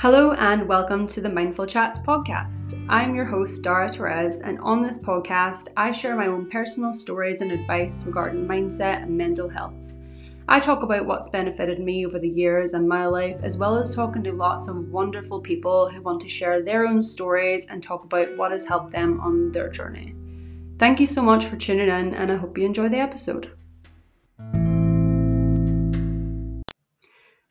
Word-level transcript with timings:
Hello 0.00 0.30
and 0.34 0.68
welcome 0.68 1.08
to 1.08 1.20
the 1.20 1.28
Mindful 1.28 1.66
Chats 1.66 1.98
podcast. 1.98 2.80
I'm 2.88 3.16
your 3.16 3.24
host, 3.24 3.64
Darragh 3.64 3.96
Therese, 3.96 4.40
and 4.42 4.56
on 4.60 4.80
this 4.80 4.96
podcast, 4.96 5.66
I 5.76 5.90
share 5.90 6.14
my 6.14 6.28
own 6.28 6.48
personal 6.48 6.92
stories 6.92 7.40
and 7.40 7.50
advice 7.50 8.04
regarding 8.04 8.46
mindset 8.46 9.02
and 9.02 9.18
mental 9.18 9.48
health. 9.48 9.74
I 10.46 10.60
talk 10.60 10.84
about 10.84 11.06
what's 11.06 11.26
benefited 11.26 11.80
me 11.80 12.06
over 12.06 12.20
the 12.20 12.28
years 12.28 12.74
and 12.74 12.88
my 12.88 13.06
life, 13.06 13.40
as 13.42 13.56
well 13.58 13.76
as 13.76 13.92
talking 13.92 14.22
to 14.22 14.30
lots 14.30 14.68
of 14.68 14.88
wonderful 14.88 15.40
people 15.40 15.90
who 15.90 16.00
want 16.00 16.20
to 16.20 16.28
share 16.28 16.62
their 16.62 16.86
own 16.86 17.02
stories 17.02 17.66
and 17.66 17.82
talk 17.82 18.04
about 18.04 18.36
what 18.36 18.52
has 18.52 18.64
helped 18.64 18.92
them 18.92 19.20
on 19.20 19.50
their 19.50 19.68
journey. 19.68 20.14
Thank 20.78 21.00
you 21.00 21.06
so 21.06 21.22
much 21.22 21.46
for 21.46 21.56
tuning 21.56 21.88
in, 21.88 22.14
and 22.14 22.30
I 22.30 22.36
hope 22.36 22.56
you 22.56 22.64
enjoy 22.64 22.88
the 22.88 23.00
episode. 23.00 23.50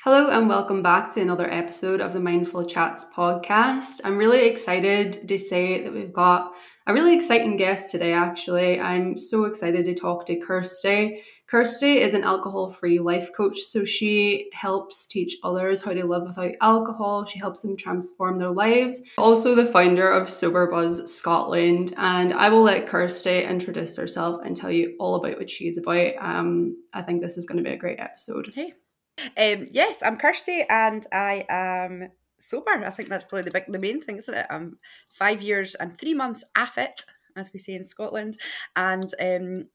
Hello, 0.04 0.30
and 0.30 0.48
welcome 0.48 0.84
back 0.84 1.12
to 1.12 1.22
another 1.22 1.52
episode 1.52 2.02
of 2.02 2.14
the 2.14 2.20
Mindful 2.20 2.64
Chats 2.64 3.04
podcast. 3.16 4.00
I'm 4.04 4.16
really 4.16 4.46
excited 4.46 5.28
to 5.28 5.40
say 5.40 5.84
that 5.84 5.92
we've 5.92 6.14
got 6.14 6.54
a 6.86 6.94
really 6.94 7.16
exciting 7.16 7.58
guest 7.58 7.90
today, 7.90 8.14
actually. 8.14 8.80
I'm 8.80 9.18
so 9.18 9.46
excited 9.46 9.86
to 9.86 9.96
talk 9.96 10.28
to 10.28 10.36
Kirsty. 10.36 11.24
Kirsty 11.48 12.00
is 12.00 12.14
an 12.14 12.24
alcohol 12.24 12.70
free 12.70 13.00
life 13.00 13.32
coach, 13.36 13.58
so 13.58 13.84
she 13.84 14.52
helps 14.54 15.08
teach 15.08 15.36
others 15.44 15.82
how 15.82 15.94
to 15.94 16.06
live 16.06 16.28
without 16.28 16.54
alcohol. 16.62 17.26
She 17.26 17.40
helps 17.40 17.64
them 17.64 17.76
transform 17.76 18.38
their 18.38 18.52
lives. 18.52 19.02
Also, 19.18 19.56
the 19.56 19.66
founder 19.66 20.08
of 20.12 20.30
Sober 20.30 20.70
Buzz 20.70 21.12
Scotland, 21.12 21.96
and 21.98 22.36
I 22.36 22.50
will 22.50 22.62
let 22.62 22.86
Kirsty 22.86 23.42
introduce 23.42 23.96
herself 23.96 24.42
and 24.46 24.56
tell 24.56 24.72
you 24.72 24.96
all 25.00 25.16
about 25.16 25.40
what 25.40 25.50
she's 25.50 25.80
about. 25.80 26.14
Um, 26.20 26.78
I 26.94 27.02
think 27.02 27.24
this 27.24 27.36
is 27.36 27.48
going 27.48 27.58
to 27.58 27.68
be 27.68 27.74
a 27.74 27.78
great 27.78 28.00
episode. 28.00 28.52
Hey. 28.54 28.74
Um, 29.20 29.66
yes, 29.72 30.04
I'm 30.04 30.18
Kirsty 30.18 30.64
and 30.70 31.06
I 31.12 31.46
am 31.50 32.10
sober. 32.40 32.72
I 32.72 32.90
think 32.92 33.10
that's 33.10 33.24
probably 33.24 33.44
the 33.44 33.52
big, 33.52 33.66
the 33.68 33.80
main 33.80 34.02
thing, 34.02 34.18
isn't 34.18 34.34
it? 34.34 34.46
I'm 34.50 34.78
five 35.14 35.42
years 35.42 35.76
and 35.76 35.98
three 35.98 36.14
months 36.14 36.44
off 36.58 36.78
it, 36.78 37.06
as 37.36 37.52
we 37.54 37.60
say 37.60 37.74
in 37.74 37.84
Scotland. 37.84 38.38
And 38.76 39.12
um, 39.20 39.66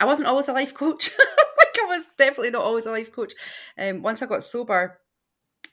I 0.00 0.04
wasn't 0.04 0.28
always 0.28 0.48
a 0.48 0.52
life 0.52 0.74
coach. 0.74 1.10
like 1.18 1.78
I 1.82 1.86
was 1.86 2.10
definitely 2.16 2.50
not 2.50 2.62
always 2.62 2.86
a 2.86 2.90
life 2.90 3.12
coach. 3.12 3.32
Um, 3.78 4.02
once 4.02 4.22
I 4.22 4.26
got 4.26 4.42
sober, 4.44 5.00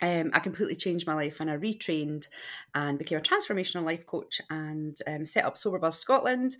um, 0.01 0.31
I 0.33 0.39
completely 0.39 0.75
changed 0.75 1.05
my 1.05 1.13
life 1.13 1.39
and 1.39 1.49
I 1.49 1.57
retrained 1.57 2.27
and 2.73 2.97
became 2.97 3.19
a 3.19 3.21
transformational 3.21 3.83
life 3.83 4.05
coach 4.05 4.41
and 4.49 4.97
um, 5.07 5.25
set 5.25 5.45
up 5.45 5.57
Sober 5.57 5.79
Buzz 5.79 5.97
Scotland 5.97 6.55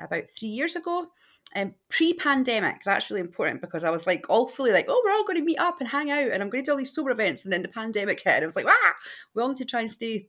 about 0.00 0.30
three 0.30 0.48
years 0.48 0.76
ago. 0.76 1.08
Um, 1.54 1.74
pre-pandemic, 1.88 2.82
that's 2.84 3.10
really 3.10 3.20
important 3.20 3.60
because 3.60 3.84
I 3.84 3.90
was 3.90 4.06
like 4.06 4.26
all 4.28 4.48
fully 4.48 4.72
like, 4.72 4.86
oh, 4.88 5.02
we're 5.04 5.12
all 5.12 5.24
going 5.24 5.38
to 5.38 5.44
meet 5.44 5.58
up 5.58 5.80
and 5.80 5.88
hang 5.88 6.10
out 6.10 6.30
and 6.30 6.42
I'm 6.42 6.50
going 6.50 6.64
to 6.64 6.68
do 6.68 6.72
all 6.72 6.78
these 6.78 6.94
sober 6.94 7.10
events. 7.10 7.44
And 7.44 7.52
then 7.52 7.62
the 7.62 7.68
pandemic 7.68 8.20
hit 8.20 8.34
and 8.34 8.44
I 8.44 8.46
was 8.46 8.56
like, 8.56 8.66
ah, 8.66 8.94
we 9.34 9.42
all 9.42 9.48
need 9.48 9.58
to 9.58 9.64
try 9.64 9.80
and 9.80 9.90
stay 9.90 10.28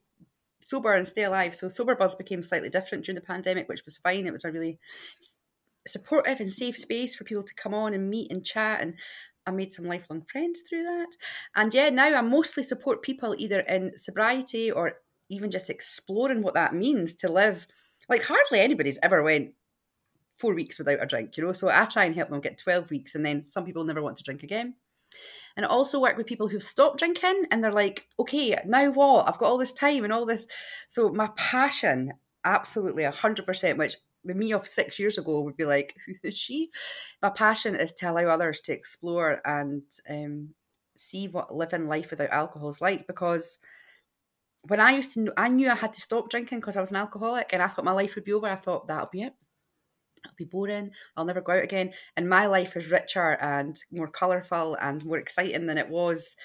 sober 0.60 0.94
and 0.94 1.08
stay 1.08 1.24
alive. 1.24 1.56
So 1.56 1.70
Sober 1.70 1.96
Buzz 1.96 2.16
became 2.16 2.44
slightly 2.44 2.70
different 2.70 3.06
during 3.06 3.16
the 3.16 3.22
pandemic, 3.22 3.70
which 3.70 3.86
was 3.86 3.98
fine. 3.98 4.26
It 4.26 4.34
was 4.34 4.46
a 4.46 4.52
really 4.52 4.80
supportive 5.88 6.40
and 6.40 6.52
safe 6.52 6.78
space 6.78 7.16
for 7.16 7.24
people 7.24 7.44
to 7.44 7.54
come 7.56 7.74
on 7.74 7.94
and 7.94 8.10
meet 8.10 8.32
and 8.32 8.46
chat 8.46 8.82
and 8.82 8.96
I 9.48 9.52
made 9.52 9.72
some 9.72 9.86
lifelong 9.86 10.24
friends 10.30 10.62
through 10.62 10.84
that. 10.84 11.08
And 11.56 11.74
yeah, 11.74 11.90
now 11.90 12.16
I 12.16 12.22
mostly 12.22 12.64
support 12.64 13.02
people 13.02 13.34
either 13.38 13.62
in 13.62 13.98
sobriety 13.98 14.70
or 14.70 15.00
even 15.30 15.50
just 15.50 15.70
exploring 15.70 16.44
what 16.44 16.54
that 16.54 16.76
means 16.76 17.16
to 17.16 17.32
live. 17.32 17.66
Like 18.10 18.24
hardly 18.24 18.60
anybody's 18.60 19.00
ever 19.02 19.24
went 19.24 19.54
four 20.38 20.54
weeks 20.54 20.78
without 20.78 21.02
a 21.02 21.06
drink, 21.06 21.38
you 21.38 21.46
know. 21.46 21.54
So 21.54 21.70
I 21.70 21.86
try 21.86 22.06
and 22.06 22.14
help 22.14 22.30
them 22.30 22.42
get 22.42 22.58
12 22.58 22.92
weeks 22.92 23.16
and 23.16 23.26
then 23.26 23.48
some 23.48 23.66
people 23.66 23.86
never 23.86 24.02
want 24.02 24.18
to 24.18 24.24
drink 24.24 24.44
again. 24.44 24.76
And 25.56 25.66
I 25.66 25.70
also 25.70 26.00
work 26.00 26.18
with 26.18 26.28
people 26.28 26.50
who've 26.50 26.62
stopped 26.62 27.00
drinking 27.00 27.46
and 27.50 27.64
they're 27.64 27.72
like, 27.72 28.06
okay, 28.20 28.60
now 28.66 28.92
what? 28.92 29.28
I've 29.28 29.40
got 29.40 29.48
all 29.48 29.58
this 29.58 29.72
time 29.72 30.04
and 30.04 30.14
all 30.14 30.26
this. 30.26 30.46
So 30.88 31.10
my 31.10 31.30
passion, 31.36 32.14
absolutely 32.44 33.04
100%, 33.04 33.78
which 33.78 33.96
the 34.24 34.34
me 34.34 34.52
of 34.52 34.68
six 34.68 35.00
years 35.00 35.18
ago 35.18 35.42
would 35.42 35.58
be 35.58 35.66
like, 35.66 35.96
who 36.06 36.14
is 36.24 36.38
she? 36.38 36.70
My 37.22 37.30
passion 37.30 37.76
is 37.76 37.92
to 37.94 38.12
allow 38.12 38.28
others 38.28 38.60
to 38.62 38.74
explore 38.74 39.42
and 39.46 39.84
um, 40.10 40.50
see 40.96 41.28
what 41.28 41.56
living 41.56 41.88
life 41.88 42.10
without 42.10 42.30
alcohol 42.32 42.70
is 42.70 42.82
like. 42.82 43.08
Because 43.08 43.60
when 44.64 44.80
I 44.80 44.92
used 44.92 45.14
to, 45.14 45.32
I 45.38 45.50
knew 45.50 45.70
I 45.70 45.76
had 45.76 45.94
to 45.94 46.02
stop 46.02 46.30
drinking 46.30 46.60
because 46.60 46.78
I 46.78 46.82
was 46.82 46.90
an 46.90 46.98
alcoholic, 46.98 47.52
and 47.54 47.62
I 47.62 47.68
thought 47.68 47.86
my 47.86 47.92
life 47.92 48.16
would 48.16 48.26
be 48.26 48.34
over. 48.34 48.48
I 48.48 48.56
thought 48.56 48.88
that'll 48.88 49.10
be 49.12 49.22
it. 49.22 49.34
It'll 50.26 50.36
be 50.36 50.46
boring. 50.46 50.92
I'll 51.16 51.26
never 51.26 51.42
go 51.42 51.54
out 51.54 51.64
again. 51.64 51.94
And 52.16 52.28
my 52.28 52.48
life 52.48 52.76
is 52.76 52.92
richer 52.92 53.38
and 53.40 53.80
more 53.92 54.08
colourful 54.08 54.76
and 54.82 55.06
more 55.06 55.20
exciting 55.20 55.68
than 55.68 55.78
it 55.78 55.90
was 55.90 56.36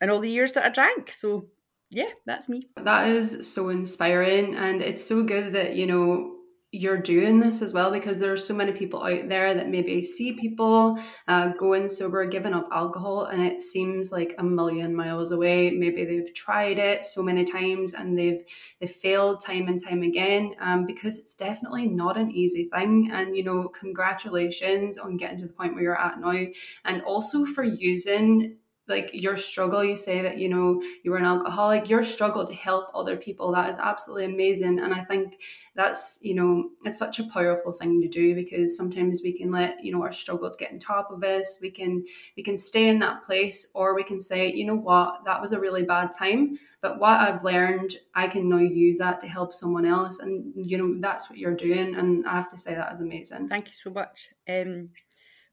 in 0.00 0.10
all 0.10 0.20
the 0.20 0.30
years 0.30 0.52
that 0.52 0.64
I 0.64 0.68
drank. 0.68 1.10
So 1.10 1.48
yeah, 1.90 2.10
that's 2.26 2.48
me. 2.48 2.68
That 2.76 3.08
is 3.08 3.52
so 3.52 3.68
inspiring, 3.70 4.54
and 4.54 4.82
it's 4.82 5.04
so 5.04 5.22
good 5.22 5.52
that 5.52 5.76
you 5.76 5.86
know 5.86 6.35
you're 6.76 6.98
doing 6.98 7.40
this 7.40 7.62
as 7.62 7.72
well 7.72 7.90
because 7.90 8.18
there 8.18 8.32
are 8.32 8.36
so 8.36 8.52
many 8.52 8.72
people 8.72 9.02
out 9.02 9.28
there 9.28 9.54
that 9.54 9.68
maybe 9.68 10.02
see 10.02 10.32
people 10.32 10.98
uh, 11.26 11.48
going 11.58 11.88
sober, 11.88 12.26
giving 12.26 12.52
up 12.52 12.68
alcohol, 12.70 13.24
and 13.26 13.42
it 13.42 13.62
seems 13.62 14.12
like 14.12 14.34
a 14.38 14.44
million 14.44 14.94
miles 14.94 15.30
away. 15.30 15.70
Maybe 15.70 16.04
they've 16.04 16.34
tried 16.34 16.78
it 16.78 17.02
so 17.02 17.22
many 17.22 17.44
times 17.44 17.94
and 17.94 18.18
they've 18.18 18.42
they've 18.80 18.90
failed 18.90 19.40
time 19.40 19.68
and 19.68 19.82
time 19.82 20.02
again 20.02 20.54
um, 20.60 20.84
because 20.86 21.18
it's 21.18 21.34
definitely 21.34 21.88
not 21.88 22.18
an 22.18 22.30
easy 22.30 22.68
thing. 22.72 23.10
And 23.12 23.34
you 23.34 23.44
know, 23.44 23.68
congratulations 23.68 24.98
on 24.98 25.16
getting 25.16 25.38
to 25.38 25.46
the 25.46 25.52
point 25.52 25.74
where 25.74 25.82
you're 25.82 26.00
at 26.00 26.20
now, 26.20 26.46
and 26.84 27.02
also 27.02 27.44
for 27.44 27.64
using 27.64 28.56
like 28.88 29.10
your 29.12 29.36
struggle 29.36 29.82
you 29.82 29.96
say 29.96 30.22
that 30.22 30.38
you 30.38 30.48
know 30.48 30.80
you 31.02 31.10
were 31.10 31.16
an 31.16 31.24
alcoholic 31.24 31.88
your 31.88 32.02
struggle 32.02 32.46
to 32.46 32.54
help 32.54 32.88
other 32.94 33.16
people 33.16 33.52
that 33.52 33.68
is 33.68 33.78
absolutely 33.78 34.26
amazing. 34.26 34.80
And 34.80 34.94
i 34.94 35.02
think 35.04 35.40
that's 35.74 36.18
you 36.22 36.34
know 36.34 36.70
it's 36.84 36.98
such 36.98 37.18
a 37.18 37.24
powerful 37.24 37.72
thing 37.72 38.00
to 38.00 38.08
do 38.08 38.34
because 38.34 38.76
sometimes 38.76 39.22
we 39.22 39.32
can 39.32 39.50
let 39.50 39.82
you 39.82 39.92
know 39.92 40.02
our 40.02 40.12
struggles 40.12 40.56
get 40.56 40.72
on 40.72 40.78
top 40.78 41.10
of 41.10 41.22
us. 41.24 41.58
We 41.60 41.70
can 41.70 42.04
we 42.36 42.42
can 42.42 42.56
stay 42.56 42.88
in 42.88 42.98
that 43.00 43.24
place 43.24 43.68
or 43.74 43.94
we 43.94 44.04
can 44.04 44.20
say 44.20 44.52
you 44.52 44.66
know 44.66 44.76
what? 44.76 45.24
That 45.24 45.40
was 45.40 45.52
a 45.52 45.60
really 45.60 45.82
bad 45.82 46.12
time 46.12 46.58
but 46.82 47.00
what 47.00 47.20
i've 47.20 47.42
learned 47.42 47.96
i 48.14 48.28
can 48.28 48.48
now 48.48 48.58
use 48.58 48.98
that 48.98 49.18
to 49.20 49.26
help 49.26 49.52
someone 49.52 49.86
else. 49.86 50.20
And 50.20 50.52
you 50.54 50.78
know 50.78 51.00
that's 51.00 51.28
what 51.28 51.38
you're 51.38 51.54
doing 51.54 51.96
and 51.96 52.26
i 52.26 52.32
have 52.32 52.50
to 52.50 52.58
say 52.58 52.74
that 52.74 52.92
is 52.92 53.00
amazing. 53.00 53.48
Thank 53.48 53.68
you 53.68 53.74
so 53.74 53.90
much. 53.90 54.30
Um 54.48 54.90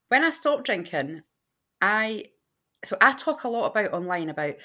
when 0.09 0.23
i 0.23 0.29
stopped 0.29 0.65
drinking 0.65 1.23
i 1.81 2.25
so 2.83 2.97
I 2.99 3.13
talk 3.13 3.43
a 3.43 3.49
lot 3.49 3.67
about 3.71 3.93
online 3.93 4.29
about 4.29 4.55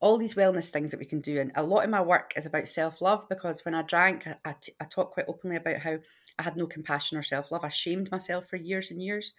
all 0.00 0.18
these 0.18 0.34
wellness 0.34 0.68
things 0.68 0.90
that 0.90 1.00
we 1.00 1.06
can 1.06 1.20
do, 1.20 1.40
and 1.40 1.52
a 1.54 1.62
lot 1.62 1.84
of 1.84 1.90
my 1.90 2.00
work 2.00 2.32
is 2.36 2.46
about 2.46 2.68
self 2.68 3.00
love 3.00 3.28
because 3.28 3.64
when 3.64 3.74
I 3.74 3.82
drank, 3.82 4.26
I 4.44 4.54
talk 4.90 5.12
quite 5.12 5.26
openly 5.28 5.56
about 5.56 5.78
how 5.78 5.98
I 6.38 6.42
had 6.42 6.56
no 6.56 6.66
compassion 6.66 7.18
or 7.18 7.22
self 7.22 7.50
love. 7.50 7.64
I 7.64 7.68
shamed 7.68 8.10
myself 8.10 8.48
for 8.48 8.56
years 8.56 8.90
and 8.90 9.02
years, 9.02 9.32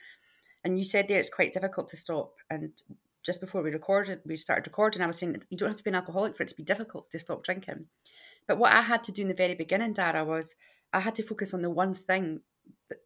and 0.64 0.78
you 0.78 0.86
said 0.86 1.08
there 1.08 1.20
it's 1.20 1.30
quite 1.30 1.54
difficult 1.54 1.90
to 1.90 1.98
stop. 1.98 2.36
And 2.50 2.72
just 3.24 3.42
before 3.42 3.62
we 3.62 3.72
recorded, 3.72 4.22
we 4.26 4.38
started 4.38 4.68
recording, 4.68 5.02
I 5.02 5.08
was 5.08 5.18
saying 5.18 5.42
you 5.50 5.58
don't 5.58 5.70
have 5.70 5.78
to 5.78 5.84
be 5.84 5.90
an 5.90 5.96
alcoholic 5.96 6.36
for 6.36 6.44
it 6.44 6.50
to 6.50 6.56
be 6.56 6.64
difficult 6.64 7.10
to 7.12 7.20
stop 7.20 7.44
drinking. 7.44 7.86
But 8.48 8.58
what 8.58 8.74
I 8.74 8.82
had 8.82 9.04
to 9.06 9.12
do 9.12 9.22
in 9.22 9.28
the 9.28 9.34
very 9.34 9.56
beginning, 9.56 9.94
Darragh, 9.94 10.26
was 10.26 10.56
I 10.94 11.02
had 11.02 11.16
to 11.16 11.24
focus 11.24 11.54
on 11.54 11.62
the 11.62 11.70
one 11.70 11.94
thing 11.94 12.42
that, 12.90 13.00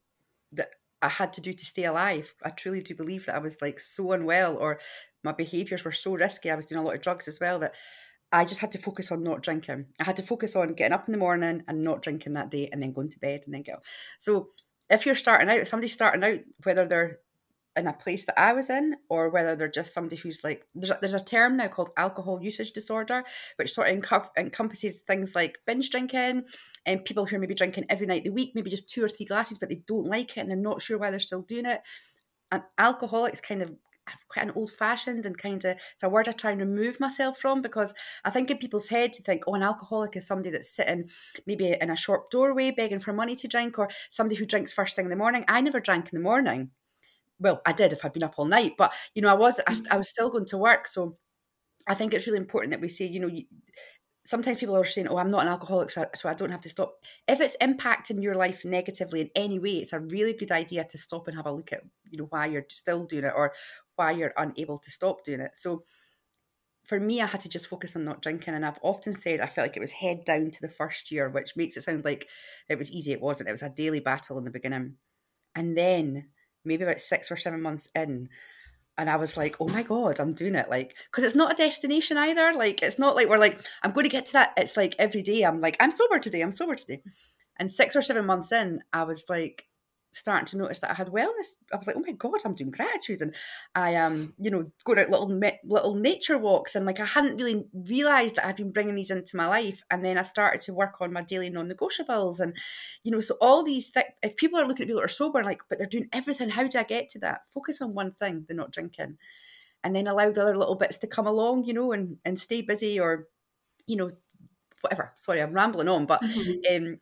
that 0.54 0.70
I 1.04 1.10
had 1.10 1.34
to 1.34 1.42
do 1.42 1.52
to 1.52 1.66
stay 1.66 1.84
alive. 1.84 2.34
I 2.44 2.50
truly 2.50 2.82
do 2.82 2.96
believe 2.96 3.26
that 3.26 3.36
I 3.36 3.40
was 3.40 3.62
like 3.62 3.78
so 3.80 4.14
unwell 4.14 4.56
or 4.56 4.80
my 5.22 5.34
behaviors 5.34 5.84
were 5.84 5.92
so 5.92 6.16
risky. 6.16 6.50
I 6.50 6.56
was 6.56 6.66
doing 6.66 6.80
a 6.80 6.84
lot 6.84 6.96
of 6.96 7.02
drugs 7.02 7.28
as 7.28 7.40
well 7.42 7.60
that 7.60 7.76
I 8.32 8.46
just 8.46 8.62
had 8.62 8.72
to 8.72 8.78
focus 8.78 9.12
on 9.12 9.22
not 9.22 9.44
drinking. 9.44 9.88
I 10.00 10.06
had 10.06 10.16
to 10.16 10.24
focus 10.24 10.56
on 10.56 10.74
getting 10.74 10.94
up 10.94 11.08
in 11.08 11.12
the 11.12 11.18
morning 11.18 11.62
and 11.68 11.84
not 11.84 12.02
drinking 12.02 12.34
that 12.34 12.50
day 12.50 12.70
and 12.72 12.82
then 12.82 12.94
going 12.94 13.10
to 13.10 13.20
bed 13.20 13.42
and 13.46 13.54
then 13.54 13.64
go. 13.64 13.80
So 14.18 14.50
if 14.90 15.06
you're 15.06 15.14
starting 15.14 15.50
out, 15.50 15.68
somebody's 15.68 15.94
starting 15.94 16.24
out, 16.24 16.40
whether 16.64 16.88
they're 16.88 17.20
in 17.76 17.88
a 17.88 17.94
place 17.94 18.26
that 18.26 18.40
I 18.40 18.54
was 18.54 18.70
in, 18.70 18.96
or 19.10 19.30
whether 19.30 19.56
they're 19.56 19.68
just 19.68 19.94
somebody 19.94 20.16
who's 20.16 20.44
like, 20.44 20.66
there's 20.76 20.92
a, 20.92 21.00
there's 21.02 21.14
a 21.14 21.24
term 21.24 21.58
now 21.58 21.68
called 21.68 21.90
alcohol 21.98 22.40
usage 22.42 22.72
disorder, 22.72 23.24
which 23.56 23.74
sort 23.74 23.88
of 23.88 23.94
encompasses 24.38 25.00
things 25.00 25.34
like 25.34 25.58
binge 25.66 25.90
drinking 25.90 26.44
and 26.86 27.06
people 27.06 27.26
who 27.26 27.36
are 27.36 27.40
maybe 27.40 27.56
drinking 27.56 27.86
every 27.90 28.06
night 28.06 28.20
of 28.20 28.26
the 28.26 28.30
week, 28.32 28.52
maybe 28.54 28.70
just 28.70 28.90
two 28.90 29.04
or 29.04 29.10
three 29.10 29.26
glasses, 29.26 29.58
but 29.58 29.70
they 29.70 29.82
don't 29.88 30.06
like 30.06 30.38
it 30.38 30.42
and 30.42 30.50
they're 30.50 30.58
not 30.58 30.82
sure 30.82 30.98
why 30.98 31.10
they're 31.10 31.20
still 31.20 31.42
doing 31.42 31.66
it. 31.66 31.82
And 32.52 32.62
alcoholics 32.78 33.42
kind 33.42 33.64
of 33.64 33.74
quite 34.28 34.46
an 34.46 34.52
old 34.56 34.70
fashioned 34.70 35.26
and 35.26 35.38
kind 35.38 35.64
of 35.66 35.78
it's 35.94 36.04
a 36.04 36.10
word 36.10 36.28
I 36.28 36.34
try 36.34 36.52
and 36.52 36.60
remove 36.60 37.00
myself 37.00 37.38
from 37.38 37.62
because 37.62 37.94
I 38.26 38.30
think 38.30 38.52
in 38.52 38.58
people's 38.58 38.90
head 38.90 39.14
to 39.14 39.24
think, 39.24 39.44
oh, 39.48 39.56
an 39.56 39.64
alcoholic 39.64 40.16
is 40.16 40.28
somebody 40.28 40.50
that's 40.50 40.76
sitting 40.76 41.10
maybe 41.48 41.76
in 41.80 41.90
a 41.90 41.96
shop 41.96 42.30
doorway 42.30 42.72
begging 42.72 43.00
for 43.00 43.14
money 43.14 43.36
to 43.38 43.48
drink, 43.48 43.80
or 43.80 43.90
somebody 44.12 44.36
who 44.36 44.46
drinks 44.46 44.74
first 44.74 44.96
thing 44.96 45.06
in 45.06 45.10
the 45.10 45.16
morning. 45.16 45.46
I 45.48 45.62
never 45.62 45.80
drank 45.80 46.12
in 46.12 46.20
the 46.20 46.24
morning 46.24 46.72
well, 47.44 47.62
I 47.68 47.74
did 47.74 47.94
if 47.94 48.06
I'd 48.06 48.14
been 48.14 48.24
up 48.24 48.36
all 48.38 48.46
night, 48.48 48.74
but 48.78 48.94
you 49.16 49.22
know, 49.24 49.30
I 49.30 49.36
was 49.36 49.62
I, 49.68 49.76
I 49.92 49.98
was 49.98 50.10
still 50.10 50.32
going 50.32 50.46
to 50.48 50.58
work. 50.60 50.88
So 50.88 51.18
I 51.88 51.96
think 51.96 52.14
it's 52.14 52.28
really 52.28 52.40
important 52.40 52.72
that 52.72 52.82
we 52.82 52.90
say, 52.90 53.06
you 53.06 53.20
know, 53.20 53.28
you, 53.28 53.46
sometimes 54.26 54.58
people 54.60 54.78
are 54.78 54.86
saying, 54.86 55.08
"Oh, 55.08 55.18
I'm 55.18 55.32
not 55.32 55.44
an 55.44 55.50
alcoholic, 55.50 55.90
so, 55.90 56.06
so 56.16 56.30
I 56.30 56.34
don't 56.34 56.52
have 56.52 56.62
to 56.62 56.70
stop." 56.70 56.96
If 57.28 57.42
it's 57.42 57.58
impacting 57.62 58.24
your 58.24 58.36
life 58.36 58.66
negatively 58.66 59.22
in 59.22 59.30
any 59.36 59.60
way, 59.60 59.78
it's 59.78 59.94
a 59.94 60.00
really 60.00 60.34
good 60.34 60.52
idea 60.52 60.86
to 60.86 60.98
stop 60.98 61.28
and 61.28 61.38
have 61.38 61.46
a 61.48 61.52
look 61.52 61.74
at, 61.74 61.84
you 62.10 62.20
know, 62.20 62.28
why 62.30 62.48
you're 62.48 62.66
still 62.70 63.06
doing 63.06 63.26
it 63.26 63.34
or 63.36 63.54
why 63.96 64.12
you're 64.12 64.34
unable 64.38 64.80
to 64.80 64.92
stop 64.92 65.24
doing 65.24 65.42
it. 65.42 65.52
So 65.56 65.86
for 66.86 67.00
me, 67.00 67.22
I 67.22 67.26
had 67.28 67.42
to 67.42 67.50
just 67.50 67.68
focus 67.68 67.96
on 67.96 68.04
not 68.04 68.22
drinking. 68.22 68.54
And 68.56 68.66
I've 68.66 68.80
often 68.82 69.14
said 69.14 69.40
I 69.40 69.48
felt 69.48 69.66
like 69.70 69.78
it 69.78 69.82
was 69.82 69.92
head 69.92 70.26
down 70.26 70.52
to 70.52 70.62
the 70.62 70.70
first 70.70 71.12
year, 71.12 71.30
which 71.30 71.56
makes 71.56 71.78
it 71.78 71.84
sound 71.84 72.04
like 72.04 72.28
it 72.68 72.78
was 72.78 72.92
easy. 72.92 73.14
It 73.14 73.22
wasn't. 73.22 73.50
It 73.50 73.54
was 73.54 73.64
a 73.64 73.70
daily 73.70 74.00
battle 74.02 74.38
in 74.38 74.44
the 74.44 74.52
beginning. 74.52 74.98
And 75.56 75.78
then 75.78 76.30
maybe 76.66 76.84
about 76.84 77.00
six 77.00 77.32
or 77.32 77.36
seven 77.36 77.62
months 77.62 77.90
in, 77.96 78.30
and 78.98 79.10
I 79.10 79.16
was 79.16 79.36
like, 79.38 79.56
oh 79.60 79.68
my 79.70 79.84
God, 79.84 80.20
I'm 80.20 80.34
doing 80.34 80.56
it. 80.56 80.70
Like, 80.70 80.96
because 81.12 81.24
it's 81.24 81.36
not 81.36 81.52
a 81.52 81.56
destination 81.56 82.18
either. 82.18 82.54
Like, 82.54 82.84
it's 82.84 83.00
not 83.00 83.16
like 83.16 83.28
we're 83.28 83.40
like, 83.40 83.60
I'm 83.82 83.92
going 83.92 84.04
to 84.04 84.10
get 84.10 84.28
to 84.28 84.34
that. 84.34 84.54
It's 84.56 84.78
like 84.78 84.96
every 85.00 85.24
day 85.24 85.44
I'm 85.44 85.62
like, 85.62 85.78
I'm 85.80 85.92
sober 85.92 86.20
today. 86.20 86.42
I'm 86.42 86.52
sober 86.52 86.76
today. 86.76 87.02
And 87.58 87.72
six 87.72 87.96
or 87.96 88.02
seven 88.02 88.26
months 88.26 88.52
in, 88.52 88.82
I 88.92 89.04
was 89.04 89.26
like, 89.30 89.66
starting 90.14 90.46
to 90.46 90.58
notice 90.58 90.80
that 90.80 90.92
I 90.92 90.94
had 90.94 91.08
wellness. 91.08 91.54
I 91.72 91.78
was 91.78 91.88
like, 91.88 91.96
oh 91.96 92.04
my 92.06 92.14
god, 92.14 92.42
I'm 92.46 92.54
doing 92.54 92.72
gratitude, 92.72 93.22
and 93.22 93.36
I 93.76 93.92
am, 93.92 94.14
um, 94.14 94.34
you 94.40 94.52
know, 94.52 94.72
going 94.86 95.00
out 95.00 95.10
little 95.10 95.28
little 95.66 95.96
nature 95.96 96.38
walks, 96.38 96.76
and 96.76 96.86
like 96.86 97.00
I 97.00 97.06
hadn't 97.06 97.38
really 97.38 97.66
realised 97.74 98.36
that 98.36 98.46
I'd 98.46 98.56
been 98.56 98.72
bringing 98.72 98.96
these 98.96 99.10
into 99.10 99.38
my 99.38 99.48
life, 99.48 99.82
and 99.92 100.04
then 100.04 100.18
I 100.18 100.24
started 100.24 100.62
to 100.62 100.74
work 100.74 100.96
on 101.02 101.12
my 101.12 101.24
daily 101.24 101.50
non-negotiables, 101.50 102.40
and 102.40 102.56
you 103.04 103.12
know, 103.12 103.20
so 103.20 103.36
all 103.42 103.64
these 103.64 103.90
things. 103.90 104.08
If 104.22 104.36
people 104.36 104.60
are 104.60 104.68
looking 104.68 104.84
at 104.84 104.88
people 104.88 105.02
that 105.02 105.06
are 105.06 105.10
sober, 105.10 105.44
like, 105.44 105.62
but 105.70 105.78
they're 105.78 105.88
doing 105.88 106.10
everything, 106.14 106.50
how 106.50 106.68
do 106.68 106.80
I 106.80 106.84
get 106.84 107.10
to 107.10 107.20
that? 107.20 107.42
Focus 107.50 107.82
on 107.82 107.94
one 107.94 108.12
thing, 108.12 108.46
they're 108.48 108.56
not 108.56 108.72
drinking, 108.72 109.18
and 109.84 109.96
then 109.96 110.08
allow 110.08 110.32
the 110.32 110.42
other 110.42 110.58
little 110.58 110.76
bits 110.76 110.98
to 111.00 111.08
come 111.08 111.28
along, 111.28 111.66
you 111.66 111.74
know, 111.74 111.92
and 111.92 112.18
and 112.24 112.40
stay 112.40 112.62
busy 112.62 113.00
or, 113.00 113.28
you 113.88 113.96
know, 113.96 114.10
whatever. 114.82 115.14
Sorry, 115.16 115.42
I'm 115.42 115.54
rambling 115.54 115.88
on, 115.88 116.06
but 116.06 116.22
mm-hmm. 116.22 116.86
um, 116.86 117.00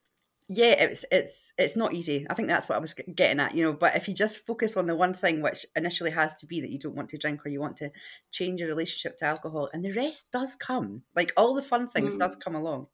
yeah 0.53 0.71
it's 0.71 1.05
it's 1.11 1.53
it's 1.57 1.75
not 1.75 1.93
easy. 1.93 2.27
I 2.29 2.33
think 2.33 2.49
that's 2.49 2.67
what 2.67 2.75
i 2.75 2.79
was 2.79 2.93
getting 2.93 3.39
at 3.39 3.55
you 3.55 3.63
know 3.63 3.73
but 3.73 3.95
if 3.95 4.07
you 4.07 4.13
just 4.13 4.45
focus 4.45 4.75
on 4.75 4.85
the 4.85 4.95
one 4.95 5.13
thing 5.13 5.41
which 5.41 5.65
initially 5.75 6.11
has 6.11 6.35
to 6.35 6.45
be 6.45 6.61
that 6.61 6.69
you 6.69 6.79
don't 6.79 6.95
want 6.95 7.09
to 7.09 7.17
drink 7.17 7.45
or 7.45 7.49
you 7.49 7.61
want 7.61 7.77
to 7.77 7.89
change 8.31 8.59
your 8.59 8.69
relationship 8.69 9.17
to 9.17 9.25
alcohol 9.25 9.69
and 9.73 9.83
the 9.83 9.93
rest 9.93 10.31
does 10.31 10.55
come. 10.55 11.03
Like 11.15 11.33
all 11.37 11.55
the 11.55 11.61
fun 11.61 11.89
things 11.89 12.13
mm. 12.13 12.19
does 12.19 12.35
come 12.35 12.55
along 12.55 12.87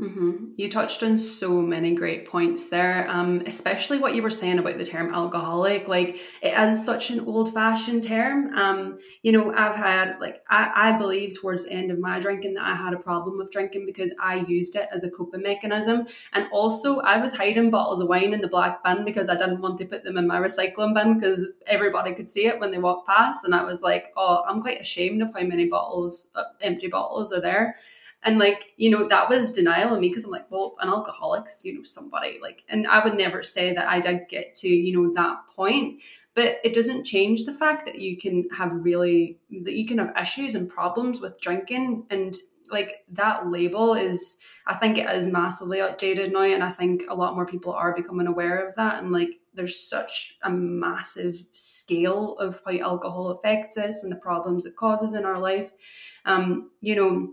Mm-hmm. 0.00 0.52
You 0.56 0.70
touched 0.70 1.02
on 1.02 1.18
so 1.18 1.60
many 1.60 1.92
great 1.92 2.24
points 2.24 2.68
there, 2.68 3.10
um, 3.10 3.42
especially 3.46 3.98
what 3.98 4.14
you 4.14 4.22
were 4.22 4.30
saying 4.30 4.60
about 4.60 4.78
the 4.78 4.84
term 4.84 5.12
alcoholic. 5.12 5.88
Like 5.88 6.20
it 6.40 6.56
is 6.56 6.84
such 6.84 7.10
an 7.10 7.26
old-fashioned 7.26 8.04
term. 8.04 8.54
Um, 8.54 8.98
you 9.24 9.32
know, 9.32 9.52
I've 9.52 9.74
had 9.74 10.20
like 10.20 10.40
I, 10.48 10.70
I 10.72 10.98
believe 10.98 11.40
towards 11.40 11.64
the 11.64 11.72
end 11.72 11.90
of 11.90 11.98
my 11.98 12.20
drinking 12.20 12.54
that 12.54 12.64
I 12.64 12.76
had 12.76 12.92
a 12.92 12.98
problem 12.98 13.38
with 13.38 13.50
drinking 13.50 13.86
because 13.86 14.14
I 14.20 14.44
used 14.46 14.76
it 14.76 14.88
as 14.92 15.02
a 15.02 15.10
coping 15.10 15.42
mechanism, 15.42 16.06
and 16.32 16.46
also 16.52 17.00
I 17.00 17.16
was 17.16 17.32
hiding 17.32 17.70
bottles 17.70 18.00
of 18.00 18.06
wine 18.06 18.32
in 18.32 18.40
the 18.40 18.46
black 18.46 18.84
bin 18.84 19.04
because 19.04 19.28
I 19.28 19.34
didn't 19.34 19.60
want 19.60 19.78
to 19.78 19.84
put 19.84 20.04
them 20.04 20.16
in 20.16 20.28
my 20.28 20.38
recycling 20.38 20.94
bin 20.94 21.18
because 21.18 21.48
everybody 21.66 22.14
could 22.14 22.28
see 22.28 22.46
it 22.46 22.60
when 22.60 22.70
they 22.70 22.78
walked 22.78 23.08
past, 23.08 23.44
and 23.44 23.52
I 23.52 23.64
was 23.64 23.82
like, 23.82 24.12
oh, 24.16 24.44
I'm 24.46 24.62
quite 24.62 24.80
ashamed 24.80 25.22
of 25.22 25.32
how 25.34 25.42
many 25.42 25.66
bottles, 25.66 26.28
uh, 26.36 26.44
empty 26.60 26.86
bottles, 26.86 27.32
are 27.32 27.40
there. 27.40 27.74
And 28.24 28.38
like, 28.38 28.72
you 28.76 28.90
know, 28.90 29.08
that 29.08 29.28
was 29.28 29.52
denial 29.52 29.94
of 29.94 30.00
me 30.00 30.08
because 30.08 30.24
I'm 30.24 30.30
like, 30.30 30.50
well, 30.50 30.76
an 30.80 30.88
alcoholic's, 30.88 31.64
you 31.64 31.74
know, 31.74 31.84
somebody 31.84 32.38
like, 32.42 32.64
and 32.68 32.86
I 32.86 33.02
would 33.02 33.16
never 33.16 33.42
say 33.42 33.72
that 33.74 33.88
I 33.88 34.00
did 34.00 34.28
get 34.28 34.54
to, 34.56 34.68
you 34.68 34.92
know, 34.92 35.12
that 35.14 35.38
point. 35.54 36.00
But 36.34 36.58
it 36.62 36.74
doesn't 36.74 37.04
change 37.04 37.44
the 37.44 37.52
fact 37.52 37.84
that 37.86 37.98
you 37.98 38.16
can 38.16 38.48
have 38.56 38.72
really, 38.72 39.38
that 39.64 39.74
you 39.74 39.86
can 39.86 39.98
have 39.98 40.16
issues 40.20 40.54
and 40.54 40.68
problems 40.68 41.20
with 41.20 41.40
drinking. 41.40 42.06
And 42.10 42.36
like 42.70 43.04
that 43.12 43.50
label 43.50 43.94
is, 43.94 44.38
I 44.66 44.74
think 44.74 44.98
it 44.98 45.10
is 45.10 45.26
massively 45.26 45.80
outdated 45.80 46.32
now. 46.32 46.42
And 46.42 46.62
I 46.62 46.70
think 46.70 47.04
a 47.08 47.14
lot 47.14 47.34
more 47.34 47.46
people 47.46 47.72
are 47.72 47.94
becoming 47.94 48.26
aware 48.26 48.68
of 48.68 48.74
that. 48.76 49.02
And 49.02 49.12
like, 49.12 49.30
there's 49.54 49.80
such 49.80 50.38
a 50.42 50.50
massive 50.50 51.42
scale 51.52 52.38
of 52.38 52.62
how 52.64 52.78
alcohol 52.78 53.30
affects 53.30 53.76
us 53.76 54.04
and 54.04 54.12
the 54.12 54.16
problems 54.16 54.66
it 54.66 54.76
causes 54.76 55.14
in 55.14 55.24
our 55.24 55.38
life. 55.38 55.72
Um, 56.24 56.70
you 56.80 56.94
know, 56.94 57.32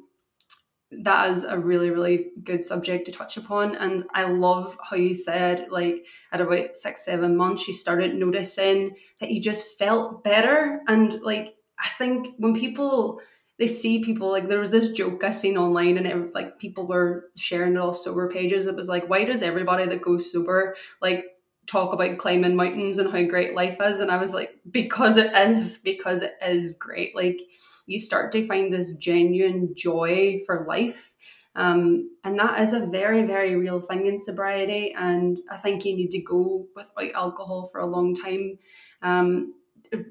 that 1.03 1.29
is 1.29 1.43
a 1.43 1.57
really 1.57 1.89
really 1.89 2.27
good 2.43 2.63
subject 2.63 3.05
to 3.05 3.11
touch 3.11 3.37
upon. 3.37 3.75
And 3.75 4.05
i 4.13 4.23
love 4.23 4.77
how 4.81 4.95
you 4.95 5.13
said 5.13 5.67
like 5.69 6.05
at 6.31 6.41
about 6.41 6.75
six 6.75 7.05
seven 7.05 7.35
months 7.35 7.67
you 7.67 7.73
started 7.73 8.15
noticing 8.15 8.95
that 9.19 9.31
you 9.31 9.41
just 9.41 9.77
felt 9.77 10.23
better. 10.23 10.81
And 10.87 11.21
like 11.21 11.55
i 11.79 11.89
think 11.97 12.29
when 12.37 12.53
people 12.53 13.19
they 13.57 13.67
see 13.67 14.03
people 14.03 14.29
like 14.31 14.49
there 14.49 14.59
was 14.59 14.71
this 14.71 14.89
joke 14.89 15.23
i 15.23 15.31
seen 15.31 15.57
online 15.57 15.97
and 15.97 16.07
it, 16.07 16.33
like 16.33 16.59
people 16.59 16.87
were 16.87 17.29
sharing 17.37 17.73
it 17.73 17.79
all 17.79 17.93
sober 17.93 18.29
pages. 18.29 18.67
It 18.67 18.75
was 18.75 18.89
like 18.89 19.09
why 19.09 19.25
does 19.25 19.43
everybody 19.43 19.85
that 19.87 20.01
goes 20.01 20.31
sober 20.31 20.75
like 21.01 21.25
talk 21.67 21.93
about 21.93 22.19
climbing 22.19 22.55
mountains 22.55 22.99
and 22.99 23.11
how 23.11 23.23
great 23.23 23.55
life 23.55 23.77
is? 23.81 23.99
And 23.99 24.11
i 24.11 24.17
was 24.17 24.33
like 24.33 24.57
because 24.69 25.17
it 25.17 25.33
is 25.33 25.79
because 25.83 26.21
it 26.21 26.33
is 26.41 26.73
great. 26.73 27.15
Like 27.15 27.41
you 27.85 27.99
start 27.99 28.31
to 28.31 28.45
find 28.45 28.71
this 28.71 28.93
genuine 28.93 29.73
joy 29.75 30.39
for 30.45 30.65
life. 30.67 31.13
Um, 31.55 32.11
and 32.23 32.37
that 32.39 32.59
is 32.59 32.73
a 32.73 32.85
very, 32.85 33.23
very 33.23 33.55
real 33.55 33.79
thing 33.79 34.07
in 34.07 34.17
sobriety. 34.17 34.93
And 34.97 35.39
I 35.49 35.57
think 35.57 35.85
you 35.85 35.95
need 35.95 36.11
to 36.11 36.21
go 36.21 36.67
without 36.75 37.13
alcohol 37.13 37.69
for 37.71 37.79
a 37.79 37.85
long 37.85 38.13
time. 38.13 38.57
Um, 39.01 39.53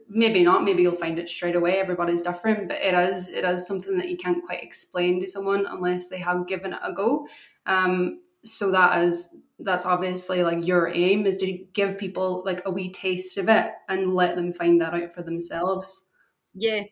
maybe 0.08 0.42
not, 0.42 0.64
maybe 0.64 0.82
you'll 0.82 0.94
find 0.94 1.18
it 1.18 1.28
straight 1.28 1.56
away. 1.56 1.78
Everybody's 1.78 2.22
different, 2.22 2.68
but 2.68 2.78
it 2.78 2.94
is 2.94 3.28
it 3.28 3.44
is 3.44 3.66
something 3.66 3.96
that 3.98 4.08
you 4.08 4.16
can't 4.16 4.44
quite 4.44 4.62
explain 4.62 5.20
to 5.20 5.26
someone 5.26 5.66
unless 5.66 6.08
they 6.08 6.18
have 6.18 6.46
given 6.46 6.72
it 6.72 6.80
a 6.82 6.92
go. 6.92 7.26
Um, 7.66 8.20
so 8.44 8.70
that 8.70 9.02
is 9.02 9.36
that's 9.60 9.86
obviously 9.86 10.42
like 10.42 10.66
your 10.66 10.88
aim 10.88 11.26
is 11.26 11.36
to 11.38 11.64
give 11.72 11.98
people 11.98 12.42
like 12.44 12.62
a 12.64 12.70
wee 12.70 12.90
taste 12.90 13.38
of 13.38 13.48
it 13.48 13.70
and 13.88 14.14
let 14.14 14.36
them 14.36 14.52
find 14.52 14.80
that 14.80 14.94
out 14.94 15.14
for 15.14 15.22
themselves. 15.22 16.06
Yeah, 16.54 16.82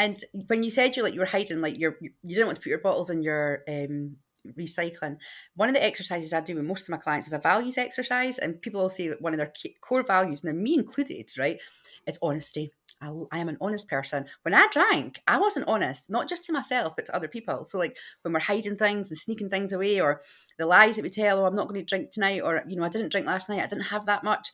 and 0.00 0.24
when 0.46 0.62
you 0.62 0.70
said 0.70 0.96
you 0.96 1.02
like 1.02 1.12
you 1.12 1.20
were 1.20 1.26
hiding, 1.26 1.60
like 1.60 1.78
you're 1.78 1.96
you 2.00 2.10
didn't 2.26 2.46
want 2.46 2.56
to 2.56 2.62
put 2.62 2.70
your 2.70 2.78
bottles 2.78 3.10
in 3.10 3.22
your 3.22 3.62
um, 3.68 4.16
recycling. 4.58 5.18
One 5.56 5.68
of 5.68 5.74
the 5.74 5.84
exercises 5.84 6.32
I 6.32 6.40
do 6.40 6.54
with 6.54 6.64
most 6.64 6.84
of 6.84 6.88
my 6.88 6.96
clients 6.96 7.26
is 7.26 7.34
a 7.34 7.38
values 7.38 7.76
exercise, 7.76 8.38
and 8.38 8.62
people 8.62 8.80
will 8.80 8.88
say 8.88 9.08
that 9.08 9.20
one 9.20 9.34
of 9.34 9.38
their 9.38 9.52
core 9.82 10.02
values, 10.02 10.42
and 10.42 10.58
me 10.58 10.74
included, 10.74 11.30
right? 11.38 11.60
It's 12.06 12.18
honesty. 12.22 12.72
I, 13.00 13.12
I 13.32 13.38
am 13.38 13.48
an 13.48 13.56
honest 13.60 13.88
person. 13.88 14.26
When 14.42 14.54
I 14.54 14.66
drank, 14.70 15.18
I 15.26 15.38
wasn't 15.38 15.68
honest, 15.68 16.10
not 16.10 16.28
just 16.28 16.44
to 16.44 16.52
myself, 16.52 16.94
but 16.96 17.06
to 17.06 17.16
other 17.16 17.28
people. 17.28 17.64
So, 17.64 17.78
like 17.78 17.96
when 18.22 18.32
we're 18.32 18.40
hiding 18.40 18.76
things 18.76 19.10
and 19.10 19.18
sneaking 19.18 19.50
things 19.50 19.72
away, 19.72 20.00
or 20.00 20.20
the 20.58 20.66
lies 20.66 20.96
that 20.96 21.02
we 21.02 21.10
tell, 21.10 21.40
oh, 21.40 21.46
I'm 21.46 21.56
not 21.56 21.68
going 21.68 21.80
to 21.80 21.86
drink 21.86 22.10
tonight, 22.10 22.42
or, 22.42 22.62
you 22.68 22.76
know, 22.76 22.84
I 22.84 22.88
didn't 22.88 23.10
drink 23.10 23.26
last 23.26 23.48
night, 23.48 23.62
I 23.62 23.66
didn't 23.66 23.84
have 23.84 24.06
that 24.06 24.24
much. 24.24 24.52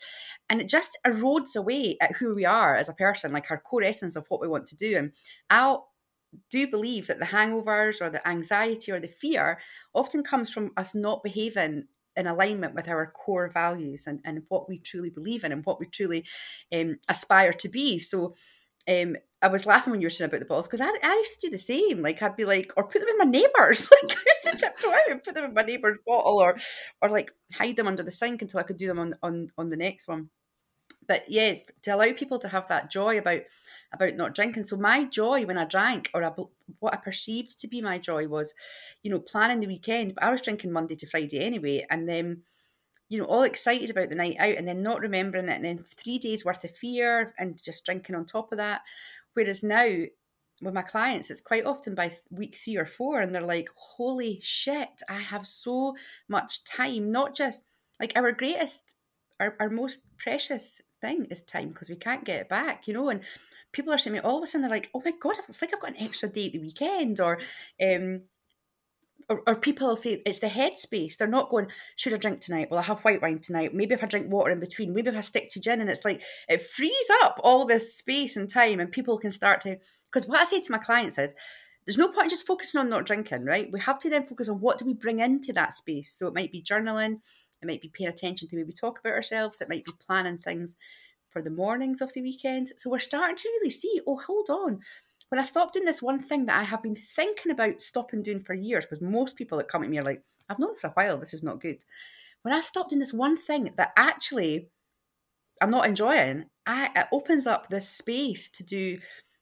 And 0.49 0.61
it 0.61 0.69
just 0.69 0.97
erodes 1.07 1.57
away 1.57 1.97
at 2.01 2.17
who 2.17 2.35
we 2.35 2.45
are 2.45 2.77
as 2.77 2.89
a 2.89 2.95
person, 2.95 3.33
like 3.33 3.51
our 3.51 3.59
core 3.59 3.83
essence 3.83 4.17
of 4.17 4.27
what 4.29 4.41
we 4.41 4.49
want 4.49 4.67
to 4.67 4.77
do. 4.77 4.97
And 4.97 5.13
I 5.51 5.79
do 6.51 6.67
believe 6.67 7.07
that 7.07 7.19
the 7.19 7.27
hangovers 7.27 8.01
or 8.01 8.11
the 8.11 8.27
anxiety 8.29 8.93
or 8.93 9.01
the 9.01 9.09
fear 9.09 9.59
often 9.95 10.23
comes 10.23 10.51
from 10.51 10.73
us 10.77 10.95
not 10.95 11.23
behaving 11.23 11.87
in 12.17 12.27
alignment 12.27 12.75
with 12.75 12.89
our 12.89 13.07
core 13.07 13.49
values 13.49 14.07
and, 14.07 14.21
and 14.25 14.43
what 14.49 14.69
we 14.69 14.79
truly 14.79 15.11
believe 15.11 15.45
in 15.45 15.53
and 15.53 15.65
what 15.65 15.79
we 15.81 15.87
truly 15.87 16.25
um, 16.73 16.99
aspire 17.09 17.53
to 17.53 17.69
be. 17.69 17.99
So 17.99 18.35
um, 18.89 19.17
I 19.43 19.49
was 19.49 19.67
laughing 19.67 19.91
when 19.91 20.01
you 20.01 20.07
were 20.07 20.11
saying 20.11 20.29
about 20.29 20.41
the 20.41 20.47
bottles 20.47 20.67
because 20.67 20.81
I, 20.81 20.89
I 21.03 21.15
used 21.15 21.41
to 21.41 21.47
do 21.47 21.51
the 21.51 21.59
same. 21.59 22.03
Like 22.03 22.23
I'd 22.23 22.37
be 22.37 22.45
like, 22.45 22.73
or 22.77 22.85
put 22.85 23.01
them 23.01 23.09
in 23.09 23.19
my 23.19 23.25
neighbours. 23.25 23.91
Like 24.03 24.17
I 24.17 24.49
used 24.49 24.61
to 24.61 24.67
tiptoe 24.67 24.91
out 24.91 25.11
and 25.11 25.23
put 25.23 25.35
them 25.35 25.45
in 25.45 25.55
my 25.55 25.63
neighbour's 25.63 25.99
bottle, 26.07 26.39
or 26.39 26.57
or 27.03 27.11
like 27.11 27.31
hide 27.55 27.77
them 27.77 27.89
under 27.89 28.03
the 28.03 28.11
sink 28.11 28.43
until 28.43 28.61
I 28.61 28.65
could 28.65 28.77
do 28.77 28.87
them 28.87 28.99
on 28.99 29.15
on 29.23 29.49
on 29.59 29.69
the 29.69 29.77
next 29.77 30.09
one. 30.09 30.31
But 31.07 31.25
yeah, 31.29 31.55
to 31.83 31.95
allow 31.95 32.13
people 32.13 32.39
to 32.41 32.49
have 32.49 32.69
that 32.69 32.91
joy 32.91 33.19
about 33.19 33.43
about 33.93 34.15
not 34.15 34.35
drinking. 34.35 34.65
So 34.65 34.77
my 34.77 35.05
joy 35.05 35.47
when 35.47 35.59
I 35.59 35.65
drank, 35.65 36.11
or 36.15 36.25
I, 36.25 36.33
what 36.81 36.95
I 36.95 36.97
perceived 36.97 37.61
to 37.61 37.69
be 37.69 37.81
my 37.81 37.99
joy, 37.99 38.29
was, 38.29 38.55
you 39.03 39.11
know, 39.11 39.21
planning 39.21 39.61
the 39.61 39.67
weekend. 39.67 40.15
But 40.15 40.25
I 40.25 40.31
was 40.31 40.41
drinking 40.41 40.73
Monday 40.73 40.97
to 40.97 41.07
Friday 41.07 41.41
anyway, 41.41 41.87
and 41.91 42.09
then, 42.09 42.43
you 43.09 43.19
know, 43.19 43.27
all 43.27 43.43
excited 43.43 43.91
about 43.91 44.09
the 44.09 44.17
night 44.17 44.37
out, 44.39 44.57
and 44.57 44.67
then 44.67 44.83
not 44.83 45.01
remembering 45.01 45.49
it, 45.49 45.57
and 45.57 45.65
then 45.65 45.79
three 45.79 46.19
days 46.19 46.45
worth 46.45 46.65
of 46.65 46.77
fear, 46.77 47.35
and 47.39 47.63
just 47.63 47.85
drinking 47.85 48.15
on 48.15 48.25
top 48.25 48.53
of 48.53 48.59
that. 48.59 48.83
Whereas 49.35 49.63
now, 49.63 50.05
with 50.63 50.75
my 50.75 50.83
clients, 50.83 51.31
it's 51.31 51.43
quite 51.43 51.67
often 51.67 51.95
by 51.95 52.17
week 52.31 52.57
three 52.57 52.77
or 52.77 52.87
four, 52.87 53.21
and 53.21 53.35
they're 53.35 53.43
like, 53.43 53.69
"Holy 53.75 54.41
shit! 54.41 55.03
I 55.09 55.19
have 55.19 55.47
so 55.47 55.97
much 56.29 56.65
time. 56.65 57.13
Not 57.13 57.35
just 57.35 57.63
like 58.01 58.13
our 58.17 58.33
greatest, 58.33 58.97
our, 59.39 59.55
our 59.61 59.71
most 59.71 60.03
precious 60.19 60.81
thing 61.01 61.27
is 61.27 61.43
time 61.43 61.69
because 61.69 61.89
we 61.89 61.97
can't 61.97 62.25
get 62.25 62.41
it 62.41 62.49
back, 62.49 62.89
you 62.89 62.95
know. 62.95 63.09
And 63.09 63.21
people 63.77 63.93
are 63.93 63.99
saying 63.99 64.15
me 64.15 64.21
all 64.21 64.39
of 64.39 64.43
a 64.43 64.47
sudden 64.47 64.63
they're 64.63 64.71
like, 64.71 64.91
"Oh 64.95 65.03
my 65.05 65.13
god, 65.21 65.37
it's 65.49 65.61
like 65.61 65.73
I've 65.73 65.81
got 65.81 65.91
an 65.91 66.03
extra 66.03 66.29
day 66.29 66.47
at 66.47 66.53
the 66.53 66.59
weekend," 66.59 67.21
or 67.21 67.39
um, 67.81 68.23
or, 69.29 69.43
or 69.47 69.57
people 69.57 69.95
say 69.97 70.23
it's 70.25 70.39
the 70.39 70.47
headspace. 70.47 71.17
They're 71.17 71.27
not 71.27 71.49
going, 71.49 71.67
should 71.97 72.15
I 72.15 72.17
drink 72.17 72.41
tonight? 72.41 72.69
Well, 72.71 72.79
I 72.79 72.85
have 72.85 73.01
white 73.01 73.21
wine 73.21 73.41
tonight. 73.41 73.75
Maybe 73.75 73.93
if 73.93 74.03
I 74.03 74.07
drink 74.07 74.31
water 74.31 74.53
in 74.53 74.61
between, 74.61 74.95
maybe 74.95 75.09
if 75.09 75.17
I 75.17 75.21
stick 75.21 75.49
to 75.51 75.61
gin. 75.61 75.81
And 75.81 75.91
it's 75.91 76.05
like, 76.05 76.23
it 76.49 76.63
frees 76.63 77.11
up 77.25 77.41
all 77.43 77.65
this 77.65 77.97
space 77.97 78.37
and 78.37 78.49
time, 78.49 78.79
and 78.79 78.93
people 78.93 79.19
can 79.19 79.33
start 79.33 79.63
to. 79.63 79.79
Because 80.05 80.29
what 80.29 80.41
I 80.41 80.45
say 80.45 80.61
to 80.61 80.73
my 80.73 80.79
clients 80.79 81.19
is, 81.19 81.35
there's 81.85 81.99
no 81.99 82.09
point 82.09 82.31
just 82.31 82.47
focusing 82.47 82.79
on 82.79 82.89
not 82.89 83.05
drinking, 83.05 83.45
right? 83.45 83.71
We 83.73 83.81
have 83.81 83.99
to 84.01 84.11
then 84.11 84.27
focus 84.27 84.49
on 84.49 84.61
what 84.61 84.79
do 84.79 84.85
we 84.85 84.95
bring 84.95 85.19
into 85.19 85.53
that 85.55 85.73
space. 85.73 86.13
So 86.13 86.29
it 86.29 86.35
might 86.35 86.53
be 86.53 86.63
journaling, 86.63 87.19
it 87.63 87.67
might 87.67 87.83
be 87.83 87.91
paying 87.93 88.11
attention 88.11 88.49
to 88.49 88.57
maybe 88.57 88.73
talk 88.73 89.01
about 89.01 89.13
ourselves, 89.13 89.61
it 89.61 89.69
might 89.69 89.85
be 89.85 89.93
planning 90.05 90.39
things 90.39 90.77
for 91.37 91.43
the 91.43 91.51
mornings 91.51 92.01
of 92.01 92.15
the 92.15 92.23
weekend. 92.23 92.73
So 92.79 92.89
we're 92.89 92.99
starting 92.99 93.37
to 93.37 93.49
really 93.61 93.69
see, 93.69 94.01
oh, 94.07 94.17
hold 94.17 94.49
on, 94.49 94.81
when 95.29 95.39
I 95.39 95.45
stopped 95.45 95.75
doing 95.75 95.85
this 95.85 96.01
one 96.01 96.19
thing 96.19 96.47
that 96.47 96.59
I 96.59 96.63
have 96.63 96.83
been 96.83 96.97
thinking 96.97 97.53
about 97.53 97.83
stopping 97.83 98.23
doing 98.23 98.41
for 98.41 98.55
years, 98.55 98.87
because 98.87 99.03
most 99.03 99.37
people 99.37 99.59
that 99.59 99.69
come 99.69 99.83
at 99.83 99.91
me 99.91 99.99
are 99.99 100.03
like, 100.03 100.23
I've 100.49 100.59
known 100.59 100.75
for 100.77 100.87
a 100.87 100.93
while 100.93 101.19
this 101.19 101.35
is 101.35 101.43
not 101.43 101.61
good. 101.61 101.85
When 102.41 102.55
I 102.55 102.63
stopped 102.63 102.89
doing 102.89 103.01
this 103.01 103.13
one 103.13 103.37
thing 103.37 103.75
that 103.77 103.93
actually 103.99 104.71
I'm 105.61 105.71
not 105.71 105.85
enjoying, 105.85 106.47
I, 106.65 106.89
it 106.97 107.07
opens 107.13 107.47
up 107.47 107.69
this 107.69 107.87
space 107.87 108.49
to 108.53 108.65
do 108.65 108.99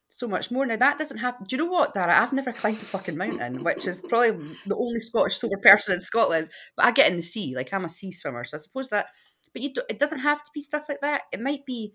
so 0.09 0.27
much 0.27 0.51
more. 0.51 0.67
Now 0.67 0.77
that 0.77 0.99
doesn't 0.99 1.19
happen. 1.19 1.47
Do 1.47 1.55
you 1.55 1.63
know 1.63 1.71
what, 1.71 1.95
Darragh? 1.95 2.21
I've 2.21 2.33
never 2.33 2.53
climbed 2.53 2.79
a 2.79 2.87
fucking 2.87 3.17
mountain, 3.17 3.63
which 3.63 3.87
is 3.87 4.01
probably 4.01 4.33
the 4.67 4.77
only 4.77 4.99
Scottish 4.99 5.37
sober 5.37 5.59
person 5.59 5.95
in 5.95 6.01
Scotland. 6.01 6.51
But 6.77 6.87
I 6.87 6.91
get 6.91 7.09
in 7.13 7.19
the 7.19 7.23
sea, 7.23 7.55
like 7.55 7.73
I'm 7.73 7.85
a 7.85 7.89
sea 7.89 8.11
swimmer, 8.11 8.43
so 8.43 8.57
I 8.57 8.61
suppose 8.61 8.89
that. 8.89 9.07
But 9.55 9.63
you, 9.63 9.71
it 9.89 9.99
doesn't 9.99 10.21
have 10.21 10.43
to 10.43 10.51
be 10.53 10.61
stuff 10.61 10.87
like 10.89 11.01
that. 11.01 11.23
It 11.33 11.41
might 11.41 11.65
be. 11.65 11.95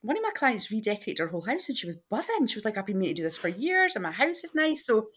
One 0.00 0.18
of 0.18 0.22
my 0.22 0.32
clients 0.34 0.70
redecorated 0.70 1.18
her 1.18 1.28
whole 1.28 1.46
house, 1.46 1.68
and 1.68 1.78
she 1.78 1.86
was 1.86 1.96
buzzing. 2.10 2.46
She 2.46 2.56
was 2.56 2.64
like, 2.64 2.78
"I've 2.78 2.86
been 2.86 2.98
meaning 2.98 3.14
to 3.14 3.20
do 3.20 3.24
this 3.24 3.38
for 3.38 3.48
years, 3.48 3.96
and 3.96 4.02
my 4.02 4.10
house 4.10 4.44
is 4.44 4.54
nice." 4.54 4.86
So, 4.86 5.08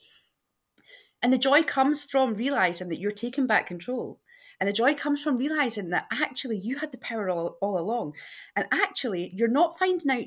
and 1.21 1.33
the 1.33 1.37
joy 1.37 1.63
comes 1.63 2.03
from 2.03 2.35
realizing 2.35 2.87
that 2.89 2.99
you're 2.99 3.11
taking 3.11 3.47
back 3.47 3.67
control. 3.67 4.19
And 4.59 4.67
the 4.67 4.73
joy 4.73 4.95
comes 4.95 5.21
from 5.21 5.37
realizing 5.37 5.89
that 5.89 6.07
actually 6.11 6.57
you 6.57 6.77
had 6.77 6.91
the 6.91 6.97
power 6.97 7.29
all, 7.29 7.57
all 7.61 7.77
along. 7.77 8.13
And 8.55 8.65
actually, 8.71 9.31
you're 9.35 9.47
not 9.47 9.77
finding 9.77 10.09
out 10.09 10.23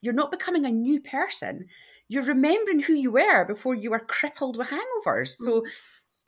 you're 0.00 0.14
not 0.14 0.30
becoming 0.30 0.64
a 0.64 0.70
new 0.70 1.00
person. 1.00 1.66
You're 2.08 2.22
remembering 2.22 2.80
who 2.80 2.92
you 2.92 3.10
were 3.10 3.44
before 3.44 3.74
you 3.74 3.90
were 3.90 3.98
crippled 3.98 4.56
with 4.56 4.68
hangovers. 4.68 5.30
So 5.30 5.62
mm. 5.62 5.64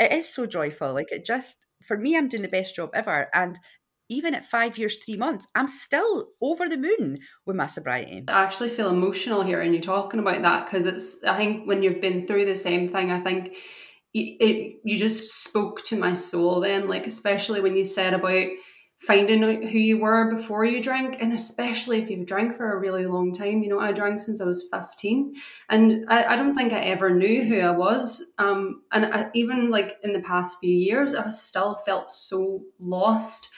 it 0.01 0.13
is 0.13 0.29
so 0.29 0.47
joyful. 0.47 0.93
Like 0.93 1.13
it 1.13 1.25
just, 1.25 1.65
for 1.87 1.97
me, 1.97 2.17
I'm 2.17 2.29
doing 2.29 2.43
the 2.43 2.49
best 2.49 2.75
job 2.75 2.91
ever. 2.93 3.29
And 3.33 3.59
even 4.09 4.35
at 4.35 4.45
five 4.45 4.79
years, 4.79 4.99
three 4.99 5.17
months, 5.17 5.47
I'm 5.55 5.69
still 5.69 6.29
over 6.41 6.69
the 6.69 6.77
moon 6.77 7.19
with 7.47 7.57
my 7.57 7.67
sobriety. 7.67 8.25
I 8.29 8.43
actually 8.43 8.71
feel 8.71 8.89
emotional 8.89 9.43
hearing 9.43 9.75
you 9.75 9.81
talking 9.81 10.21
about 10.21 10.43
that 10.43 10.67
because 10.67 10.87
it's, 10.87 11.23
I 11.25 11.37
think 11.37 11.67
when 11.67 11.83
you've 11.83 12.01
been 12.01 12.27
through 12.27 12.47
the 12.47 12.57
same 12.57 12.89
thing, 12.89 13.11
I 13.11 13.21
think 13.21 13.55
it, 14.15 14.81
you 14.85 14.97
just 14.97 15.45
spoke 15.45 15.85
to 15.85 15.99
my 15.99 16.15
soul 16.15 16.61
then, 16.61 16.89
like, 16.89 17.07
especially 17.07 17.61
when 17.61 17.77
you 17.77 17.85
said 17.85 18.15
about 18.15 18.49
finding 18.99 19.45
out 19.45 19.63
who 19.63 19.79
you 19.79 20.01
were 20.01 20.35
before 20.35 20.65
you 20.65 20.83
drank 20.83 21.23
and 21.23 21.33
especially 21.33 22.03
if 22.03 22.11
you've 22.11 22.27
drank 22.27 22.57
for 22.57 22.73
a 22.73 22.79
really 22.81 23.07
long 23.07 23.33
time 23.33 23.63
you 23.63 23.69
know 23.69 23.79
i 23.79 23.93
drank 23.93 24.21
since 24.21 24.41
i 24.41 24.45
was 24.45 24.69
15 24.73 25.37
and 25.69 26.05
i, 26.09 26.25
I 26.25 26.37
don't 26.37 26.53
think 26.53 26.73
i 26.73 26.81
ever 26.81 27.15
knew 27.15 27.45
who 27.45 27.61
i 27.61 27.71
was 27.71 28.33
um, 28.39 28.83
and 28.91 29.07
I, 29.07 29.31
even 29.35 29.71
like 29.71 29.99
in 30.03 30.13
the 30.13 30.21
past 30.21 30.57
few 30.61 30.75
years 30.75 31.15
i 31.15 31.31
still 31.31 31.77
felt 31.77 32.11
so 32.11 32.63
lost 32.81 33.49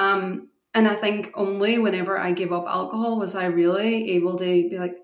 um, 0.00 0.48
and 0.74 0.88
i 0.88 0.94
think 0.94 1.30
only 1.34 1.78
whenever 1.78 2.18
i 2.18 2.32
gave 2.32 2.52
up 2.52 2.66
alcohol 2.66 3.18
was 3.18 3.34
i 3.34 3.44
really 3.44 4.10
able 4.12 4.36
to 4.36 4.44
be 4.44 4.78
like 4.78 4.96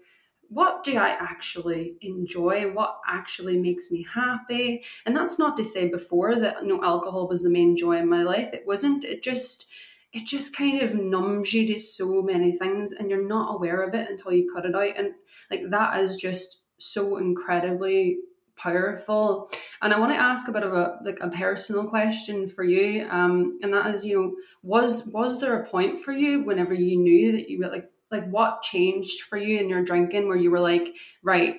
what 0.49 0.85
do 0.85 0.97
I 0.97 1.09
actually 1.09 1.97
enjoy? 2.01 2.73
What 2.73 3.01
actually 3.07 3.59
makes 3.59 3.91
me 3.91 4.07
happy? 4.13 4.85
And 5.05 5.17
that's 5.17 5.39
not 5.39 5.57
to 5.57 5.65
say 5.65 5.89
before 5.89 6.39
that 6.39 6.65
no 6.65 6.83
alcohol 6.83 7.29
was 7.29 7.43
the 7.43 7.51
main 7.51 7.77
joy 7.77 7.97
in 7.99 8.09
my 8.09 8.23
life. 8.23 8.51
It 8.53 8.67
wasn't. 8.67 9.05
It 9.05 9.23
just 9.23 9.67
it 10.13 10.25
just 10.25 10.57
kind 10.57 10.81
of 10.81 10.95
numbs 10.95 11.53
you 11.53 11.67
to 11.67 11.79
so 11.79 12.23
many 12.23 12.57
things 12.57 12.93
and 12.93 13.11
you're 13.11 13.27
not 13.27 13.55
aware 13.55 13.83
of 13.83 13.95
it 13.95 14.09
until 14.09 14.33
you 14.33 14.51
cut 14.53 14.65
it 14.65 14.75
out. 14.75 14.97
And 14.97 15.15
like 15.51 15.63
that 15.71 16.01
is 16.01 16.17
just 16.17 16.61
so 16.79 17.17
incredibly 17.17 18.19
powerful. 18.57 19.51
And 19.83 19.93
I 19.93 19.99
want 19.99 20.13
to 20.13 20.19
ask 20.19 20.49
a 20.49 20.53
bit 20.53 20.63
of 20.63 20.73
a 20.73 20.99
like 21.05 21.19
a 21.21 21.29
personal 21.29 21.87
question 21.87 22.49
for 22.49 22.65
you. 22.65 23.07
Um, 23.11 23.59
and 23.63 23.73
that 23.75 23.87
is, 23.89 24.05
you 24.05 24.21
know, 24.21 24.35
was 24.63 25.07
was 25.07 25.41
there 25.41 25.61
a 25.61 25.67
point 25.67 26.01
for 26.01 26.13
you 26.13 26.45
whenever 26.45 26.75
you 26.75 26.99
knew 26.99 27.33
that 27.33 27.49
you 27.49 27.59
were 27.59 27.69
like 27.69 27.91
like 28.11 28.29
what 28.31 28.63
changed 28.63 29.23
for 29.23 29.37
you 29.37 29.59
in 29.59 29.69
your 29.69 29.83
drinking 29.83 30.29
where 30.29 30.37
you 30.37 30.51
were 30.51 30.61
like, 30.61 30.97
right, 31.23 31.57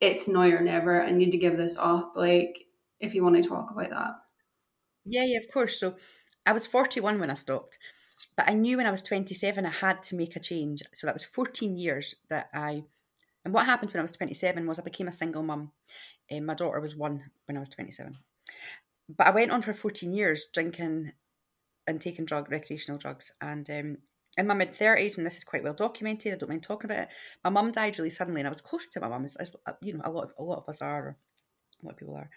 it's 0.00 0.28
now 0.28 0.42
or 0.42 0.60
never. 0.60 1.02
I 1.02 1.10
need 1.10 1.32
to 1.32 1.38
give 1.38 1.56
this 1.56 1.76
up. 1.78 2.12
Like, 2.16 2.66
if 3.00 3.14
you 3.14 3.22
want 3.22 3.42
to 3.42 3.48
talk 3.48 3.70
about 3.70 3.90
that. 3.90 4.12
Yeah, 5.04 5.24
yeah, 5.24 5.38
of 5.38 5.50
course. 5.50 5.78
So 5.78 5.96
I 6.46 6.52
was 6.52 6.66
41 6.66 7.18
when 7.18 7.30
I 7.30 7.34
stopped, 7.34 7.78
but 8.36 8.48
I 8.48 8.54
knew 8.54 8.76
when 8.76 8.86
I 8.86 8.90
was 8.90 9.02
27 9.02 9.64
I 9.66 9.70
had 9.70 10.02
to 10.04 10.16
make 10.16 10.36
a 10.36 10.40
change. 10.40 10.82
So 10.92 11.06
that 11.06 11.14
was 11.14 11.24
14 11.24 11.76
years 11.76 12.14
that 12.28 12.48
I. 12.54 12.84
And 13.44 13.54
what 13.54 13.66
happened 13.66 13.92
when 13.92 14.00
I 14.00 14.02
was 14.02 14.12
27 14.12 14.66
was 14.66 14.78
I 14.78 14.82
became 14.82 15.08
a 15.08 15.12
single 15.12 15.42
mum. 15.42 15.72
And 16.30 16.46
my 16.46 16.54
daughter 16.54 16.80
was 16.80 16.96
one 16.96 17.30
when 17.46 17.56
I 17.56 17.60
was 17.60 17.68
27. 17.70 18.16
But 19.08 19.26
I 19.26 19.30
went 19.30 19.50
on 19.50 19.62
for 19.62 19.72
14 19.72 20.12
years 20.12 20.46
drinking 20.52 21.12
and 21.86 22.00
taking 22.00 22.26
drug 22.26 22.50
recreational 22.50 22.98
drugs. 22.98 23.32
And 23.40 23.68
um, 23.70 23.98
in 24.36 24.46
my 24.46 24.54
mid 24.54 24.72
30s, 24.72 25.16
and 25.16 25.26
this 25.26 25.36
is 25.36 25.44
quite 25.44 25.64
well 25.64 25.74
documented, 25.74 26.32
I 26.32 26.36
don't 26.36 26.50
mind 26.50 26.62
talking 26.62 26.90
about 26.90 27.04
it. 27.04 27.08
My 27.42 27.50
mum 27.50 27.72
died 27.72 27.98
really 27.98 28.10
suddenly, 28.10 28.40
and 28.40 28.46
I 28.46 28.50
was 28.50 28.60
close 28.60 28.86
to 28.88 29.00
my 29.00 29.08
mum, 29.08 29.24
as, 29.24 29.36
as 29.36 29.56
you 29.80 29.94
know, 29.94 30.02
a 30.04 30.10
lot, 30.10 30.24
of, 30.24 30.32
a 30.38 30.42
lot 30.42 30.58
of 30.58 30.68
us 30.68 30.82
are, 30.82 31.16
a 31.82 31.86
lot 31.86 31.92
of 31.92 31.98
people 31.98 32.14
are. 32.14 32.30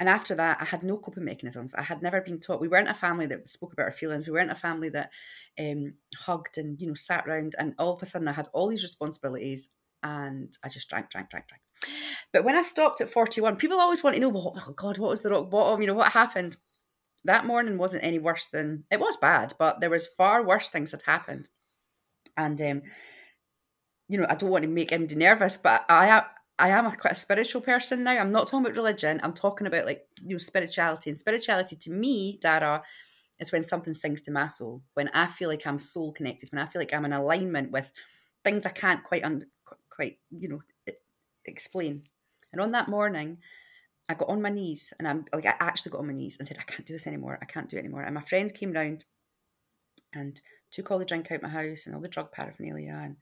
And 0.00 0.08
after 0.08 0.34
that, 0.34 0.58
I 0.60 0.64
had 0.64 0.82
no 0.82 0.96
coping 0.96 1.24
mechanisms. 1.24 1.72
I 1.74 1.82
had 1.82 2.02
never 2.02 2.20
been 2.20 2.40
taught. 2.40 2.60
We 2.60 2.68
weren't 2.68 2.88
a 2.88 2.94
family 2.94 3.26
that 3.26 3.46
spoke 3.46 3.72
about 3.72 3.84
our 3.84 3.92
feelings. 3.92 4.26
We 4.26 4.32
weren't 4.32 4.50
a 4.50 4.56
family 4.56 4.88
that 4.88 5.10
um, 5.58 5.94
hugged 6.16 6.58
and 6.58 6.80
you 6.80 6.88
know 6.88 6.94
sat 6.94 7.26
around. 7.28 7.54
And 7.58 7.74
all 7.78 7.94
of 7.94 8.02
a 8.02 8.06
sudden, 8.06 8.26
I 8.26 8.32
had 8.32 8.48
all 8.52 8.66
these 8.66 8.82
responsibilities, 8.82 9.68
and 10.02 10.56
I 10.64 10.68
just 10.68 10.88
drank, 10.88 11.10
drank, 11.10 11.30
drank, 11.30 11.46
drank. 11.46 11.62
But 12.32 12.44
when 12.44 12.56
I 12.56 12.62
stopped 12.62 13.00
at 13.00 13.10
forty 13.10 13.40
one, 13.40 13.56
people 13.56 13.80
always 13.80 14.02
want 14.02 14.14
to 14.14 14.20
know, 14.20 14.28
well, 14.28 14.54
oh 14.56 14.72
God, 14.72 14.98
what 14.98 15.10
was 15.10 15.22
the 15.22 15.30
rock 15.30 15.50
bottom? 15.50 15.80
You 15.80 15.88
know 15.88 15.94
what 15.94 16.12
happened? 16.12 16.56
that 17.24 17.46
morning 17.46 17.78
wasn't 17.78 18.04
any 18.04 18.18
worse 18.18 18.46
than 18.46 18.84
it 18.90 19.00
was 19.00 19.16
bad, 19.16 19.54
but 19.58 19.80
there 19.80 19.90
was 19.90 20.06
far 20.06 20.44
worse 20.44 20.68
things 20.68 20.90
that 20.90 21.02
happened. 21.02 21.48
And 22.36 22.60
um, 22.60 22.82
you 24.08 24.18
know, 24.18 24.26
I 24.28 24.34
don't 24.34 24.50
want 24.50 24.62
to 24.62 24.68
make 24.68 24.92
anybody 24.92 25.16
nervous, 25.16 25.56
but 25.56 25.84
I 25.88 26.08
am 26.08 26.22
I 26.58 26.68
am 26.68 26.86
a 26.86 26.94
quite 26.94 27.14
a 27.14 27.16
spiritual 27.16 27.62
person 27.62 28.04
now. 28.04 28.12
I'm 28.12 28.30
not 28.30 28.46
talking 28.46 28.66
about 28.66 28.76
religion. 28.76 29.20
I'm 29.22 29.32
talking 29.32 29.66
about 29.66 29.86
like 29.86 30.02
you 30.22 30.34
know 30.34 30.38
spirituality. 30.38 31.10
And 31.10 31.18
spirituality 31.18 31.76
to 31.76 31.90
me, 31.90 32.38
Darragh, 32.42 32.82
is 33.40 33.52
when 33.52 33.64
something 33.64 33.94
sings 33.94 34.20
to 34.22 34.30
my 34.30 34.48
soul. 34.48 34.82
When 34.94 35.08
I 35.08 35.26
feel 35.26 35.48
like 35.48 35.66
I'm 35.66 35.78
soul 35.78 36.12
connected. 36.12 36.50
When 36.52 36.60
I 36.60 36.66
feel 36.66 36.80
like 36.80 36.92
I'm 36.92 37.06
in 37.06 37.12
alignment 37.12 37.70
with 37.70 37.90
things 38.44 38.66
I 38.66 38.70
can't 38.70 39.02
quite 39.02 39.24
un- 39.24 39.46
quite 39.88 40.18
you 40.30 40.48
know 40.50 40.60
explain. 41.44 42.04
And 42.52 42.60
on 42.60 42.72
that 42.72 42.88
morning, 42.88 43.38
I 44.08 44.14
got 44.14 44.28
on 44.28 44.42
my 44.42 44.50
knees 44.50 44.92
and 44.98 45.08
I'm 45.08 45.24
like, 45.32 45.46
I 45.46 45.54
actually 45.60 45.92
got 45.92 46.00
on 46.00 46.06
my 46.06 46.12
knees 46.12 46.36
and 46.38 46.46
said, 46.46 46.58
I 46.58 46.70
can't 46.70 46.86
do 46.86 46.92
this 46.92 47.06
anymore. 47.06 47.38
I 47.40 47.46
can't 47.46 47.70
do 47.70 47.76
it 47.76 47.80
anymore. 47.80 48.02
And 48.02 48.14
my 48.14 48.20
friends 48.20 48.52
came 48.52 48.72
round 48.72 49.04
and 50.12 50.40
took 50.70 50.90
all 50.90 50.98
the 50.98 51.04
drink 51.04 51.30
out 51.32 51.42
my 51.42 51.48
house 51.48 51.86
and 51.86 51.94
all 51.94 52.02
the 52.02 52.08
drug 52.08 52.30
paraphernalia 52.30 52.98
and 53.02 53.16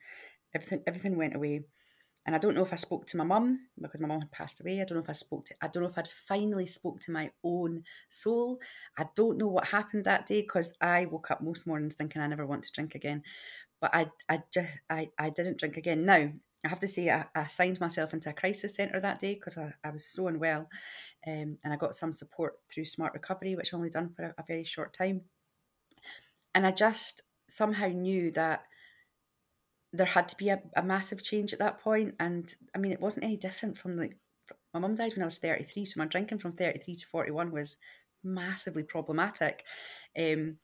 everything, 0.55 0.83
everything 0.87 1.17
went 1.17 1.37
away. 1.37 1.65
And 2.25 2.37
I 2.37 2.39
don't 2.39 2.55
know 2.55 2.63
if 2.63 2.73
I 2.73 2.77
spoke 2.77 3.07
to 3.07 3.17
my 3.17 3.25
mum 3.25 3.61
because 3.81 4.01
my 4.01 4.07
mum 4.07 4.21
had 4.21 4.31
passed 4.31 4.61
away. 4.61 4.81
I 4.81 4.85
don't 4.85 4.97
know 4.97 5.03
if 5.03 5.11
I 5.11 5.15
spoke 5.15 5.45
to, 5.47 5.55
I 5.61 5.69
don't 5.69 5.83
know 5.83 5.89
if 5.89 5.99
I'd 5.99 6.09
finally 6.09 6.67
spoke 6.67 7.01
to 7.01 7.13
my 7.13 7.31
own 7.43 7.83
soul. 8.11 8.61
I 8.97 9.07
don't 9.17 9.39
know 9.39 9.49
what 9.49 9.69
happened 9.69 10.05
that 10.05 10.27
day 10.27 10.43
because 10.43 10.73
I 10.81 11.07
woke 11.07 11.31
up 11.31 11.41
most 11.41 11.67
mornings 11.67 11.95
thinking 11.95 12.23
I 12.23 12.29
never 12.29 12.47
want 12.47 12.63
to 12.65 12.73
drink 12.73 12.95
again. 12.95 13.23
But 13.81 13.95
I, 13.95 14.11
I 14.29 14.43
just, 14.53 14.69
I, 14.89 15.11
I 15.19 15.31
didn't 15.31 15.59
drink 15.59 15.77
again. 15.77 16.05
Now, 16.05 16.31
I 16.65 16.69
have 16.69 16.81
to 16.81 16.89
say, 16.89 17.11
I, 17.11 17.27
I 17.35 17.47
signed 17.47 17.81
myself 17.81 18.13
into 18.13 18.31
a 18.31 18.35
crisis 18.35 18.75
centre 18.75 19.01
that 19.01 19.19
day 19.19 19.35
because 19.35 19.59
I, 19.59 19.75
I 19.83 19.91
was 19.91 20.05
so 20.05 20.29
unwell. 20.29 20.69
Um, 21.27 21.59
and 21.65 21.73
I 21.73 21.77
got 21.77 21.95
some 21.95 22.13
support 22.13 22.55
through 22.71 22.85
Smart 22.85 23.15
Recovery, 23.15 23.57
which 23.57 23.73
I 23.73 23.77
only 23.77 23.91
done 23.91 24.11
for 24.15 24.23
a, 24.25 24.35
a 24.39 24.45
very 24.47 24.65
short 24.65 24.93
time. 24.93 25.23
And 26.55 26.67
I 26.67 26.71
just 26.71 27.23
somehow 27.49 27.89
knew 27.89 28.31
that 28.33 28.65
there 29.93 30.07
had 30.07 30.29
to 30.29 30.37
be 30.37 30.49
a, 30.49 30.63
a 30.77 30.83
massive 30.83 31.23
change 31.23 31.53
at 31.53 31.59
that 31.59 31.81
point. 31.81 32.15
And 32.21 32.55
I 32.75 32.79
mean, 32.79 32.93
it 32.93 33.01
wasn't 33.01 33.25
any 33.25 33.37
different 33.37 33.77
from 33.77 33.97
like, 33.97 34.17
my 34.73 34.81
mum 34.81 34.95
died 34.95 35.15
when 35.15 35.23
I 35.23 35.27
was 35.27 35.39
33. 35.39 35.85
So 35.85 35.99
my 35.99 36.07
drinking 36.07 36.39
from 36.39 36.53
33 36.53 36.95
to 36.95 37.07
41 37.07 37.51
was 37.51 37.77
massively 38.23 38.83
problematic. 38.83 39.65
Um, 40.19 40.59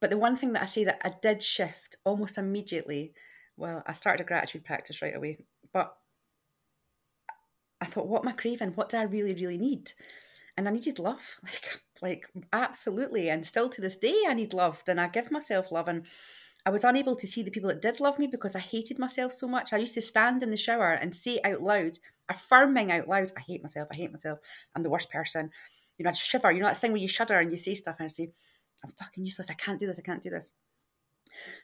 but 0.00 0.10
the 0.10 0.18
one 0.18 0.36
thing 0.36 0.52
that 0.54 0.62
I 0.62 0.66
say 0.66 0.84
that 0.84 1.00
I 1.04 1.14
did 1.22 1.42
shift 1.42 1.96
almost 2.04 2.38
immediately 2.38 3.12
well, 3.60 3.82
I 3.86 3.92
started 3.92 4.22
a 4.22 4.26
gratitude 4.26 4.64
practice 4.64 5.02
right 5.02 5.14
away, 5.14 5.38
but 5.72 5.94
I 7.80 7.84
thought, 7.86 8.08
what 8.08 8.22
am 8.22 8.28
I 8.28 8.32
craving? 8.32 8.70
What 8.70 8.88
do 8.88 8.96
I 8.96 9.02
really, 9.02 9.34
really 9.34 9.58
need? 9.58 9.92
And 10.56 10.66
I 10.66 10.72
needed 10.72 10.98
love, 10.98 11.38
like, 11.44 11.80
like 12.02 12.26
absolutely. 12.52 13.28
And 13.28 13.44
still 13.46 13.68
to 13.68 13.80
this 13.80 13.96
day, 13.96 14.22
I 14.26 14.34
need 14.34 14.54
love, 14.54 14.82
and 14.88 15.00
I 15.00 15.08
give 15.08 15.30
myself 15.30 15.70
love. 15.70 15.88
And 15.88 16.06
I 16.66 16.70
was 16.70 16.84
unable 16.84 17.14
to 17.16 17.26
see 17.26 17.42
the 17.42 17.50
people 17.50 17.68
that 17.68 17.82
did 17.82 18.00
love 18.00 18.18
me 18.18 18.26
because 18.26 18.56
I 18.56 18.60
hated 18.60 18.98
myself 18.98 19.32
so 19.32 19.46
much. 19.46 19.72
I 19.72 19.78
used 19.78 19.94
to 19.94 20.02
stand 20.02 20.42
in 20.42 20.50
the 20.50 20.56
shower 20.56 20.92
and 20.92 21.14
say 21.14 21.38
out 21.44 21.62
loud, 21.62 21.98
affirming 22.28 22.90
out 22.90 23.08
loud, 23.08 23.32
I 23.36 23.40
hate 23.40 23.62
myself, 23.62 23.88
I 23.92 23.96
hate 23.96 24.12
myself, 24.12 24.38
I'm 24.74 24.82
the 24.82 24.90
worst 24.90 25.10
person. 25.10 25.50
You 25.98 26.04
know, 26.04 26.10
I'd 26.10 26.16
shiver, 26.16 26.50
you 26.50 26.60
know, 26.60 26.66
that 26.66 26.78
thing 26.78 26.92
where 26.92 27.00
you 27.00 27.08
shudder 27.08 27.38
and 27.38 27.50
you 27.50 27.56
say 27.56 27.74
stuff 27.74 27.96
and 27.98 28.06
I 28.06 28.08
say, 28.08 28.30
I'm 28.82 28.90
fucking 28.90 29.24
useless, 29.24 29.50
I 29.50 29.54
can't 29.54 29.78
do 29.78 29.86
this, 29.86 29.98
I 29.98 30.02
can't 30.02 30.22
do 30.22 30.30
this. 30.30 30.50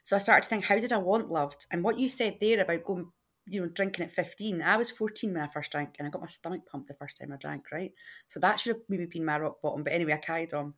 So 0.03 0.17
I 0.17 0.19
started 0.19 0.43
to 0.43 0.49
think, 0.49 0.65
how 0.65 0.79
did 0.79 0.93
I 0.93 0.99
want 0.99 1.31
loved? 1.31 1.67
And 1.71 1.83
what 1.83 1.99
you 1.99 2.09
said 2.09 2.39
there 2.41 2.61
about 2.61 2.85
going, 2.85 3.11
you 3.47 3.61
know, 3.61 3.69
drinking 3.69 4.05
at 4.05 4.13
15, 4.13 4.63
I 4.63 4.77
was 4.77 4.91
14 4.91 5.33
when 5.33 5.43
I 5.43 5.49
first 5.49 5.73
drank 5.73 5.97
and 5.99 6.07
I 6.07 6.11
got 6.11 6.21
my 6.21 6.27
stomach 6.27 6.63
pumped 6.71 6.89
the 6.89 6.95
first 6.95 7.19
time 7.19 7.33
I 7.33 7.37
drank, 7.37 7.65
right? 7.73 7.93
So 8.29 8.41
that 8.41 8.61
should 8.61 8.77
have 8.77 8.83
maybe 8.89 9.07
been 9.07 9.25
my 9.25 9.39
rock 9.39 9.63
bottom. 9.63 9.85
But 9.85 9.93
anyway, 9.93 10.15
I 10.15 10.19
carried 10.19 10.55
on. 10.55 10.75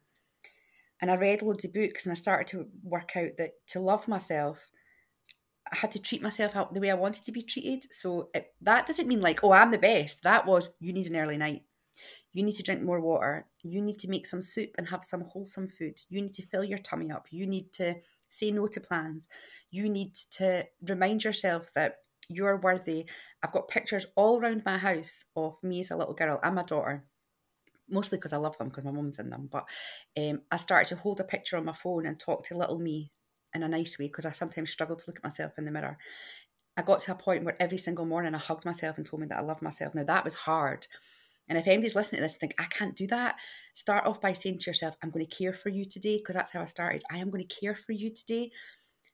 And 1.00 1.10
I 1.10 1.16
read 1.16 1.42
loads 1.42 1.64
of 1.64 1.72
books 1.72 2.06
and 2.06 2.12
I 2.12 2.16
started 2.16 2.48
to 2.48 2.66
work 2.82 3.16
out 3.16 3.36
that 3.38 3.52
to 3.68 3.80
love 3.80 4.08
myself, 4.08 4.70
I 5.70 5.76
had 5.76 5.90
to 5.92 5.98
treat 5.98 6.22
myself 6.22 6.54
the 6.72 6.80
way 6.80 6.90
I 6.90 6.94
wanted 6.94 7.24
to 7.24 7.32
be 7.32 7.42
treated. 7.42 7.92
So 7.92 8.30
it, 8.34 8.52
that 8.62 8.86
doesn't 8.86 9.06
mean 9.06 9.20
like, 9.20 9.44
oh, 9.44 9.52
I'm 9.52 9.70
the 9.70 9.78
best. 9.78 10.22
That 10.22 10.46
was 10.46 10.70
you 10.80 10.92
need 10.92 11.06
an 11.06 11.16
early 11.16 11.36
night. 11.36 11.62
You 12.32 12.42
need 12.42 12.56
to 12.56 12.62
drink 12.62 12.82
more 12.82 13.00
water. 13.00 13.46
You 13.62 13.80
need 13.82 13.98
to 14.00 14.08
make 14.08 14.26
some 14.26 14.42
soup 14.42 14.70
and 14.76 14.88
have 14.88 15.04
some 15.04 15.22
wholesome 15.22 15.68
food. 15.68 16.00
You 16.08 16.20
need 16.20 16.34
to 16.34 16.46
fill 16.46 16.64
your 16.64 16.78
tummy 16.78 17.10
up. 17.10 17.26
You 17.30 17.46
need 17.46 17.72
to 17.74 17.96
say 18.28 18.50
no 18.50 18.66
to 18.66 18.80
plans. 18.80 19.28
You 19.70 19.88
need 19.88 20.14
to 20.32 20.66
remind 20.82 21.24
yourself 21.24 21.72
that 21.74 21.96
you're 22.28 22.56
worthy. 22.56 23.06
I've 23.42 23.52
got 23.52 23.68
pictures 23.68 24.06
all 24.16 24.38
around 24.38 24.62
my 24.64 24.78
house 24.78 25.24
of 25.34 25.62
me 25.62 25.80
as 25.80 25.90
a 25.90 25.96
little 25.96 26.14
girl 26.14 26.40
and 26.42 26.54
my 26.54 26.62
daughter 26.62 27.04
mostly 27.90 28.18
because 28.18 28.32
I 28.32 28.36
love 28.36 28.58
them 28.58 28.68
because 28.68 28.84
my 28.84 28.90
mum's 28.90 29.18
in 29.18 29.30
them. 29.30 29.48
But 29.50 29.68
um, 30.18 30.42
I 30.50 30.56
started 30.56 30.88
to 30.88 31.00
hold 31.00 31.20
a 31.20 31.24
picture 31.24 31.56
on 31.56 31.64
my 31.64 31.72
phone 31.72 32.06
and 32.06 32.18
talk 32.18 32.44
to 32.44 32.56
little 32.56 32.78
me 32.78 33.12
in 33.54 33.62
a 33.62 33.68
nice 33.68 33.98
way 33.98 34.06
because 34.06 34.26
I 34.26 34.32
sometimes 34.32 34.70
struggle 34.70 34.96
to 34.96 35.04
look 35.06 35.16
at 35.16 35.24
myself 35.24 35.52
in 35.58 35.64
the 35.64 35.70
mirror. 35.70 35.98
I 36.76 36.82
got 36.82 37.00
to 37.00 37.12
a 37.12 37.16
point 37.16 37.44
where 37.44 37.56
every 37.60 37.78
single 37.78 38.04
morning 38.04 38.34
I 38.34 38.38
hugged 38.38 38.64
myself 38.64 38.98
and 38.98 39.06
told 39.06 39.20
me 39.20 39.28
that 39.28 39.38
I 39.38 39.42
love 39.42 39.62
myself. 39.62 39.94
Now 39.94 40.04
that 40.04 40.24
was 40.24 40.34
hard. 40.34 40.86
And 41.48 41.58
if 41.58 41.66
anybody's 41.66 41.96
listening 41.96 42.18
to 42.18 42.22
this 42.22 42.34
and 42.34 42.40
think, 42.40 42.54
I 42.58 42.64
can't 42.64 42.96
do 42.96 43.06
that, 43.08 43.36
start 43.74 44.06
off 44.06 44.20
by 44.20 44.32
saying 44.32 44.58
to 44.60 44.70
yourself, 44.70 44.96
I'm 45.02 45.10
going 45.10 45.26
to 45.26 45.36
care 45.36 45.52
for 45.52 45.68
you 45.70 45.84
today, 45.84 46.18
because 46.18 46.34
that's 46.34 46.52
how 46.52 46.62
I 46.62 46.66
started. 46.66 47.02
I 47.10 47.18
am 47.18 47.30
going 47.30 47.46
to 47.46 47.60
care 47.60 47.74
for 47.74 47.92
you 47.92 48.10
today. 48.10 48.50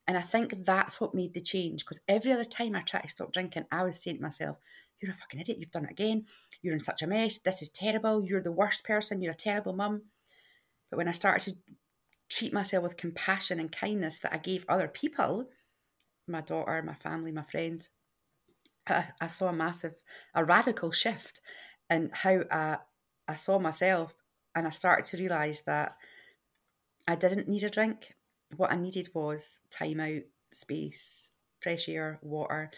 And 0.06 0.18
I 0.18 0.22
think 0.22 0.64
that's 0.64 1.00
what 1.00 1.14
made 1.14 1.34
the 1.34 1.40
change. 1.40 1.84
Because 1.84 2.00
every 2.08 2.32
other 2.32 2.44
time 2.44 2.74
I 2.74 2.80
tried 2.80 3.02
to 3.02 3.08
stop 3.08 3.32
drinking, 3.32 3.64
I 3.70 3.84
was 3.84 4.02
saying 4.02 4.16
to 4.16 4.22
myself, 4.22 4.58
You're 5.00 5.12
a 5.12 5.14
fucking 5.14 5.40
idiot. 5.40 5.58
You've 5.60 5.70
done 5.70 5.84
it 5.84 5.90
again. 5.90 6.26
You're 6.60 6.74
in 6.74 6.80
such 6.80 7.02
a 7.02 7.06
mess. 7.06 7.38
This 7.38 7.62
is 7.62 7.70
terrible. 7.70 8.24
You're 8.24 8.42
the 8.42 8.52
worst 8.52 8.84
person. 8.84 9.22
You're 9.22 9.32
a 9.32 9.36
terrible 9.36 9.72
mum. 9.72 10.02
But 10.90 10.98
when 10.98 11.08
I 11.08 11.12
started 11.12 11.52
to 11.52 11.58
treat 12.28 12.52
myself 12.52 12.82
with 12.82 12.96
compassion 12.96 13.60
and 13.60 13.72
kindness 13.72 14.18
that 14.18 14.32
I 14.32 14.38
gave 14.38 14.64
other 14.68 14.88
people, 14.88 15.48
my 16.26 16.40
daughter, 16.40 16.82
my 16.82 16.94
family, 16.94 17.32
my 17.32 17.42
friend, 17.42 17.86
I, 18.86 19.06
I 19.20 19.26
saw 19.28 19.48
a 19.48 19.52
massive, 19.52 19.94
a 20.34 20.44
radical 20.44 20.90
shift 20.90 21.40
in 21.90 22.10
how 22.12 22.42
I, 22.50 22.78
I 23.28 23.34
saw 23.34 23.58
myself. 23.58 24.14
And 24.54 24.66
I 24.66 24.70
started 24.70 25.04
to 25.06 25.16
realise 25.16 25.60
that 25.62 25.96
I 27.08 27.16
didn't 27.16 27.48
need 27.48 27.64
a 27.64 27.70
drink. 27.70 28.14
What 28.56 28.72
I 28.72 28.76
needed 28.76 29.08
was 29.12 29.60
time 29.70 30.00
out, 30.00 30.22
space, 30.52 31.32
fresh 31.60 31.88
air, 31.88 32.18
water. 32.22 32.70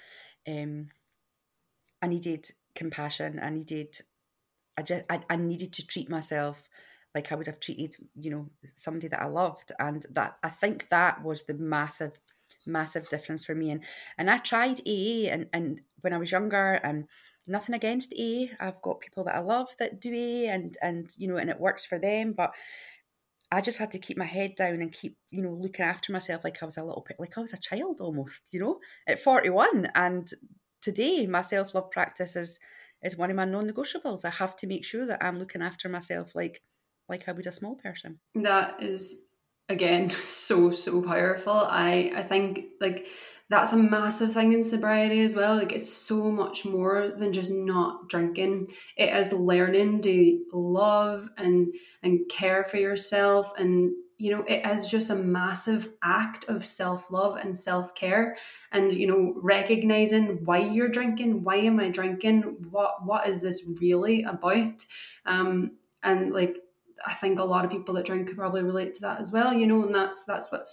Um, 0.48 0.88
I 2.00 2.06
needed 2.06 2.50
compassion. 2.74 3.38
I 3.42 3.50
needed, 3.50 3.98
I 4.78 4.82
just, 4.82 5.04
I, 5.10 5.20
I 5.28 5.36
needed 5.36 5.72
to 5.74 5.86
treat 5.86 6.08
myself 6.08 6.68
like 7.14 7.32
I 7.32 7.34
would 7.34 7.46
have 7.46 7.60
treated, 7.60 7.96
you 8.14 8.30
know, 8.30 8.46
somebody 8.62 9.08
that 9.08 9.22
I 9.22 9.26
loved. 9.26 9.72
And 9.78 10.06
that 10.10 10.36
I 10.42 10.50
think 10.50 10.88
that 10.90 11.22
was 11.22 11.44
the 11.44 11.54
massive, 11.54 12.12
massive 12.66 13.08
difference 13.08 13.44
for 13.44 13.54
me. 13.54 13.70
And 13.70 13.82
and 14.18 14.30
I 14.30 14.38
tried 14.38 14.80
AA 14.86 15.28
and, 15.30 15.46
and 15.52 15.80
when 16.06 16.12
I 16.12 16.18
was 16.18 16.30
younger 16.30 16.74
and 16.84 17.08
nothing 17.48 17.74
against 17.74 18.14
AA. 18.16 18.46
I've 18.60 18.80
got 18.80 19.00
people 19.00 19.24
that 19.24 19.34
I 19.34 19.40
love 19.40 19.74
that 19.80 20.00
do 20.00 20.14
A 20.14 20.46
and 20.46 20.76
and 20.80 21.10
you 21.18 21.26
know, 21.26 21.36
and 21.36 21.50
it 21.50 21.58
works 21.58 21.84
for 21.84 21.98
them. 21.98 22.32
But 22.32 22.54
I 23.50 23.60
just 23.60 23.78
had 23.78 23.90
to 23.90 23.98
keep 23.98 24.16
my 24.16 24.24
head 24.24 24.54
down 24.54 24.80
and 24.82 24.92
keep, 24.92 25.16
you 25.32 25.42
know, 25.42 25.50
looking 25.52 25.84
after 25.84 26.12
myself 26.12 26.44
like 26.44 26.62
I 26.62 26.64
was 26.64 26.76
a 26.76 26.84
little 26.84 27.04
bit 27.06 27.16
like 27.18 27.36
I 27.36 27.40
was 27.40 27.52
a 27.52 27.58
child 27.58 28.00
almost, 28.00 28.54
you 28.54 28.60
know, 28.60 28.78
at 29.08 29.20
41. 29.20 29.88
And 29.96 30.30
today 30.80 31.26
my 31.26 31.42
self-love 31.42 31.90
practice 31.90 32.36
is 32.36 32.60
is 33.02 33.16
one 33.16 33.30
of 33.30 33.36
my 33.36 33.44
non-negotiables. 33.44 34.24
I 34.24 34.30
have 34.30 34.54
to 34.56 34.68
make 34.68 34.84
sure 34.84 35.06
that 35.06 35.22
I'm 35.22 35.40
looking 35.40 35.62
after 35.62 35.88
myself 35.88 36.36
like 36.36 36.62
like 37.08 37.28
I 37.28 37.32
would 37.32 37.48
a 37.48 37.52
small 37.52 37.74
person. 37.74 38.20
That 38.36 38.80
is 38.80 39.22
again 39.68 40.08
so 40.44 40.70
so 40.70 41.02
powerful. 41.02 41.52
I 41.52 42.12
I 42.14 42.22
think 42.22 42.66
like 42.80 43.06
that's 43.48 43.72
a 43.72 43.76
massive 43.76 44.32
thing 44.32 44.52
in 44.52 44.64
sobriety 44.64 45.20
as 45.20 45.36
well. 45.36 45.56
Like 45.56 45.72
it's 45.72 45.92
so 45.92 46.30
much 46.30 46.64
more 46.64 47.12
than 47.16 47.32
just 47.32 47.52
not 47.52 48.08
drinking. 48.08 48.70
It 48.96 49.14
is 49.14 49.32
learning 49.32 50.02
to 50.02 50.44
love 50.52 51.28
and 51.36 51.72
and 52.02 52.28
care 52.28 52.64
for 52.64 52.76
yourself 52.78 53.52
and 53.58 53.92
you 54.18 54.34
know 54.34 54.42
it 54.48 54.66
is 54.66 54.88
just 54.88 55.10
a 55.10 55.14
massive 55.14 55.92
act 56.02 56.46
of 56.46 56.64
self-love 56.64 57.36
and 57.36 57.54
self-care 57.54 58.36
and 58.72 58.94
you 58.94 59.06
know 59.06 59.34
recognizing 59.42 60.42
why 60.46 60.56
you're 60.56 60.88
drinking 60.88 61.44
why 61.44 61.56
am 61.56 61.78
i 61.78 61.90
drinking 61.90 62.40
what 62.70 63.04
what 63.04 63.28
is 63.28 63.42
this 63.42 63.68
really 63.78 64.22
about 64.22 64.86
um 65.26 65.72
and 66.02 66.32
like 66.32 66.56
I 67.04 67.12
think 67.14 67.38
a 67.38 67.44
lot 67.44 67.64
of 67.64 67.70
people 67.70 67.94
that 67.94 68.06
drink 68.06 68.28
could 68.28 68.36
probably 68.36 68.62
relate 68.62 68.94
to 68.94 69.00
that 69.02 69.20
as 69.20 69.30
well, 69.30 69.52
you 69.52 69.66
know, 69.66 69.84
and 69.84 69.94
that's 69.94 70.24
that's 70.24 70.50
what 70.50 70.66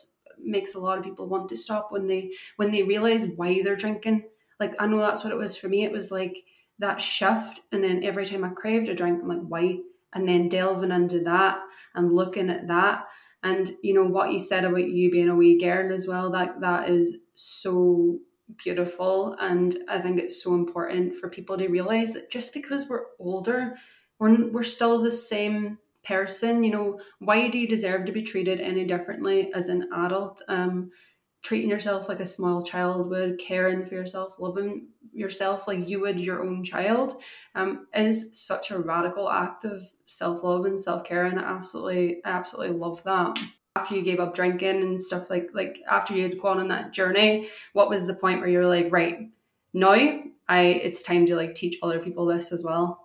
makes 0.46 0.76
a 0.76 0.80
lot 0.80 0.98
of 0.98 1.04
people 1.04 1.28
want 1.28 1.50
to 1.50 1.58
stop 1.58 1.92
when 1.92 2.06
they 2.06 2.32
when 2.58 2.72
they 2.72 2.84
realize 2.84 3.28
why 3.28 3.62
they're 3.62 3.76
drinking. 3.76 4.24
Like 4.60 4.76
I 4.80 4.88
know 4.88 5.00
that's 5.00 5.24
what 5.24 5.34
it 5.34 5.38
was 5.38 5.58
for 5.58 5.68
me. 5.68 5.84
It 5.84 5.92
was 5.92 6.12
like 6.12 6.46
that 6.80 7.02
shift, 7.02 7.62
and 7.72 7.84
then 7.84 8.04
every 8.04 8.26
time 8.26 8.44
I 8.44 8.50
craved 8.50 8.90
a 8.90 8.96
drink, 8.96 9.22
I'm 9.22 9.28
like, 9.28 9.48
why? 9.48 9.80
And 10.14 10.28
then 10.28 10.48
delving 10.50 10.92
into 10.92 11.22
that 11.22 11.60
and 11.96 12.14
looking 12.14 12.50
at 12.50 12.68
that, 12.68 13.08
and 13.44 13.76
you 13.82 13.94
know 13.94 14.06
what 14.06 14.32
you 14.32 14.40
said 14.40 14.64
about 14.64 14.88
you 14.90 15.12
being 15.12 15.30
a 15.30 15.36
wee 15.36 15.58
girl 15.58 15.92
as 15.94 16.08
well. 16.08 16.32
That 16.32 16.62
that 16.62 16.90
is 16.90 17.18
so 17.36 18.20
beautiful, 18.64 19.36
and 19.40 19.76
I 19.88 20.00
think 20.00 20.20
it's 20.20 20.44
so 20.44 20.54
important 20.54 21.16
for 21.16 21.30
people 21.30 21.58
to 21.58 21.68
realize 21.68 22.14
that 22.14 22.32
just 22.32 22.54
because 22.54 22.88
we're 22.88 23.06
older, 23.20 23.76
we're 24.20 24.50
we're 24.52 24.64
still 24.64 25.02
the 25.02 25.12
same 25.12 25.80
person 26.06 26.64
you 26.64 26.72
know 26.72 27.00
why 27.20 27.48
do 27.48 27.60
you 27.60 27.68
deserve 27.68 28.06
to 28.06 28.12
be 28.12 28.22
treated 28.22 28.60
any 28.60 28.86
differently 28.86 29.52
as 29.54 29.70
an 29.70 29.90
adult? 29.94 30.42
Um 30.48 30.92
treating 31.44 31.70
yourself 31.70 32.08
like 32.08 32.22
a 32.22 32.26
small 32.26 32.64
child 32.64 33.10
would 33.10 33.38
caring 33.38 33.86
for 33.86 33.96
yourself 33.96 34.34
loving 34.40 34.88
yourself 35.14 35.68
like 35.68 35.88
you 35.88 36.00
would 36.00 36.20
your 36.20 36.44
own 36.44 36.64
child 36.64 37.22
um 37.56 37.86
is 37.94 38.30
such 38.32 38.72
a 38.72 38.80
radical 38.80 39.30
act 39.30 39.66
of 39.66 39.84
self-love 40.06 40.66
and 40.66 40.80
self-care 40.80 41.26
and 41.26 41.40
i 41.40 41.44
absolutely 41.44 42.22
I 42.24 42.30
absolutely 42.30 42.78
love 42.78 43.04
that. 43.04 43.38
After 43.76 43.96
you 43.96 44.04
gave 44.04 44.20
up 44.20 44.34
drinking 44.36 44.84
and 44.84 45.02
stuff 45.02 45.30
like 45.30 45.50
like 45.54 45.80
after 45.90 46.16
you 46.16 46.24
had 46.24 46.40
gone 46.40 46.60
on 46.60 46.68
that 46.70 46.94
journey 46.94 47.50
what 47.74 47.90
was 47.90 48.06
the 48.06 48.14
point 48.14 48.40
where 48.40 48.50
you're 48.50 48.68
like 48.68 48.88
right 48.92 49.30
now 49.74 49.92
i 50.48 50.62
it's 50.62 51.02
time 51.02 51.26
to 51.26 51.36
like 51.36 51.56
teach 51.56 51.78
other 51.82 52.00
people 52.00 52.26
this 52.26 52.52
as 52.52 52.64
well 52.64 53.03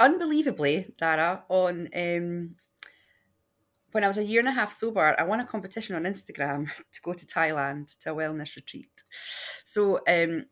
unbelievably, 0.00 0.94
Darragh, 0.98 1.42
on 1.48 1.88
um, 1.94 2.56
when 3.92 4.04
I 4.04 4.08
was 4.08 4.18
a 4.18 4.24
year 4.24 4.40
and 4.40 4.48
a 4.48 4.52
half 4.52 4.72
sober, 4.72 5.14
I 5.18 5.22
won 5.24 5.40
a 5.40 5.46
competition 5.46 5.94
on 5.94 6.04
Instagram 6.04 6.68
to 6.92 7.00
go 7.02 7.12
to 7.12 7.26
Thailand 7.26 7.96
to 7.98 8.12
a 8.12 8.14
wellness 8.14 8.56
retreat. 8.56 9.02
So 9.64 10.00
um, 10.08 10.46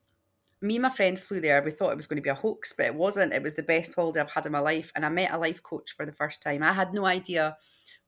me 0.60 0.76
and 0.76 0.82
my 0.82 0.90
friend 0.90 1.18
flew 1.18 1.40
there. 1.40 1.62
We 1.62 1.70
thought 1.70 1.92
it 1.92 1.96
was 1.96 2.06
going 2.06 2.16
to 2.16 2.22
be 2.22 2.30
a 2.30 2.34
hoax, 2.34 2.72
but 2.76 2.86
it 2.86 2.94
wasn't. 2.94 3.32
It 3.32 3.42
was 3.42 3.54
the 3.54 3.62
best 3.62 3.94
holiday 3.94 4.20
I've 4.20 4.30
had 4.30 4.46
in 4.46 4.52
my 4.52 4.58
life. 4.58 4.92
And 4.94 5.04
I 5.04 5.08
met 5.08 5.32
a 5.32 5.38
life 5.38 5.62
coach 5.62 5.94
for 5.96 6.04
the 6.04 6.12
first 6.12 6.42
time. 6.42 6.62
I 6.62 6.72
had 6.72 6.92
no 6.92 7.06
idea 7.06 7.56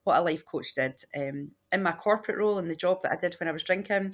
what 0.05 0.19
a 0.19 0.23
life 0.23 0.45
coach 0.45 0.75
did. 0.75 1.01
Um, 1.17 1.53
in 1.73 1.83
my 1.83 1.93
corporate 1.93 2.39
role 2.39 2.59
and 2.59 2.71
the 2.71 2.77
job 2.77 3.03
that 3.03 3.13
I 3.13 3.17
did 3.17 3.35
when 3.35 3.49
I 3.49 3.53
was 3.53 3.63
drinking, 3.63 4.13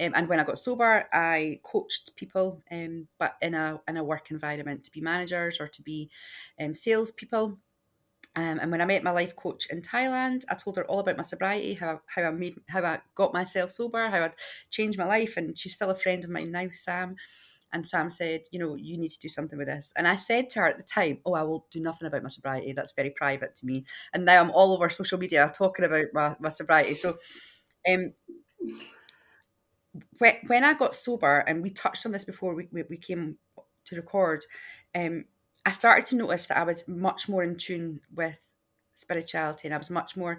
um, 0.00 0.12
and 0.14 0.28
when 0.28 0.40
I 0.40 0.44
got 0.44 0.58
sober, 0.58 1.06
I 1.12 1.60
coached 1.62 2.16
people, 2.16 2.62
um, 2.70 3.08
but 3.18 3.36
in 3.40 3.54
a 3.54 3.80
in 3.86 3.96
a 3.96 4.04
work 4.04 4.30
environment 4.30 4.84
to 4.84 4.90
be 4.90 5.00
managers 5.00 5.60
or 5.60 5.68
to 5.68 5.82
be 5.82 6.10
um, 6.60 6.74
salespeople. 6.74 7.58
Um, 8.36 8.58
and 8.60 8.72
when 8.72 8.80
I 8.80 8.84
met 8.84 9.04
my 9.04 9.12
life 9.12 9.36
coach 9.36 9.66
in 9.70 9.80
Thailand, 9.80 10.42
I 10.50 10.54
told 10.54 10.76
her 10.76 10.84
all 10.86 10.98
about 10.98 11.16
my 11.16 11.22
sobriety, 11.22 11.74
how 11.74 12.00
how 12.06 12.22
I 12.22 12.30
made 12.30 12.56
how 12.68 12.82
I 12.82 13.00
got 13.14 13.32
myself 13.32 13.70
sober, 13.70 14.08
how 14.08 14.24
I'd 14.24 14.34
changed 14.70 14.98
my 14.98 15.04
life, 15.06 15.36
and 15.36 15.56
she's 15.56 15.76
still 15.76 15.90
a 15.90 15.94
friend 15.94 16.24
of 16.24 16.30
mine 16.30 16.50
now, 16.50 16.66
Sam. 16.72 17.16
And 17.72 17.86
Sam 17.86 18.08
said, 18.08 18.42
you 18.52 18.60
know, 18.60 18.76
you 18.76 18.96
need 18.96 19.10
to 19.10 19.18
do 19.18 19.28
something 19.28 19.58
with 19.58 19.66
this. 19.66 19.92
And 19.96 20.06
I 20.06 20.14
said 20.14 20.48
to 20.50 20.60
her 20.60 20.66
at 20.66 20.76
the 20.76 20.84
time, 20.84 21.18
oh, 21.26 21.34
I 21.34 21.42
will 21.42 21.66
do 21.72 21.80
nothing 21.80 22.06
about 22.06 22.22
my 22.22 22.28
sobriety. 22.28 22.72
That's 22.72 22.92
very 22.92 23.10
private 23.10 23.56
to 23.56 23.66
me. 23.66 23.84
And 24.12 24.24
now 24.24 24.40
I'm 24.40 24.52
all 24.52 24.72
over 24.72 24.88
social 24.88 25.18
media 25.18 25.50
talking 25.52 25.84
about 25.84 26.06
my, 26.12 26.36
my 26.38 26.50
sobriety. 26.50 26.94
So 26.94 27.16
um, 27.92 28.12
when, 30.18 30.34
when 30.46 30.64
I 30.64 30.74
got 30.74 30.94
sober, 30.94 31.38
and 31.46 31.62
we 31.62 31.70
touched 31.70 32.06
on 32.06 32.12
this 32.12 32.24
before 32.24 32.54
we, 32.54 32.68
we, 32.72 32.84
we 32.88 32.96
came 32.96 33.38
to 33.86 33.96
record, 33.96 34.44
um, 34.94 35.24
I 35.66 35.70
started 35.70 36.06
to 36.06 36.16
notice 36.16 36.46
that 36.46 36.58
I 36.58 36.64
was 36.64 36.86
much 36.86 37.28
more 37.28 37.42
in 37.42 37.56
tune 37.56 38.00
with 38.14 38.50
spirituality 38.92 39.66
and 39.66 39.74
I 39.74 39.78
was 39.78 39.90
much 39.90 40.16
more 40.16 40.38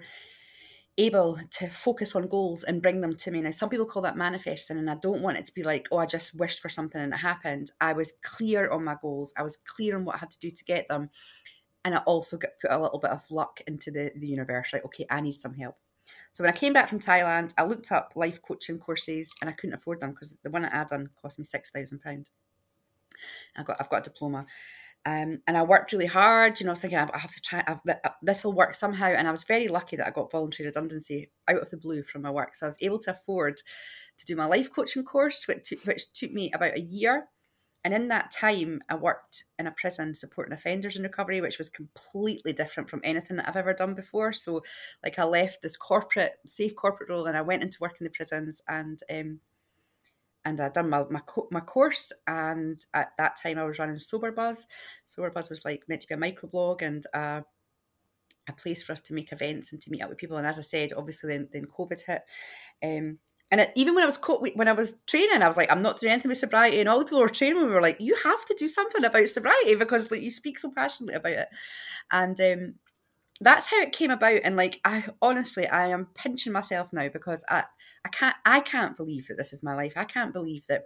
able 0.98 1.38
to 1.50 1.68
focus 1.68 2.14
on 2.16 2.28
goals 2.28 2.64
and 2.64 2.80
bring 2.80 3.00
them 3.00 3.14
to 3.14 3.30
me. 3.30 3.42
Now, 3.42 3.50
some 3.50 3.68
people 3.68 3.86
call 3.86 4.02
that 4.02 4.16
manifesting, 4.16 4.78
and 4.78 4.90
I 4.90 4.94
don't 4.94 5.20
want 5.20 5.36
it 5.36 5.44
to 5.46 5.54
be 5.54 5.62
like, 5.62 5.88
oh, 5.92 5.98
I 5.98 6.06
just 6.06 6.34
wished 6.34 6.60
for 6.60 6.70
something 6.70 7.00
and 7.00 7.12
it 7.12 7.18
happened. 7.18 7.70
I 7.80 7.92
was 7.92 8.14
clear 8.22 8.70
on 8.70 8.84
my 8.84 8.96
goals, 9.00 9.34
I 9.36 9.42
was 9.42 9.58
clear 9.58 9.96
on 9.96 10.04
what 10.04 10.16
I 10.16 10.18
had 10.18 10.30
to 10.30 10.38
do 10.38 10.50
to 10.50 10.64
get 10.64 10.88
them. 10.88 11.10
And 11.84 11.94
I 11.94 11.98
also 11.98 12.36
got 12.36 12.50
put 12.60 12.70
a 12.70 12.80
little 12.80 12.98
bit 12.98 13.10
of 13.10 13.22
luck 13.30 13.60
into 13.66 13.90
the, 13.90 14.10
the 14.16 14.26
universe, 14.26 14.70
like, 14.72 14.84
okay, 14.86 15.06
I 15.10 15.20
need 15.20 15.34
some 15.34 15.54
help. 15.54 15.76
So 16.36 16.44
when 16.44 16.52
I 16.52 16.56
came 16.56 16.74
back 16.74 16.86
from 16.86 16.98
Thailand, 16.98 17.54
I 17.56 17.64
looked 17.64 17.90
up 17.90 18.12
life 18.14 18.42
coaching 18.42 18.78
courses 18.78 19.34
and 19.40 19.48
I 19.48 19.54
couldn't 19.54 19.72
afford 19.72 20.02
them 20.02 20.10
because 20.10 20.36
the 20.42 20.50
one 20.50 20.66
I 20.66 20.76
had 20.76 20.88
done 20.88 21.08
cost 21.22 21.38
me 21.38 21.46
six 21.46 21.70
thousand 21.70 22.02
pound. 22.02 22.28
I 23.56 23.62
got 23.62 23.78
I've 23.80 23.88
got 23.88 24.06
a 24.06 24.10
diploma. 24.10 24.44
Um, 25.06 25.40
and 25.46 25.56
I 25.56 25.62
worked 25.62 25.92
really 25.92 26.04
hard, 26.04 26.60
you 26.60 26.66
know, 26.66 26.74
thinking 26.74 26.98
I 26.98 27.16
have 27.16 27.30
to 27.30 27.40
try, 27.40 27.64
this 28.20 28.44
will 28.44 28.52
work 28.52 28.74
somehow. 28.74 29.06
And 29.06 29.26
I 29.26 29.30
was 29.30 29.44
very 29.44 29.68
lucky 29.68 29.96
that 29.96 30.06
I 30.06 30.10
got 30.10 30.30
voluntary 30.30 30.66
redundancy 30.66 31.30
out 31.48 31.62
of 31.62 31.70
the 31.70 31.78
blue 31.78 32.02
from 32.02 32.20
my 32.20 32.30
work. 32.30 32.54
So 32.54 32.66
I 32.66 32.68
was 32.68 32.78
able 32.82 32.98
to 32.98 33.12
afford 33.12 33.62
to 34.18 34.26
do 34.26 34.36
my 34.36 34.44
life 34.44 34.70
coaching 34.70 35.04
course, 35.04 35.48
which, 35.48 35.72
which 35.84 36.12
took 36.12 36.32
me 36.32 36.50
about 36.52 36.74
a 36.74 36.80
year. 36.80 37.28
And 37.86 37.94
in 37.94 38.08
that 38.08 38.32
time, 38.32 38.82
I 38.88 38.96
worked 38.96 39.44
in 39.60 39.68
a 39.68 39.70
prison 39.70 40.12
supporting 40.12 40.52
offenders 40.52 40.96
in 40.96 41.04
recovery, 41.04 41.40
which 41.40 41.56
was 41.56 41.68
completely 41.68 42.52
different 42.52 42.90
from 42.90 43.00
anything 43.04 43.36
that 43.36 43.48
I've 43.48 43.54
ever 43.54 43.72
done 43.72 43.94
before. 43.94 44.32
So, 44.32 44.64
like, 45.04 45.20
I 45.20 45.22
left 45.22 45.62
this 45.62 45.76
corporate, 45.76 46.32
safe 46.48 46.74
corporate 46.74 47.10
role 47.10 47.26
and 47.26 47.36
I 47.36 47.42
went 47.42 47.62
into 47.62 47.78
work 47.80 47.94
in 48.00 48.04
the 48.04 48.10
prisons 48.10 48.60
and 48.66 48.98
um, 49.08 49.38
and 50.44 50.60
I'd 50.60 50.72
done 50.72 50.90
my, 50.90 51.04
my, 51.08 51.20
my 51.52 51.60
course. 51.60 52.10
And 52.26 52.84
at 52.92 53.12
that 53.18 53.36
time, 53.40 53.56
I 53.56 53.62
was 53.62 53.78
running 53.78 54.00
Sober 54.00 54.32
Buzz. 54.32 54.66
Sober 55.06 55.30
Buzz 55.30 55.48
was 55.48 55.64
like 55.64 55.84
meant 55.86 56.00
to 56.00 56.08
be 56.08 56.14
a 56.14 56.18
microblog 56.18 56.82
and 56.82 57.06
uh, 57.14 57.42
a 58.48 58.52
place 58.52 58.82
for 58.82 58.94
us 58.94 59.00
to 59.02 59.14
make 59.14 59.30
events 59.30 59.70
and 59.70 59.80
to 59.82 59.92
meet 59.92 60.02
up 60.02 60.08
with 60.08 60.18
people. 60.18 60.38
And 60.38 60.46
as 60.46 60.58
I 60.58 60.62
said, 60.62 60.92
obviously 60.92 61.28
then, 61.28 61.50
then 61.52 61.66
COVID 61.66 62.04
hit. 62.04 62.22
Um, 62.82 63.20
and 63.52 63.60
it, 63.60 63.72
even 63.76 63.94
when 63.94 64.04
I 64.04 64.08
was 64.08 64.16
co- 64.16 64.44
when 64.54 64.68
I 64.68 64.72
was 64.72 64.94
training, 65.06 65.42
I 65.42 65.48
was 65.48 65.56
like, 65.56 65.70
I'm 65.70 65.82
not 65.82 65.98
doing 65.98 66.12
anything 66.12 66.30
with 66.30 66.38
sobriety. 66.38 66.80
And 66.80 66.88
all 66.88 66.98
the 66.98 67.04
people 67.04 67.18
who 67.18 67.24
were 67.24 67.28
training 67.28 67.62
me 67.62 67.68
were 67.68 67.80
like, 67.80 68.00
you 68.00 68.16
have 68.24 68.44
to 68.46 68.56
do 68.58 68.68
something 68.68 69.04
about 69.04 69.28
sobriety 69.28 69.74
because 69.76 70.10
like 70.10 70.22
you 70.22 70.30
speak 70.30 70.58
so 70.58 70.70
passionately 70.70 71.14
about 71.14 71.32
it. 71.32 71.48
And 72.10 72.40
um, 72.40 72.74
that's 73.40 73.66
how 73.66 73.80
it 73.80 73.92
came 73.92 74.10
about 74.10 74.40
and 74.44 74.56
like 74.56 74.80
i 74.84 75.04
honestly 75.20 75.66
i 75.68 75.88
am 75.88 76.08
pinching 76.14 76.52
myself 76.52 76.92
now 76.92 77.08
because 77.08 77.44
i 77.48 77.64
i 78.04 78.08
can't 78.08 78.36
i 78.44 78.60
can't 78.60 78.96
believe 78.96 79.26
that 79.28 79.36
this 79.36 79.52
is 79.52 79.62
my 79.62 79.74
life 79.74 79.92
i 79.96 80.04
can't 80.04 80.32
believe 80.32 80.66
that 80.68 80.84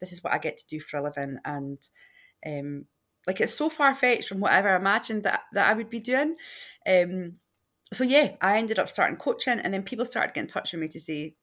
this 0.00 0.12
is 0.12 0.22
what 0.24 0.32
i 0.32 0.38
get 0.38 0.56
to 0.56 0.66
do 0.66 0.80
for 0.80 0.96
a 0.96 1.02
living 1.02 1.36
and 1.44 1.88
um 2.46 2.86
like 3.26 3.40
it's 3.40 3.54
so 3.54 3.68
far-fetched 3.68 4.28
from 4.28 4.40
whatever 4.40 4.70
i 4.70 4.76
imagined 4.76 5.24
that, 5.24 5.42
that 5.52 5.68
i 5.68 5.74
would 5.74 5.90
be 5.90 6.00
doing 6.00 6.36
um 6.88 7.34
so 7.92 8.02
yeah 8.02 8.32
i 8.40 8.56
ended 8.56 8.78
up 8.78 8.88
starting 8.88 9.16
coaching 9.16 9.60
and 9.60 9.74
then 9.74 9.82
people 9.82 10.06
started 10.06 10.30
getting 10.30 10.44
in 10.44 10.48
touch 10.48 10.72
with 10.72 10.80
me 10.80 10.88
to 10.88 11.00
say 11.00 11.34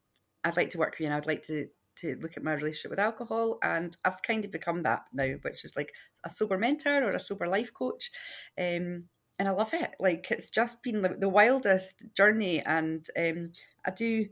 i'd 0.43 0.57
like 0.57 0.69
to 0.69 0.77
work 0.77 0.91
with 0.91 1.01
you 1.01 1.05
and 1.05 1.15
i'd 1.15 1.27
like 1.27 1.43
to 1.43 1.67
to 1.95 2.15
look 2.21 2.37
at 2.37 2.43
my 2.43 2.53
relationship 2.53 2.91
with 2.91 2.99
alcohol 2.99 3.57
and 3.63 3.97
i've 4.05 4.21
kind 4.21 4.45
of 4.45 4.51
become 4.51 4.83
that 4.83 5.03
now 5.13 5.33
which 5.41 5.65
is 5.65 5.75
like 5.75 5.91
a 6.23 6.29
sober 6.29 6.57
mentor 6.57 7.03
or 7.03 7.11
a 7.11 7.19
sober 7.19 7.47
life 7.47 7.73
coach 7.73 8.11
um 8.59 9.05
and 9.39 9.47
I 9.47 9.51
love 9.51 9.73
it. 9.73 9.91
Like 9.99 10.31
it's 10.31 10.49
just 10.49 10.81
been 10.81 11.01
the, 11.01 11.09
the 11.09 11.29
wildest 11.29 12.05
journey, 12.15 12.61
and 12.61 13.05
um, 13.17 13.51
I 13.85 13.91
do 13.91 14.27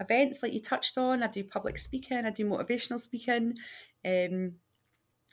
events 0.00 0.42
like 0.42 0.52
you 0.52 0.60
touched 0.60 0.98
on. 0.98 1.22
I 1.22 1.28
do 1.28 1.44
public 1.44 1.78
speaking. 1.78 2.24
I 2.24 2.30
do 2.30 2.46
motivational 2.46 3.00
speaking. 3.00 3.54
Um, 4.04 4.54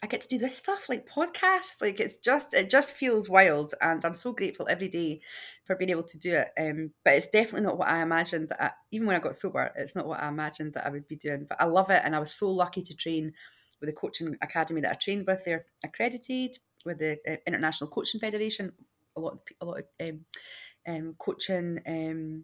I 0.03 0.07
get 0.07 0.21
to 0.21 0.27
do 0.27 0.37
this 0.37 0.57
stuff 0.57 0.89
like 0.89 1.09
podcasts. 1.09 1.81
Like 1.81 1.99
it's 1.99 2.17
just 2.17 2.53
it 2.53 2.69
just 2.69 2.93
feels 2.93 3.29
wild, 3.29 3.73
and 3.81 4.03
I'm 4.03 4.13
so 4.13 4.33
grateful 4.33 4.67
every 4.69 4.89
day 4.89 5.21
for 5.65 5.75
being 5.75 5.89
able 5.89 6.03
to 6.03 6.19
do 6.19 6.33
it. 6.33 6.49
Um, 6.59 6.91
but 7.03 7.15
it's 7.15 7.27
definitely 7.27 7.61
not 7.61 7.77
what 7.77 7.87
I 7.87 8.01
imagined. 8.01 8.49
That 8.49 8.63
I, 8.63 8.71
even 8.91 9.07
when 9.07 9.15
I 9.15 9.19
got 9.19 9.35
sober, 9.35 9.71
it's 9.75 9.95
not 9.95 10.07
what 10.07 10.21
I 10.21 10.27
imagined 10.27 10.73
that 10.73 10.85
I 10.85 10.89
would 10.89 11.07
be 11.07 11.15
doing. 11.15 11.45
But 11.47 11.61
I 11.61 11.65
love 11.65 11.89
it, 11.89 12.01
and 12.03 12.15
I 12.15 12.19
was 12.19 12.33
so 12.33 12.49
lucky 12.51 12.81
to 12.81 12.93
train 12.93 13.33
with 13.79 13.89
the 13.89 13.93
coaching 13.95 14.35
academy 14.41 14.81
that 14.81 14.91
I 14.91 14.95
trained 14.95 15.25
with. 15.27 15.43
They're 15.45 15.65
accredited 15.83 16.57
with 16.85 16.99
the 16.99 17.17
uh, 17.27 17.37
International 17.47 17.89
Coaching 17.89 18.19
Federation, 18.19 18.73
a 19.15 19.19
lot 19.19 19.33
of 19.33 19.39
a 19.61 19.65
lot 19.65 19.79
of 19.79 20.09
um, 20.09 20.25
um, 20.87 21.15
coaching 21.17 21.79
um, 21.87 22.43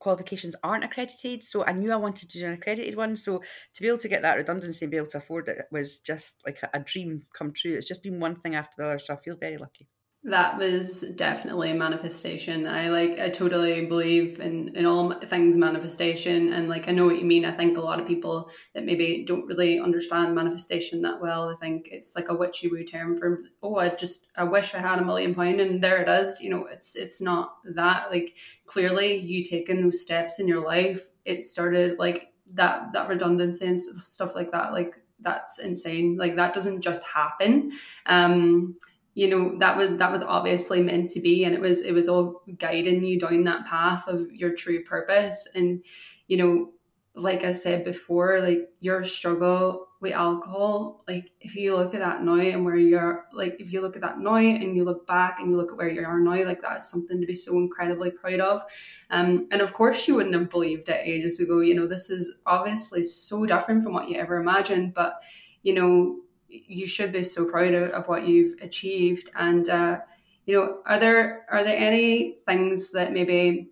qualifications 0.00 0.56
aren't 0.64 0.84
accredited. 0.84 1.44
So 1.44 1.64
I 1.64 1.72
knew 1.72 1.92
I 1.92 1.96
wanted 1.96 2.28
to 2.30 2.38
do 2.38 2.46
an 2.46 2.54
accredited 2.54 2.96
one. 2.96 3.14
So 3.14 3.42
to 3.74 3.82
be 3.82 3.86
able 3.86 3.98
to 3.98 4.08
get 4.08 4.22
that 4.22 4.36
redundancy 4.36 4.84
and 4.84 4.90
be 4.90 4.96
able 4.96 5.06
to 5.08 5.18
afford 5.18 5.48
it 5.48 5.66
was 5.70 6.00
just 6.00 6.42
like 6.44 6.58
a, 6.74 6.80
dream 6.80 7.22
come 7.32 7.52
true. 7.52 7.74
It's 7.74 7.86
just 7.86 8.02
been 8.02 8.18
one 8.18 8.40
thing 8.40 8.56
after 8.56 8.74
the 8.78 8.86
other. 8.86 8.98
So 8.98 9.14
I 9.14 9.16
feel 9.16 9.36
very 9.36 9.58
lucky 9.58 9.86
that 10.22 10.58
was 10.58 11.00
definitely 11.16 11.70
a 11.70 11.74
manifestation. 11.74 12.66
I 12.66 12.90
like 12.90 13.18
i 13.18 13.30
totally 13.30 13.86
believe 13.86 14.38
in 14.38 14.76
in 14.76 14.84
all 14.84 15.14
things 15.20 15.56
manifestation 15.56 16.52
and 16.52 16.68
like 16.68 16.88
i 16.88 16.92
know 16.92 17.06
what 17.06 17.18
you 17.18 17.24
mean. 17.24 17.46
I 17.46 17.56
think 17.56 17.78
a 17.78 17.80
lot 17.80 17.98
of 17.98 18.06
people 18.06 18.50
that 18.74 18.84
maybe 18.84 19.24
don't 19.26 19.46
really 19.46 19.80
understand 19.80 20.34
manifestation 20.34 21.00
that 21.02 21.22
well 21.22 21.48
i 21.48 21.54
think 21.58 21.88
it's 21.90 22.14
like 22.14 22.28
a 22.28 22.34
witchy 22.34 22.68
woo 22.68 22.84
term 22.84 23.16
for 23.16 23.44
oh 23.62 23.76
i 23.76 23.88
just 23.88 24.26
i 24.36 24.44
wish 24.44 24.74
i 24.74 24.78
had 24.78 24.98
a 24.98 25.04
million 25.04 25.34
pound 25.34 25.58
and 25.58 25.82
there 25.82 26.02
it 26.02 26.08
is 26.08 26.38
you 26.38 26.50
know 26.50 26.66
it's 26.66 26.96
it's 26.96 27.22
not 27.22 27.56
that. 27.74 28.10
Like 28.10 28.36
clearly 28.66 29.16
you 29.16 29.42
taking 29.42 29.82
those 29.82 30.02
steps 30.02 30.38
in 30.38 30.46
your 30.46 30.62
life 30.62 31.06
it 31.24 31.42
started 31.42 31.98
like 31.98 32.32
that 32.52 32.92
that 32.92 33.08
redundancy 33.08 33.66
and 33.66 33.80
stuff 33.80 34.34
like 34.34 34.52
that 34.52 34.72
like 34.72 34.94
that's 35.22 35.58
insane. 35.58 36.16
Like 36.16 36.36
that 36.36 36.54
doesn't 36.54 36.80
just 36.82 37.02
happen. 37.04 37.72
Um 38.06 38.76
you 39.14 39.28
know 39.28 39.58
that 39.58 39.76
was 39.76 39.96
that 39.96 40.12
was 40.12 40.22
obviously 40.22 40.80
meant 40.82 41.10
to 41.10 41.20
be 41.20 41.44
and 41.44 41.54
it 41.54 41.60
was 41.60 41.82
it 41.82 41.92
was 41.92 42.08
all 42.08 42.42
guiding 42.58 43.02
you 43.02 43.18
down 43.18 43.44
that 43.44 43.66
path 43.66 44.06
of 44.06 44.30
your 44.32 44.54
true 44.54 44.84
purpose. 44.84 45.46
And 45.54 45.82
you 46.28 46.36
know 46.36 46.70
like 47.16 47.42
i 47.42 47.50
said 47.50 47.84
before 47.84 48.40
like 48.40 48.70
your 48.80 49.02
struggle 49.02 49.88
with 50.00 50.12
alcohol 50.12 51.02
like 51.08 51.30
if 51.40 51.54
you 51.54 51.76
look 51.76 51.92
at 51.92 52.00
that 52.00 52.22
now 52.22 52.36
and 52.36 52.64
where 52.64 52.76
you're 52.76 53.26
like 53.32 53.56
if 53.58 53.72
you 53.72 53.80
look 53.80 53.96
at 53.96 54.02
that 54.02 54.18
now 54.18 54.36
and 54.36 54.76
you 54.76 54.84
look 54.84 55.06
back 55.06 55.38
and 55.38 55.50
you 55.50 55.56
look 55.56 55.72
at 55.72 55.76
where 55.76 55.90
you 55.90 56.02
are 56.02 56.20
now 56.20 56.42
like 56.44 56.62
that's 56.62 56.90
something 56.90 57.20
to 57.20 57.26
be 57.26 57.34
so 57.34 57.52
incredibly 57.54 58.10
proud 58.10 58.40
of. 58.40 58.62
Um 59.10 59.46
and 59.50 59.60
of 59.60 59.74
course 59.74 60.08
you 60.08 60.14
wouldn't 60.14 60.34
have 60.34 60.48
believed 60.48 60.88
it 60.88 61.02
ages 61.04 61.40
ago 61.40 61.60
you 61.60 61.74
know 61.74 61.86
this 61.86 62.08
is 62.08 62.36
obviously 62.46 63.02
so 63.02 63.44
different 63.44 63.82
from 63.82 63.92
what 63.92 64.08
you 64.08 64.18
ever 64.18 64.36
imagined 64.36 64.94
but 64.94 65.20
you 65.62 65.74
know 65.74 66.20
you 66.50 66.86
should 66.86 67.12
be 67.12 67.22
so 67.22 67.44
proud 67.44 67.74
of, 67.74 67.90
of 67.90 68.08
what 68.08 68.26
you've 68.26 68.60
achieved. 68.60 69.30
And 69.34 69.68
uh, 69.68 69.98
you 70.46 70.56
know, 70.56 70.78
are 70.86 70.98
there 70.98 71.46
are 71.50 71.64
there 71.64 71.76
any 71.76 72.38
things 72.46 72.90
that 72.92 73.12
maybe 73.12 73.70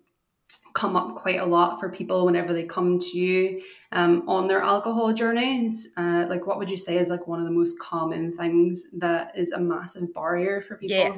come 0.73 0.95
up 0.95 1.15
quite 1.15 1.39
a 1.39 1.45
lot 1.45 1.79
for 1.79 1.89
people 1.89 2.25
whenever 2.25 2.53
they 2.53 2.63
come 2.63 2.99
to 2.99 3.17
you 3.17 3.61
um, 3.91 4.23
on 4.29 4.47
their 4.47 4.61
alcohol 4.61 5.11
journeys? 5.13 5.89
Uh, 5.97 6.25
like, 6.29 6.45
what 6.47 6.57
would 6.57 6.69
you 6.69 6.77
say 6.77 6.97
is 6.97 7.09
like 7.09 7.27
one 7.27 7.39
of 7.39 7.45
the 7.45 7.51
most 7.51 7.77
common 7.79 8.35
things 8.37 8.85
that 8.93 9.37
is 9.37 9.51
a 9.51 9.59
massive 9.59 10.13
barrier 10.13 10.61
for 10.61 10.77
people? 10.77 10.95
Yeah, 10.95 11.17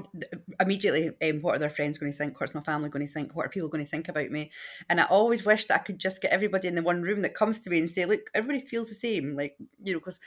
immediately, 0.60 1.12
um, 1.30 1.41
what 1.41 1.56
are 1.56 1.60
their 1.60 1.69
friends 1.69 1.97
going 1.97 2.12
to 2.12 2.17
think? 2.17 2.39
What's 2.39 2.56
my 2.56 2.62
family 2.62 2.89
going 2.89 3.06
to 3.06 3.13
think? 3.13 3.36
What 3.36 3.45
are 3.45 3.50
people 3.50 3.69
going 3.69 3.84
to 3.84 3.89
think 3.89 4.08
about 4.08 4.32
me? 4.32 4.52
And 4.89 5.00
I 5.00 5.04
always 5.06 5.45
wish 5.45 5.65
that 5.67 5.82
I 5.82 5.84
could 5.84 6.00
just 6.00 6.21
get 6.21 6.32
everybody 6.32 6.67
in 6.67 6.76
the 6.76 6.82
one 6.82 7.02
room 7.02 7.21
that 7.21 7.36
comes 7.36 7.60
to 7.62 7.69
me 7.69 7.80
and 7.80 7.89
say, 7.89 8.06
look, 8.06 8.32
everybody 8.34 8.65
feels 8.65 8.89
the 8.89 8.95
same. 8.95 9.36
Like, 9.36 9.58
you 9.84 9.93
know, 9.93 10.00
because 10.00 10.19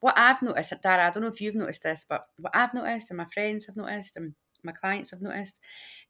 what 0.00 0.18
I've 0.18 0.42
noticed, 0.42 0.72
Darragh, 0.82 1.06
I 1.06 1.10
don't 1.10 1.22
know 1.22 1.28
if 1.28 1.40
you've 1.40 1.54
noticed 1.54 1.82
this, 1.82 2.04
but 2.08 2.26
what 2.38 2.54
I've 2.54 2.74
noticed 2.74 3.10
and 3.10 3.18
my 3.18 3.26
friends 3.26 3.66
have 3.66 3.76
noticed 3.76 4.16
and 4.16 4.34
my 4.62 4.72
clients 4.72 5.10
have 5.10 5.22
noticed 5.22 5.60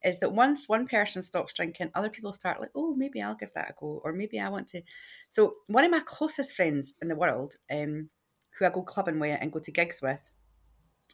is 0.03 0.19
that 0.19 0.33
once 0.33 0.69
one 0.69 0.87
person 0.87 1.23
stops 1.23 1.53
drinking, 1.53 1.91
other 1.95 2.09
people 2.09 2.33
start 2.33 2.61
like, 2.61 2.71
oh, 2.75 2.95
maybe 2.95 3.21
I'll 3.23 3.35
give 3.35 3.53
that 3.55 3.71
a 3.71 3.75
go, 3.79 4.01
or 4.05 4.13
maybe 4.13 4.41
I 4.41 4.49
want 4.49 4.69
to. 4.69 4.83
So 5.29 5.55
one 5.67 5.85
of 5.85 5.91
my 5.91 6.01
closest 6.05 6.55
friends 6.55 6.95
in 7.03 7.09
the 7.09 7.17
world, 7.17 7.57
um, 7.71 8.11
who 8.59 8.67
I 8.67 8.71
go 8.71 8.83
clubbing 8.83 9.19
with 9.19 9.39
and 9.41 9.53
go 9.53 9.59
to 9.59 9.71
gigs 9.71 10.01
with, 10.03 10.31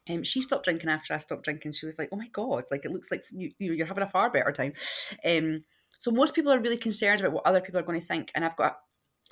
um, 0.08 0.22
she 0.22 0.40
stopped 0.40 0.64
drinking 0.64 0.90
after 0.90 1.14
I 1.14 1.18
stopped 1.18 1.44
drinking. 1.44 1.72
She 1.72 1.86
was 1.86 1.98
like, 1.98 2.10
"Oh 2.12 2.16
my 2.16 2.28
god! 2.28 2.64
Like 2.70 2.84
it 2.84 2.92
looks 2.92 3.10
like 3.10 3.24
you, 3.32 3.50
you're 3.58 3.86
having 3.86 4.04
a 4.04 4.08
far 4.08 4.30
better 4.30 4.52
time." 4.52 4.72
Um, 5.24 5.64
so 5.98 6.10
most 6.10 6.34
people 6.34 6.52
are 6.52 6.60
really 6.60 6.76
concerned 6.76 7.20
about 7.20 7.32
what 7.32 7.46
other 7.46 7.60
people 7.60 7.80
are 7.80 7.84
going 7.84 8.00
to 8.00 8.06
think, 8.06 8.30
and 8.34 8.44
I've 8.44 8.56
got, 8.56 8.78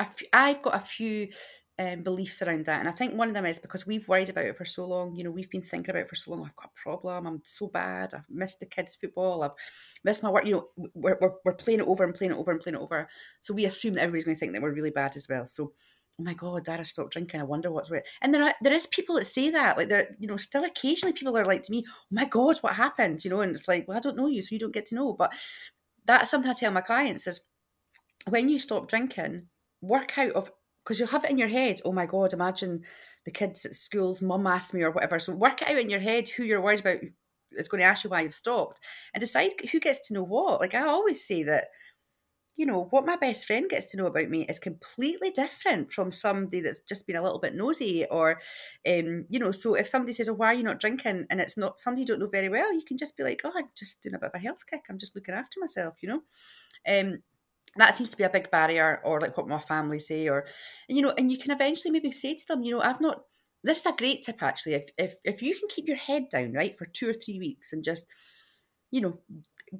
a, 0.00 0.02
a 0.02 0.06
f- 0.06 0.22
I've 0.32 0.62
got 0.62 0.74
a 0.74 0.80
few 0.80 1.28
um, 1.78 2.02
beliefs 2.02 2.40
around 2.40 2.66
that. 2.66 2.80
And 2.80 2.88
I 2.88 2.92
think 2.92 3.14
one 3.14 3.28
of 3.28 3.34
them 3.34 3.46
is 3.46 3.58
because 3.58 3.86
we've 3.86 4.06
worried 4.06 4.28
about 4.28 4.46
it 4.46 4.56
for 4.56 4.64
so 4.64 4.86
long. 4.86 5.16
You 5.16 5.24
know, 5.24 5.30
we've 5.30 5.50
been 5.50 5.62
thinking 5.62 5.90
about 5.90 6.02
it 6.02 6.08
for 6.08 6.14
so 6.14 6.30
long. 6.30 6.44
I've 6.44 6.56
got 6.56 6.70
a 6.76 6.80
problem. 6.80 7.26
I'm 7.26 7.40
so 7.44 7.66
bad. 7.66 8.14
I've 8.14 8.30
missed 8.30 8.60
the 8.60 8.66
kids' 8.66 8.94
football. 8.94 9.42
I've 9.42 9.52
missed 10.04 10.22
my 10.22 10.30
work. 10.30 10.46
You 10.46 10.52
know, 10.52 10.68
we're, 10.94 11.18
we're, 11.20 11.32
we're 11.44 11.54
playing 11.54 11.80
it 11.80 11.86
over 11.86 12.04
and 12.04 12.14
playing 12.14 12.32
it 12.32 12.38
over 12.38 12.52
and 12.52 12.60
playing 12.60 12.76
it 12.76 12.82
over. 12.82 13.08
So 13.40 13.54
we 13.54 13.64
assume 13.64 13.94
that 13.94 14.02
everybody's 14.02 14.24
going 14.24 14.36
to 14.36 14.40
think 14.40 14.52
that 14.52 14.62
we're 14.62 14.72
really 14.72 14.90
bad 14.90 15.16
as 15.16 15.28
well. 15.28 15.46
So, 15.46 15.72
oh 16.20 16.22
my 16.22 16.34
God, 16.34 16.64
Darragh 16.64 16.86
stopped 16.86 17.12
drinking. 17.12 17.40
I 17.40 17.44
wonder 17.44 17.72
what's 17.72 17.90
right. 17.90 18.04
And 18.22 18.32
there 18.32 18.44
are, 18.44 18.54
there 18.62 18.72
is 18.72 18.86
people 18.86 19.16
that 19.16 19.24
say 19.24 19.50
that. 19.50 19.76
Like, 19.76 19.88
there, 19.88 20.14
you 20.20 20.28
know, 20.28 20.36
still 20.36 20.64
occasionally 20.64 21.12
people 21.12 21.36
are 21.36 21.44
like 21.44 21.64
to 21.64 21.72
me, 21.72 21.84
oh 21.88 21.92
my 22.10 22.26
God, 22.26 22.58
what 22.58 22.74
happened? 22.74 23.24
You 23.24 23.30
know, 23.30 23.40
and 23.40 23.50
it's 23.50 23.66
like, 23.66 23.88
well, 23.88 23.96
I 23.96 24.00
don't 24.00 24.16
know 24.16 24.28
you, 24.28 24.42
so 24.42 24.54
you 24.54 24.60
don't 24.60 24.74
get 24.74 24.86
to 24.86 24.94
know. 24.94 25.12
But 25.12 25.34
that's 26.04 26.30
something 26.30 26.50
I 26.50 26.54
tell 26.54 26.70
my 26.70 26.82
clients 26.82 27.26
is 27.26 27.40
when 28.28 28.48
you 28.48 28.60
stop 28.60 28.88
drinking, 28.88 29.48
work 29.80 30.16
out 30.16 30.32
of 30.32 30.50
because 30.84 30.98
you'll 30.98 31.08
have 31.08 31.24
it 31.24 31.30
in 31.30 31.38
your 31.38 31.48
head. 31.48 31.80
Oh 31.84 31.92
my 31.92 32.06
God, 32.06 32.32
imagine 32.32 32.82
the 33.24 33.30
kids 33.30 33.64
at 33.64 33.74
school's 33.74 34.20
mum 34.20 34.46
asked 34.46 34.74
me 34.74 34.82
or 34.82 34.90
whatever. 34.90 35.18
So 35.18 35.34
work 35.34 35.62
it 35.62 35.68
out 35.68 35.78
in 35.78 35.90
your 35.90 36.00
head 36.00 36.28
who 36.28 36.44
you're 36.44 36.60
worried 36.60 36.80
about 36.80 36.98
is 37.52 37.68
going 37.68 37.80
to 37.80 37.86
ask 37.86 38.04
you 38.04 38.10
why 38.10 38.20
you've 38.20 38.34
stopped 38.34 38.80
and 39.14 39.20
decide 39.20 39.52
who 39.72 39.80
gets 39.80 40.06
to 40.08 40.14
know 40.14 40.24
what. 40.24 40.60
Like 40.60 40.74
I 40.74 40.82
always 40.82 41.24
say 41.24 41.42
that, 41.44 41.68
you 42.56 42.66
know, 42.66 42.86
what 42.90 43.06
my 43.06 43.16
best 43.16 43.46
friend 43.46 43.68
gets 43.68 43.86
to 43.90 43.96
know 43.96 44.06
about 44.06 44.28
me 44.28 44.42
is 44.46 44.58
completely 44.58 45.30
different 45.30 45.90
from 45.90 46.10
somebody 46.10 46.60
that's 46.60 46.80
just 46.80 47.06
been 47.06 47.16
a 47.16 47.22
little 47.22 47.40
bit 47.40 47.54
nosy 47.54 48.06
or, 48.06 48.38
um, 48.86 49.24
you 49.28 49.40
know, 49.40 49.50
so 49.50 49.74
if 49.74 49.88
somebody 49.88 50.12
says, 50.12 50.28
oh, 50.28 50.34
why 50.34 50.48
are 50.48 50.54
you 50.54 50.62
not 50.62 50.78
drinking? 50.78 51.26
And 51.30 51.40
it's 51.40 51.56
not 51.56 51.80
somebody 51.80 52.02
you 52.02 52.06
don't 52.06 52.20
know 52.20 52.28
very 52.28 52.48
well, 52.48 52.72
you 52.72 52.84
can 52.86 52.96
just 52.96 53.16
be 53.16 53.24
like, 53.24 53.40
oh, 53.44 53.52
I'm 53.56 53.70
just 53.76 54.02
doing 54.02 54.14
a 54.14 54.18
bit 54.18 54.30
of 54.32 54.34
a 54.34 54.44
health 54.44 54.66
kick. 54.70 54.82
I'm 54.88 54.98
just 54.98 55.16
looking 55.16 55.34
after 55.34 55.58
myself, 55.58 55.94
you 56.00 56.08
know? 56.08 56.20
Um, 56.86 57.22
that 57.76 57.94
seems 57.94 58.10
to 58.10 58.16
be 58.16 58.24
a 58.24 58.30
big 58.30 58.50
barrier 58.50 59.00
or 59.04 59.20
like 59.20 59.36
what 59.36 59.48
my 59.48 59.60
family 59.60 59.98
say 59.98 60.28
or 60.28 60.46
you 60.88 61.02
know 61.02 61.14
and 61.18 61.30
you 61.30 61.38
can 61.38 61.50
eventually 61.50 61.90
maybe 61.90 62.10
say 62.10 62.34
to 62.34 62.46
them 62.46 62.62
you 62.62 62.70
know 62.70 62.80
i've 62.80 63.00
not 63.00 63.22
this 63.64 63.78
is 63.78 63.86
a 63.86 63.92
great 63.92 64.22
tip 64.22 64.42
actually. 64.42 64.74
If, 64.74 64.90
if 64.98 65.14
if 65.24 65.42
you 65.42 65.58
can 65.58 65.68
keep 65.68 65.88
your 65.88 65.96
head 65.96 66.28
down, 66.30 66.52
right, 66.52 66.76
for 66.76 66.84
two 66.84 67.08
or 67.08 67.14
three 67.14 67.38
weeks 67.38 67.72
and 67.72 67.82
just, 67.82 68.06
you 68.90 69.00
know, 69.00 69.18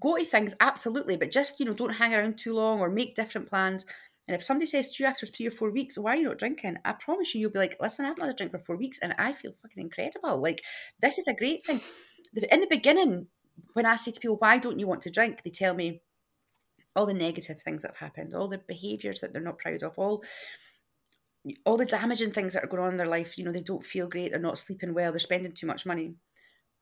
go 0.01 0.17
to 0.17 0.25
things 0.25 0.55
absolutely, 0.59 1.17
but 1.17 1.31
just, 1.31 1.61
you 1.61 1.67
know, 1.67 1.75
don't 1.75 1.97
hang 1.97 2.15
around 2.15 2.39
too 2.39 2.55
long 2.55 2.81
or 2.81 2.89
make 2.89 3.15
different 3.15 3.49
plans. 3.49 3.85
And 4.27 4.35
if 4.35 4.43
somebody 4.43 4.67
says 4.67 4.95
to 4.95 5.03
you 5.03 5.09
after 5.09 5.27
three 5.27 5.47
or 5.47 5.51
four 5.51 5.71
weeks, 5.71 5.99
why 5.99 6.13
are 6.13 6.17
you 6.17 6.25
not 6.25 6.39
drinking? 6.39 6.79
I 6.83 6.93
promise 6.93 7.35
you, 7.35 7.43
you'll 7.43 7.51
be 7.51 7.59
like, 7.59 7.77
listen, 7.79 8.07
I've 8.07 8.17
not 8.17 8.27
had 8.27 8.35
a 8.35 8.37
drink 8.37 8.53
for 8.53 8.59
four 8.59 8.77
weeks 8.77 8.99
and 9.03 9.15
I 9.19 9.35
feel 9.35 9.53
fucking 9.61 9.83
incredible. 9.83 10.41
Like, 10.41 10.63
this 11.03 11.19
is 11.19 11.29
a 11.29 11.35
great 11.35 11.63
thing. 11.65 11.83
In 12.51 12.61
the 12.61 12.67
beginning, 12.67 13.27
when 13.75 13.85
I 13.85 13.97
say 13.97 14.13
to 14.13 14.19
people, 14.19 14.39
why 14.39 14.59
don't 14.59 14.81
you 14.81 14.87
want 14.87 15.03
to 15.03 15.11
drink? 15.11 15.43
They 15.43 15.51
tell 15.51 15.75
me 15.75 16.01
all 16.97 17.07
the 17.07 17.15
negative 17.15 17.61
things 17.61 17.83
that 17.83 17.93
have 17.93 17.97
happened, 17.97 18.35
all 18.35 18.49
the 18.49 18.59
behaviours 18.59 19.21
that 19.21 19.33
they're 19.33 19.43
not 19.43 19.59
proud 19.59 19.83
of, 19.83 19.99
all 19.99 20.25
all 21.67 21.77
the 21.77 21.85
damaging 21.85 22.31
things 22.31 22.55
that 22.55 22.65
are 22.65 22.69
going 22.69 22.83
on 22.83 22.93
in 22.93 22.97
their 22.97 23.07
life, 23.07 23.37
you 23.37 23.45
know, 23.45 23.53
they 23.53 23.61
don't 23.61 23.85
feel 23.85 24.09
great, 24.09 24.31
they're 24.31 24.41
not 24.41 24.59
sleeping 24.59 24.95
well, 24.95 25.13
they're 25.13 25.19
spending 25.19 25.53
too 25.53 25.67
much 25.67 25.85
money. 25.85 26.15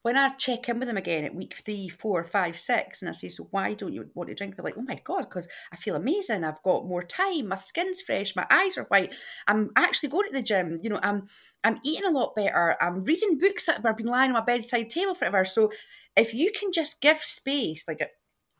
When 0.03 0.17
I 0.17 0.29
check 0.31 0.67
in 0.67 0.79
with 0.79 0.89
them 0.89 0.97
again 0.97 1.23
at 1.23 1.33
week 1.33 1.55
three, 1.55 1.87
four, 1.87 2.25
five, 2.25 2.57
six, 2.57 3.01
and 3.01 3.07
I 3.07 3.13
say, 3.13 3.29
So 3.29 3.47
why 3.51 3.73
don't 3.73 3.93
you 3.93 4.09
want 4.13 4.27
to 4.27 4.35
drink? 4.35 4.55
They're 4.55 4.63
like, 4.63 4.77
Oh 4.77 4.81
my 4.81 4.99
God, 5.01 5.21
because 5.21 5.47
I 5.71 5.77
feel 5.77 5.95
amazing. 5.95 6.43
I've 6.43 6.61
got 6.61 6.85
more 6.85 7.03
time, 7.03 7.47
my 7.47 7.55
skin's 7.55 8.01
fresh, 8.01 8.35
my 8.35 8.45
eyes 8.49 8.77
are 8.77 8.83
white. 8.83 9.15
I'm 9.47 9.71
actually 9.77 10.09
going 10.09 10.27
to 10.27 10.33
the 10.33 10.41
gym, 10.41 10.79
you 10.83 10.89
know, 10.89 10.99
I'm 11.01 11.27
I'm 11.63 11.79
eating 11.83 12.05
a 12.05 12.11
lot 12.11 12.35
better. 12.35 12.75
I'm 12.81 13.05
reading 13.05 13.37
books 13.37 13.65
that 13.65 13.81
have 13.81 13.97
been 13.97 14.07
lying 14.07 14.31
on 14.31 14.33
my 14.33 14.41
bedside 14.41 14.89
table 14.89 15.15
forever. 15.15 15.45
So 15.45 15.71
if 16.17 16.33
you 16.33 16.51
can 16.51 16.73
just 16.73 16.99
give 16.99 17.19
space, 17.19 17.85
like 17.87 18.01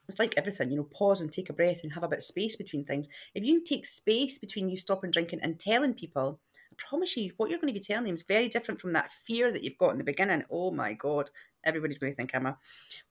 it's 0.07 0.19
like 0.19 0.33
everything, 0.37 0.69
you 0.69 0.77
know, 0.77 0.83
pause 0.83 1.21
and 1.21 1.31
take 1.31 1.49
a 1.49 1.53
breath 1.53 1.81
and 1.83 1.93
have 1.93 2.03
a 2.03 2.07
bit 2.07 2.19
of 2.19 2.25
space 2.25 2.55
between 2.55 2.85
things. 2.85 3.07
If 3.33 3.43
you 3.43 3.55
can 3.55 3.63
take 3.63 3.85
space 3.85 4.37
between 4.37 4.69
you 4.69 4.77
stopping 4.77 5.11
drinking 5.11 5.39
and 5.41 5.59
telling 5.59 5.93
people, 5.93 6.39
I 6.71 6.75
promise 6.77 7.15
you, 7.15 7.31
what 7.37 7.49
you're 7.49 7.59
going 7.59 7.73
to 7.73 7.79
be 7.79 7.85
telling 7.85 8.05
them 8.05 8.13
is 8.13 8.23
very 8.23 8.47
different 8.47 8.81
from 8.81 8.93
that 8.93 9.11
fear 9.11 9.51
that 9.51 9.63
you've 9.63 9.77
got 9.77 9.91
in 9.91 9.97
the 9.97 10.03
beginning. 10.03 10.43
Oh 10.49 10.71
my 10.71 10.93
God, 10.93 11.29
everybody's 11.63 11.99
going 11.99 12.11
to 12.11 12.17
think 12.17 12.33
I'm 12.33 12.47
a. 12.47 12.57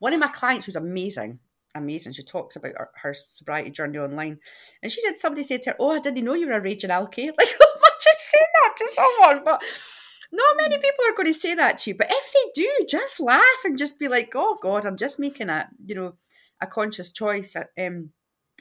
One 0.00 0.12
of 0.12 0.20
my 0.20 0.28
clients 0.28 0.66
who's 0.66 0.76
amazing, 0.76 1.38
amazing. 1.74 2.12
She 2.12 2.24
talks 2.24 2.56
about 2.56 2.72
her, 2.76 2.90
her 3.02 3.14
sobriety 3.14 3.70
journey 3.70 3.98
online. 3.98 4.38
And 4.82 4.90
she 4.90 5.00
said, 5.00 5.16
somebody 5.16 5.44
said 5.44 5.62
to 5.62 5.70
her, 5.70 5.76
Oh, 5.78 5.90
I 5.90 6.00
didn't 6.00 6.24
know 6.24 6.34
you 6.34 6.46
were 6.46 6.54
a 6.54 6.60
raging 6.60 6.90
alky. 6.90 7.30
Like, 7.38 7.48
oh, 7.60 7.76
imagine 7.76 8.20
saying 8.30 8.46
that 8.54 8.74
to 8.76 8.88
someone. 8.92 9.44
But 9.44 9.62
not 10.32 10.56
many 10.56 10.76
people 10.76 11.04
are 11.06 11.14
going 11.16 11.32
to 11.32 11.38
say 11.38 11.54
that 11.54 11.78
to 11.78 11.90
you. 11.90 11.96
But 11.96 12.10
if 12.10 12.32
they 12.32 12.62
do, 12.62 12.86
just 12.88 13.20
laugh 13.20 13.42
and 13.64 13.78
just 13.78 13.98
be 13.98 14.08
like, 14.08 14.32
Oh 14.34 14.58
God, 14.60 14.84
I'm 14.84 14.96
just 14.96 15.18
making 15.18 15.48
a, 15.48 15.68
you 15.84 15.94
know, 15.94 16.14
a 16.62 16.66
conscious 16.66 17.12
choice, 17.12 17.54
um, 17.78 18.10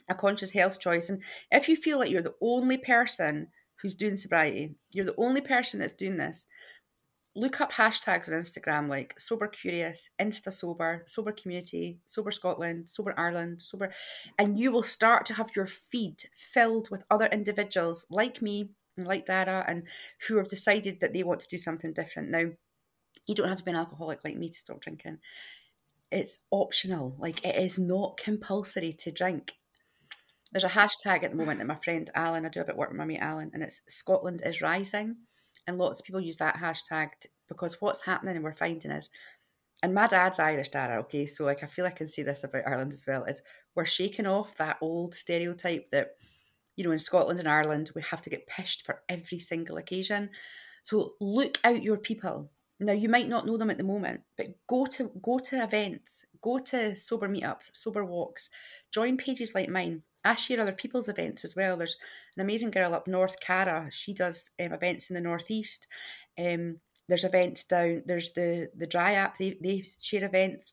a 0.08 0.14
conscious 0.14 0.52
health 0.52 0.78
choice. 0.80 1.08
And 1.08 1.22
if 1.50 1.68
you 1.68 1.76
feel 1.76 1.98
like 1.98 2.10
you're 2.10 2.20
the 2.20 2.34
only 2.42 2.76
person 2.76 3.48
who's 3.80 3.94
doing 3.94 4.16
sobriety, 4.16 4.74
you're 4.90 5.06
the 5.06 5.14
only 5.16 5.40
person 5.40 5.80
that's 5.80 5.94
doing 5.94 6.18
this, 6.18 6.46
look 7.34 7.60
up 7.60 7.72
hashtags 7.72 8.28
on 8.28 8.34
Instagram 8.34 8.88
like 8.88 9.18
Sober 9.18 9.46
Curious, 9.46 10.10
Insta 10.20 10.52
Sober, 10.52 11.02
Sober 11.06 11.32
Community, 11.32 11.98
Sober 12.04 12.30
Scotland, 12.30 12.90
Sober 12.90 13.14
Ireland, 13.16 13.62
Sober, 13.62 13.90
and 14.38 14.58
you 14.58 14.70
will 14.70 14.82
start 14.82 15.24
to 15.26 15.34
have 15.34 15.50
your 15.56 15.66
feed 15.66 16.16
filled 16.36 16.90
with 16.90 17.04
other 17.10 17.26
individuals 17.26 18.06
like 18.10 18.42
me 18.42 18.70
and 18.96 19.06
like 19.06 19.26
Darragh 19.26 19.64
and 19.66 19.84
who 20.28 20.36
have 20.36 20.48
decided 20.48 21.00
that 21.00 21.14
they 21.14 21.22
want 21.22 21.40
to 21.40 21.48
do 21.48 21.56
something 21.56 21.92
different. 21.92 22.30
Now, 22.30 22.50
you 23.26 23.34
don't 23.34 23.48
have 23.48 23.58
to 23.58 23.64
be 23.64 23.70
an 23.70 23.76
alcoholic 23.76 24.20
like 24.24 24.36
me 24.36 24.48
to 24.50 24.58
stop 24.58 24.80
drinking 24.80 25.18
it's 26.12 26.38
optional. 26.50 27.16
Like 27.18 27.44
it 27.44 27.56
is 27.56 27.78
not 27.78 28.16
compulsory 28.16 28.92
to 28.92 29.10
drink. 29.10 29.54
There's 30.52 30.64
a 30.64 30.68
hashtag 30.68 31.24
at 31.24 31.30
the 31.30 31.36
moment 31.36 31.58
that 31.58 31.66
my 31.66 31.76
friend 31.76 32.10
Alan, 32.14 32.44
I 32.44 32.50
do 32.50 32.60
a 32.60 32.64
bit 32.64 32.72
of 32.72 32.78
work 32.78 32.90
with 32.90 32.98
my 32.98 33.06
mate 33.06 33.20
Alan, 33.20 33.50
and 33.54 33.62
it's 33.62 33.80
Scotland 33.88 34.42
is 34.44 34.60
rising. 34.60 35.16
And 35.66 35.78
lots 35.78 36.00
of 36.00 36.06
people 36.06 36.20
use 36.20 36.36
that 36.38 36.56
hashtag 36.56 37.08
because 37.48 37.80
what's 37.80 38.02
happening 38.02 38.36
and 38.36 38.44
we're 38.44 38.52
finding 38.52 38.90
is, 38.90 39.08
and 39.82 39.94
my 39.94 40.06
dad's 40.06 40.38
Irish, 40.38 40.70
Darragh, 40.70 41.00
okay, 41.00 41.26
so 41.26 41.44
like 41.44 41.62
I 41.62 41.66
feel 41.66 41.86
I 41.86 41.90
can 41.90 42.08
say 42.08 42.22
this 42.22 42.44
about 42.44 42.66
Ireland 42.66 42.92
as 42.92 43.04
well, 43.06 43.24
is 43.24 43.42
we're 43.74 43.86
shaking 43.86 44.26
off 44.26 44.56
that 44.56 44.78
old 44.80 45.14
stereotype 45.14 45.90
that, 45.90 46.16
you 46.76 46.84
know, 46.84 46.90
in 46.90 46.98
Scotland 46.98 47.38
and 47.38 47.48
Ireland, 47.48 47.90
we 47.94 48.02
have 48.02 48.22
to 48.22 48.30
get 48.30 48.46
pished 48.46 48.84
for 48.84 49.02
every 49.08 49.38
single 49.38 49.78
occasion. 49.78 50.30
So 50.82 51.14
look 51.20 51.58
out 51.64 51.82
your 51.82 51.98
people 51.98 52.50
now 52.82 52.92
you 52.92 53.08
might 53.08 53.28
not 53.28 53.46
know 53.46 53.56
them 53.56 53.70
at 53.70 53.78
the 53.78 53.84
moment, 53.84 54.22
but 54.36 54.48
go 54.66 54.86
to 54.86 55.10
go 55.22 55.38
to 55.38 55.62
events, 55.62 56.26
go 56.40 56.58
to 56.58 56.96
sober 56.96 57.28
meetups, 57.28 57.76
sober 57.76 58.04
walks, 58.04 58.50
join 58.90 59.16
pages 59.16 59.54
like 59.54 59.68
mine. 59.68 60.02
I 60.24 60.34
share 60.34 60.60
other 60.60 60.72
people's 60.72 61.08
events 61.08 61.44
as 61.44 61.56
well. 61.56 61.76
There's 61.76 61.96
an 62.36 62.42
amazing 62.42 62.70
girl 62.70 62.94
up 62.94 63.08
north, 63.08 63.40
Cara. 63.40 63.88
She 63.90 64.14
does 64.14 64.50
um, 64.60 64.72
events 64.72 65.10
in 65.10 65.14
the 65.14 65.20
northeast. 65.20 65.88
Um, 66.38 66.78
there's 67.08 67.24
events 67.24 67.64
down. 67.64 68.02
There's 68.06 68.32
the 68.32 68.70
the 68.76 68.86
dry 68.86 69.14
app. 69.14 69.38
They 69.38 69.58
they 69.60 69.82
share 70.00 70.24
events. 70.24 70.72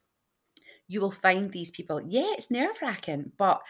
You 0.88 1.02
will 1.02 1.12
find 1.12 1.52
these 1.52 1.72
people. 1.72 2.02
Yeah, 2.06 2.32
it's 2.32 2.52
nerve 2.52 2.82
wracking, 2.82 3.32
but 3.38 3.62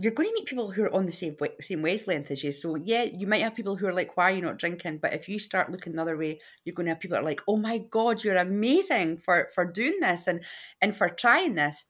you're 0.00 0.12
going 0.12 0.28
to 0.28 0.34
meet 0.34 0.46
people 0.46 0.70
who 0.72 0.82
are 0.84 0.94
on 0.94 1.06
the 1.06 1.12
same 1.12 1.36
same 1.60 1.82
wavelength 1.82 2.30
as 2.30 2.42
you. 2.42 2.52
So 2.52 2.76
yeah, 2.76 3.04
you 3.04 3.26
might 3.26 3.42
have 3.42 3.54
people 3.54 3.76
who 3.76 3.86
are 3.86 3.92
like, 3.92 4.16
"Why 4.16 4.30
are 4.30 4.34
you 4.34 4.42
not 4.42 4.58
drinking?" 4.58 4.98
But 4.98 5.14
if 5.14 5.28
you 5.28 5.38
start 5.38 5.70
looking 5.70 5.94
the 5.94 6.02
other 6.02 6.16
way, 6.16 6.40
you're 6.64 6.74
going 6.74 6.86
to 6.86 6.92
have 6.92 7.00
people 7.00 7.16
are 7.18 7.22
like, 7.22 7.42
"Oh 7.46 7.56
my 7.56 7.78
god, 7.78 8.24
you're 8.24 8.36
amazing 8.36 9.18
for 9.18 9.48
for 9.54 9.64
doing 9.64 10.00
this 10.00 10.26
and 10.26 10.42
and 10.80 10.96
for 10.96 11.08
trying 11.08 11.54
this." 11.54 11.84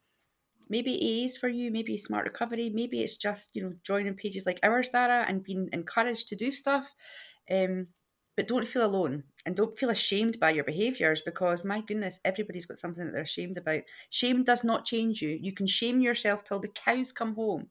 Maybe 0.68 0.92
AA 0.94 1.24
is 1.26 1.36
for 1.36 1.48
you. 1.48 1.70
Maybe 1.70 1.96
smart 1.96 2.24
recovery. 2.24 2.70
Maybe 2.70 3.02
it's 3.02 3.16
just 3.16 3.54
you 3.56 3.62
know 3.62 3.74
joining 3.84 4.14
pages 4.14 4.46
like 4.46 4.60
ours, 4.62 4.88
Darragh, 4.88 5.28
and 5.28 5.42
being 5.44 5.68
encouraged 5.72 6.28
to 6.28 6.36
do 6.36 6.50
stuff. 6.50 6.94
Um, 7.50 7.88
but 8.36 8.48
don't 8.48 8.66
feel 8.66 8.84
alone 8.84 9.24
and 9.46 9.54
don't 9.54 9.78
feel 9.78 9.90
ashamed 9.90 10.40
by 10.40 10.50
your 10.50 10.64
behaviors 10.64 11.22
because 11.22 11.64
my 11.64 11.80
goodness 11.80 12.20
everybody's 12.24 12.66
got 12.66 12.78
something 12.78 13.04
that 13.04 13.12
they're 13.12 13.22
ashamed 13.22 13.56
about 13.56 13.82
shame 14.10 14.42
does 14.42 14.64
not 14.64 14.84
change 14.84 15.22
you 15.22 15.38
you 15.40 15.52
can 15.52 15.66
shame 15.66 16.00
yourself 16.00 16.42
till 16.42 16.58
the 16.58 16.68
cows 16.68 17.12
come 17.12 17.34
home 17.34 17.70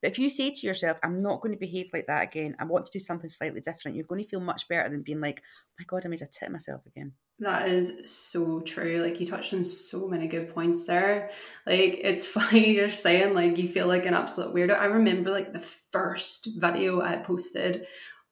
but 0.00 0.10
if 0.10 0.18
you 0.18 0.30
say 0.30 0.50
to 0.50 0.66
yourself, 0.66 0.98
I'm 1.02 1.16
not 1.16 1.40
going 1.40 1.52
to 1.52 1.58
behave 1.58 1.90
like 1.92 2.06
that 2.06 2.22
again, 2.22 2.56
I 2.58 2.64
want 2.64 2.86
to 2.86 2.92
do 2.92 2.98
something 2.98 3.28
slightly 3.28 3.60
different, 3.60 3.96
you're 3.96 4.06
going 4.06 4.22
to 4.22 4.28
feel 4.28 4.40
much 4.40 4.68
better 4.68 4.88
than 4.88 5.02
being 5.02 5.20
like, 5.20 5.42
oh 5.44 5.74
my 5.78 5.84
God, 5.86 6.04
I 6.04 6.08
made 6.08 6.22
a 6.22 6.26
tit 6.26 6.50
myself 6.50 6.86
again. 6.86 7.12
That 7.40 7.68
is 7.68 8.02
so 8.04 8.60
true. 8.60 9.02
Like 9.02 9.18
you 9.18 9.26
touched 9.26 9.54
on 9.54 9.64
so 9.64 10.06
many 10.06 10.26
good 10.26 10.52
points 10.54 10.86
there. 10.86 11.30
Like 11.66 11.98
it's 12.02 12.28
funny 12.28 12.74
you're 12.74 12.90
saying 12.90 13.34
like 13.34 13.56
you 13.56 13.68
feel 13.68 13.86
like 13.86 14.04
an 14.06 14.14
absolute 14.14 14.54
weirdo. 14.54 14.78
I 14.78 14.86
remember 14.86 15.30
like 15.30 15.52
the 15.52 15.66
first 15.92 16.48
video 16.58 17.00
I 17.00 17.16
posted 17.16 17.86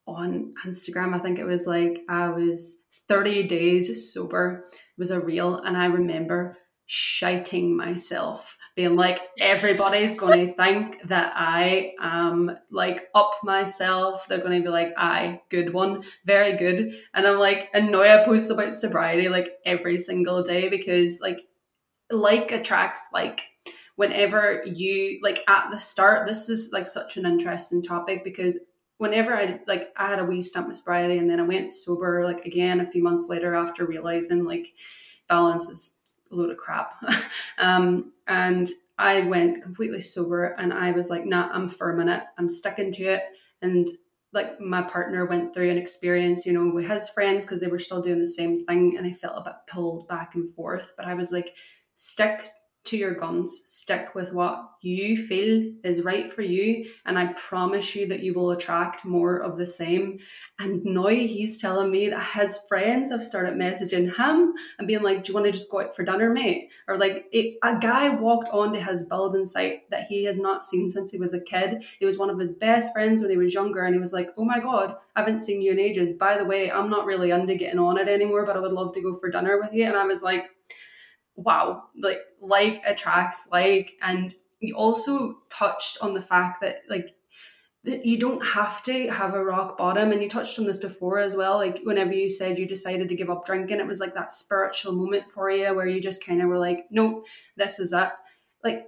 on 0.07 0.53
Instagram. 0.65 1.15
I 1.15 1.19
think 1.19 1.39
it 1.39 1.45
was 1.45 1.65
like 1.65 2.01
I 2.07 2.29
was 2.29 2.77
30 3.07 3.43
days 3.47 4.13
sober. 4.13 4.67
It 4.71 4.99
was 4.99 5.11
a 5.11 5.19
reel 5.19 5.55
and 5.55 5.75
I 5.75 5.85
remember 5.85 6.57
shouting 6.91 7.77
myself, 7.77 8.57
being 8.75 8.95
like, 8.95 9.21
everybody's 9.39 10.15
going 10.15 10.47
to 10.47 10.53
think 10.53 10.99
that 11.07 11.31
I 11.35 11.93
am 12.01 12.57
like 12.71 13.09
up 13.13 13.35
myself. 13.43 14.27
They're 14.27 14.39
going 14.39 14.59
to 14.59 14.63
be 14.63 14.71
like, 14.71 14.93
I, 14.97 15.39
good 15.49 15.71
one, 15.71 16.03
very 16.25 16.57
good. 16.57 16.95
And 17.13 17.27
I'm 17.27 17.37
like, 17.37 17.69
and 17.75 17.91
now 17.91 18.01
I 18.01 18.25
post 18.25 18.49
about 18.49 18.73
sobriety 18.73 19.29
like 19.29 19.51
every 19.65 19.99
single 19.99 20.41
day 20.41 20.67
because 20.67 21.21
like, 21.21 21.41
like 22.09 22.51
attracts 22.51 23.03
like 23.13 23.43
whenever 23.95 24.63
you 24.65 25.19
like 25.21 25.43
at 25.47 25.69
the 25.69 25.77
start 25.77 26.25
this 26.25 26.49
is 26.49 26.71
like 26.73 26.87
such 26.87 27.17
an 27.17 27.25
interesting 27.27 27.83
topic 27.83 28.23
because 28.23 28.57
whenever 28.97 29.35
I 29.37 29.59
like 29.67 29.89
I 29.95 30.09
had 30.09 30.17
a 30.17 30.25
wee 30.25 30.41
stamp 30.41 30.69
of 30.69 30.75
sobriety 30.75 31.19
and 31.19 31.29
then 31.29 31.39
I 31.39 31.43
went 31.43 31.71
sober 31.71 32.25
like 32.25 32.45
again 32.47 32.79
a 32.79 32.89
few 32.89 33.03
months 33.03 33.29
later 33.29 33.53
after 33.53 33.85
realizing 33.85 34.43
like 34.43 34.73
balance 35.27 35.69
is 35.69 35.98
load 36.29 36.51
of 36.51 36.57
crap. 36.57 36.93
um, 37.57 38.11
and 38.27 38.69
I 38.97 39.21
went 39.21 39.63
completely 39.63 40.01
sober 40.01 40.55
and 40.57 40.73
I 40.73 40.91
was 40.91 41.09
like, 41.09 41.25
nah, 41.25 41.49
I'm 41.51 41.67
firm 41.67 42.01
in 42.01 42.09
it. 42.09 42.23
I'm 42.37 42.49
sticking 42.49 42.91
to 42.93 43.03
it. 43.05 43.23
And 43.61 43.87
like 44.31 44.59
my 44.59 44.81
partner 44.81 45.25
went 45.25 45.53
through 45.53 45.71
an 45.71 45.77
experience, 45.77 46.45
you 46.45 46.53
know, 46.53 46.69
with 46.73 46.89
his 46.89 47.09
friends 47.09 47.45
because 47.45 47.61
they 47.61 47.67
were 47.67 47.79
still 47.79 48.01
doing 48.01 48.19
the 48.19 48.27
same 48.27 48.65
thing 48.65 48.95
and 48.97 49.07
I 49.07 49.13
felt 49.13 49.37
a 49.37 49.43
bit 49.43 49.53
pulled 49.67 50.07
back 50.07 50.35
and 50.35 50.53
forth. 50.53 50.93
But 50.95 51.05
I 51.05 51.13
was 51.13 51.31
like, 51.31 51.55
stick 51.95 52.51
to 52.89 52.97
your 52.97 53.13
guns, 53.13 53.61
stick 53.67 54.15
with 54.15 54.33
what 54.33 54.71
you 54.81 55.15
feel 55.27 55.71
is 55.83 56.01
right 56.01 56.31
for 56.31 56.41
you, 56.41 56.89
and 57.05 57.19
I 57.19 57.33
promise 57.33 57.95
you 57.95 58.07
that 58.07 58.21
you 58.21 58.33
will 58.33 58.51
attract 58.51 59.05
more 59.05 59.37
of 59.37 59.57
the 59.57 59.65
same. 59.65 60.19
And 60.57 60.83
now 60.83 61.07
he's 61.07 61.61
telling 61.61 61.91
me 61.91 62.09
that 62.09 62.31
his 62.33 62.59
friends 62.67 63.11
have 63.11 63.21
started 63.21 63.53
messaging 63.53 64.15
him 64.15 64.53
and 64.77 64.87
being 64.87 65.03
like, 65.03 65.23
Do 65.23 65.31
you 65.31 65.33
want 65.35 65.45
to 65.45 65.51
just 65.51 65.69
go 65.69 65.81
out 65.81 65.95
for 65.95 66.03
dinner, 66.03 66.31
mate? 66.31 66.69
Or 66.87 66.97
like, 66.97 67.27
it, 67.31 67.57
a 67.63 67.77
guy 67.77 68.09
walked 68.09 68.49
onto 68.49 68.79
his 68.79 69.03
building 69.03 69.45
site 69.45 69.89
that 69.91 70.05
he 70.05 70.23
has 70.23 70.39
not 70.39 70.65
seen 70.65 70.89
since 70.89 71.11
he 71.11 71.19
was 71.19 71.33
a 71.33 71.41
kid. 71.41 71.83
He 71.99 72.05
was 72.05 72.17
one 72.17 72.29
of 72.29 72.39
his 72.39 72.51
best 72.51 72.91
friends 72.91 73.21
when 73.21 73.29
he 73.29 73.37
was 73.37 73.53
younger, 73.53 73.83
and 73.83 73.93
he 73.93 73.99
was 73.99 74.13
like, 74.13 74.29
Oh 74.37 74.45
my 74.45 74.59
God, 74.59 74.95
I 75.15 75.19
haven't 75.19 75.39
seen 75.39 75.61
you 75.61 75.73
in 75.73 75.79
ages. 75.79 76.11
By 76.13 76.37
the 76.37 76.45
way, 76.45 76.71
I'm 76.71 76.89
not 76.89 77.05
really 77.05 77.29
into 77.29 77.55
getting 77.55 77.79
on 77.79 77.99
it 77.99 78.07
anymore, 78.07 78.45
but 78.45 78.57
I 78.57 78.61
would 78.61 78.71
love 78.71 78.93
to 78.95 79.01
go 79.01 79.15
for 79.15 79.29
dinner 79.29 79.59
with 79.61 79.73
you. 79.73 79.85
And 79.85 79.95
I 79.95 80.05
was 80.05 80.23
like, 80.23 80.49
wow, 81.43 81.83
like 81.97 82.19
like 82.41 82.81
attracts 82.85 83.47
like, 83.51 83.93
and 84.01 84.33
you 84.59 84.75
also 84.75 85.39
touched 85.49 85.97
on 86.01 86.13
the 86.13 86.21
fact 86.21 86.61
that 86.61 86.81
like 86.89 87.15
that 87.85 88.05
you 88.05 88.17
don't 88.17 88.45
have 88.45 88.83
to 88.83 89.09
have 89.09 89.33
a 89.33 89.43
rock 89.43 89.77
bottom 89.77 90.11
and 90.11 90.21
you 90.21 90.27
touched 90.27 90.59
on 90.59 90.65
this 90.65 90.77
before 90.77 91.17
as 91.17 91.33
well 91.33 91.55
like 91.55 91.79
whenever 91.83 92.11
you 92.11 92.29
said 92.29 92.59
you 92.59 92.67
decided 92.67 93.07
to 93.07 93.15
give 93.15 93.29
up 93.29 93.45
drinking 93.45 93.79
it 93.79 93.87
was 93.87 94.01
like 94.01 94.13
that 94.13 94.33
spiritual 94.33 94.91
moment 94.91 95.31
for 95.31 95.49
you 95.49 95.73
where 95.73 95.87
you 95.87 96.01
just 96.01 96.23
kind 96.23 96.41
of 96.41 96.49
were 96.49 96.59
like 96.59 96.85
nope 96.91 97.25
this 97.55 97.79
is 97.79 97.93
it. 97.93 98.09
Like 98.63 98.87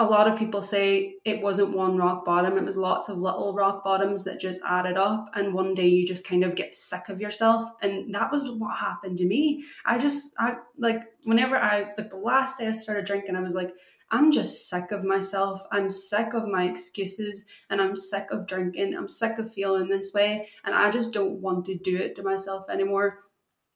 a 0.00 0.04
lot 0.04 0.28
of 0.28 0.38
people 0.38 0.62
say 0.62 1.16
it 1.24 1.42
wasn't 1.42 1.76
one 1.76 1.96
rock 1.96 2.24
bottom 2.24 2.56
it 2.56 2.64
was 2.64 2.76
lots 2.76 3.08
of 3.08 3.18
little 3.18 3.52
rock 3.52 3.82
bottoms 3.82 4.22
that 4.24 4.38
just 4.40 4.60
added 4.64 4.96
up 4.96 5.28
and 5.34 5.52
one 5.52 5.74
day 5.74 5.88
you 5.88 6.06
just 6.06 6.24
kind 6.24 6.44
of 6.44 6.54
get 6.54 6.72
sick 6.72 7.08
of 7.08 7.20
yourself. 7.20 7.68
And 7.82 8.14
that 8.14 8.30
was 8.30 8.44
what 8.44 8.78
happened 8.78 9.18
to 9.18 9.26
me. 9.26 9.64
I 9.84 9.98
just 9.98 10.34
i 10.38 10.54
like 10.76 11.02
whenever 11.24 11.56
i 11.56 11.92
like 11.96 12.10
the 12.10 12.16
last 12.16 12.58
day 12.58 12.68
i 12.68 12.72
started 12.72 13.06
drinking 13.06 13.36
i 13.36 13.40
was 13.40 13.54
like 13.54 13.72
i'm 14.10 14.32
just 14.32 14.70
sick 14.70 14.90
of 14.90 15.04
myself. 15.04 15.60
I'm 15.70 15.90
sick 15.90 16.32
of 16.32 16.46
my 16.46 16.64
excuses 16.64 17.44
and 17.68 17.80
i'm 17.80 17.96
sick 17.96 18.28
of 18.30 18.46
drinking. 18.46 18.94
I'm 18.96 19.08
sick 19.08 19.38
of 19.38 19.52
feeling 19.52 19.88
this 19.88 20.12
way 20.14 20.48
and 20.64 20.74
i 20.74 20.90
just 20.90 21.12
don't 21.12 21.40
want 21.40 21.64
to 21.66 21.76
do 21.76 21.96
it 21.96 22.14
to 22.16 22.22
myself 22.22 22.70
anymore. 22.70 23.18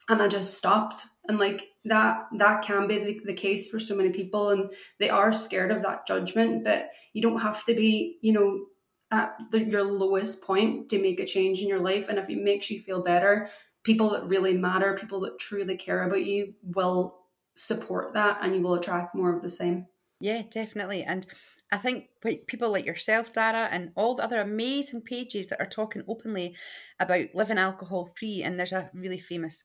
And 0.08 0.22
i 0.22 0.28
just 0.28 0.56
stopped 0.56 1.04
and 1.28 1.38
like 1.38 1.68
that 1.84 2.26
that 2.38 2.62
can 2.62 2.86
be 2.86 2.98
the, 2.98 3.20
the 3.24 3.34
case 3.34 3.68
for 3.68 3.78
so 3.78 3.94
many 3.94 4.10
people 4.10 4.50
and 4.50 4.70
they 4.98 5.10
are 5.10 5.32
scared 5.32 5.70
of 5.70 5.82
that 5.82 6.06
judgment 6.06 6.64
but 6.64 6.90
you 7.12 7.22
don't 7.22 7.40
have 7.40 7.64
to 7.64 7.74
be 7.74 8.18
you 8.22 8.32
know 8.32 8.64
at 9.10 9.36
the, 9.50 9.62
your 9.62 9.84
lowest 9.84 10.42
point 10.42 10.88
to 10.88 11.00
make 11.00 11.20
a 11.20 11.26
change 11.26 11.60
in 11.60 11.68
your 11.68 11.80
life 11.80 12.08
and 12.08 12.18
if 12.18 12.30
it 12.30 12.42
makes 12.42 12.70
you 12.70 12.80
feel 12.80 13.02
better 13.02 13.48
people 13.82 14.10
that 14.10 14.28
really 14.28 14.54
matter 14.54 14.96
people 15.00 15.20
that 15.20 15.38
truly 15.38 15.76
care 15.76 16.04
about 16.04 16.24
you 16.24 16.54
will 16.62 17.18
support 17.54 18.14
that 18.14 18.38
and 18.42 18.54
you 18.54 18.62
will 18.62 18.74
attract 18.74 19.14
more 19.14 19.34
of 19.34 19.42
the 19.42 19.50
same 19.50 19.86
yeah 20.20 20.42
definitely 20.50 21.02
and 21.02 21.26
I 21.72 21.78
think 21.78 22.08
people 22.46 22.70
like 22.70 22.84
yourself, 22.84 23.32
Darragh, 23.32 23.70
and 23.72 23.92
all 23.94 24.14
the 24.14 24.24
other 24.24 24.42
amazing 24.42 25.00
pages 25.00 25.46
that 25.46 25.58
are 25.58 25.66
talking 25.66 26.02
openly 26.06 26.54
about 27.00 27.34
living 27.34 27.56
alcohol 27.56 28.12
free. 28.14 28.42
And 28.42 28.58
there's 28.58 28.74
a 28.74 28.90
really 28.92 29.18
famous 29.18 29.64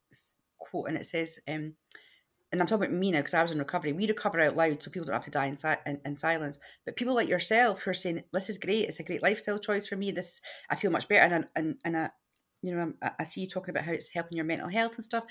quote, 0.69 0.87
and 0.87 0.97
it 0.97 1.05
says, 1.05 1.39
um, 1.47 1.73
and 2.51 2.61
I'm 2.61 2.67
talking 2.67 2.85
about 2.85 2.97
me 2.97 3.11
now 3.11 3.19
because 3.19 3.33
I 3.33 3.41
was 3.41 3.51
in 3.51 3.59
recovery. 3.59 3.91
We 3.91 4.07
recover 4.07 4.39
out 4.39 4.55
loud 4.55 4.81
so 4.81 4.89
people 4.89 5.05
don't 5.05 5.13
have 5.13 5.25
to 5.25 5.31
die 5.31 5.47
in, 5.47 5.55
si- 5.55 5.67
in, 5.85 5.99
in, 6.05 6.15
silence. 6.15 6.59
But 6.85 6.95
people 6.95 7.13
like 7.13 7.27
yourself 7.27 7.81
who 7.81 7.91
are 7.91 7.93
saying, 7.93 8.23
"This 8.31 8.49
is 8.49 8.57
great. 8.57 8.87
It's 8.87 8.99
a 8.99 9.03
great 9.03 9.21
lifestyle 9.21 9.59
choice 9.59 9.85
for 9.85 9.97
me. 9.97 10.11
This 10.11 10.39
I 10.69 10.75
feel 10.75 10.91
much 10.91 11.09
better." 11.09 11.35
And 11.35 11.47
and 11.55 11.75
and 11.83 11.97
I, 11.97 12.09
you 12.61 12.73
know, 12.73 12.93
I, 13.01 13.11
I 13.19 13.23
see 13.25 13.41
you 13.41 13.47
talking 13.47 13.71
about 13.71 13.83
how 13.83 13.91
it's 13.91 14.09
helping 14.13 14.37
your 14.37 14.45
mental 14.45 14.69
health 14.69 14.95
and 14.95 15.03
stuff. 15.03 15.25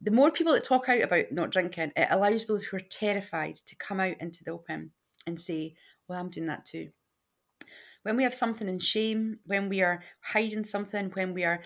The 0.00 0.10
more 0.10 0.32
people 0.32 0.52
that 0.54 0.64
talk 0.64 0.88
out 0.88 1.02
about 1.02 1.30
not 1.30 1.50
drinking, 1.50 1.92
it 1.94 2.08
allows 2.10 2.46
those 2.46 2.64
who 2.64 2.78
are 2.78 2.80
terrified 2.80 3.56
to 3.66 3.76
come 3.76 4.00
out 4.00 4.16
into 4.18 4.42
the 4.42 4.50
open 4.50 4.90
and 5.26 5.40
say, 5.40 5.74
"Well, 6.08 6.18
I'm 6.18 6.30
doing 6.30 6.46
that 6.46 6.64
too." 6.64 6.88
When 8.02 8.16
we 8.16 8.24
have 8.24 8.34
something 8.34 8.68
in 8.68 8.80
shame, 8.80 9.38
when 9.44 9.68
we 9.68 9.82
are 9.82 10.02
hiding 10.20 10.64
something, 10.64 11.10
when 11.10 11.32
we 11.32 11.44
are 11.44 11.60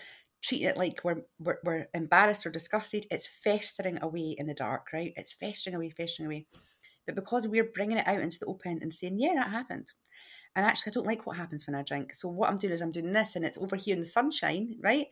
treat 0.45 0.63
it 0.63 0.77
like 0.77 1.01
we're, 1.03 1.23
we're, 1.39 1.59
we're 1.63 1.87
embarrassed 1.93 2.45
or 2.45 2.51
disgusted, 2.51 3.05
it's 3.09 3.27
festering 3.27 3.99
away 4.01 4.35
in 4.37 4.47
the 4.47 4.53
dark, 4.53 4.87
right? 4.93 5.13
It's 5.15 5.33
festering 5.33 5.75
away, 5.75 5.89
festering 5.89 6.27
away. 6.27 6.45
But 7.05 7.15
because 7.15 7.47
we're 7.47 7.71
bringing 7.73 7.97
it 7.97 8.07
out 8.07 8.21
into 8.21 8.39
the 8.39 8.47
open 8.47 8.79
and 8.81 8.93
saying, 8.93 9.19
yeah, 9.19 9.33
that 9.35 9.51
happened. 9.51 9.91
And 10.55 10.65
actually, 10.65 10.91
I 10.91 10.93
don't 10.93 11.07
like 11.07 11.25
what 11.25 11.37
happens 11.37 11.67
when 11.67 11.75
I 11.75 11.83
drink. 11.83 12.13
So 12.13 12.29
what 12.29 12.49
I'm 12.49 12.57
doing 12.57 12.73
is 12.73 12.81
I'm 12.81 12.91
doing 12.91 13.11
this 13.11 13.35
and 13.35 13.45
it's 13.45 13.57
over 13.57 13.75
here 13.75 13.93
in 13.93 13.99
the 13.99 14.05
sunshine, 14.05 14.77
right? 14.81 15.07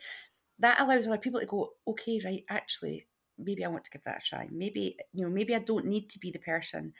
That 0.60 0.80
allows 0.80 1.08
other 1.08 1.18
people 1.18 1.40
to 1.40 1.46
go, 1.46 1.72
okay, 1.88 2.22
right, 2.24 2.44
actually, 2.50 3.08
maybe 3.38 3.66
I 3.66 3.68
want 3.68 3.84
to 3.84 3.92
give 3.92 4.04
that 4.04 4.20
a 4.20 4.26
try. 4.26 4.48
Maybe, 4.52 4.98
you 5.12 5.26
know, 5.26 5.32
maybe 5.32 5.56
I 5.56 5.60
don't 5.60 5.86
need 5.86 6.10
to 6.12 6.20
be 6.20 6.32
the 6.32 6.40
person 6.40 6.94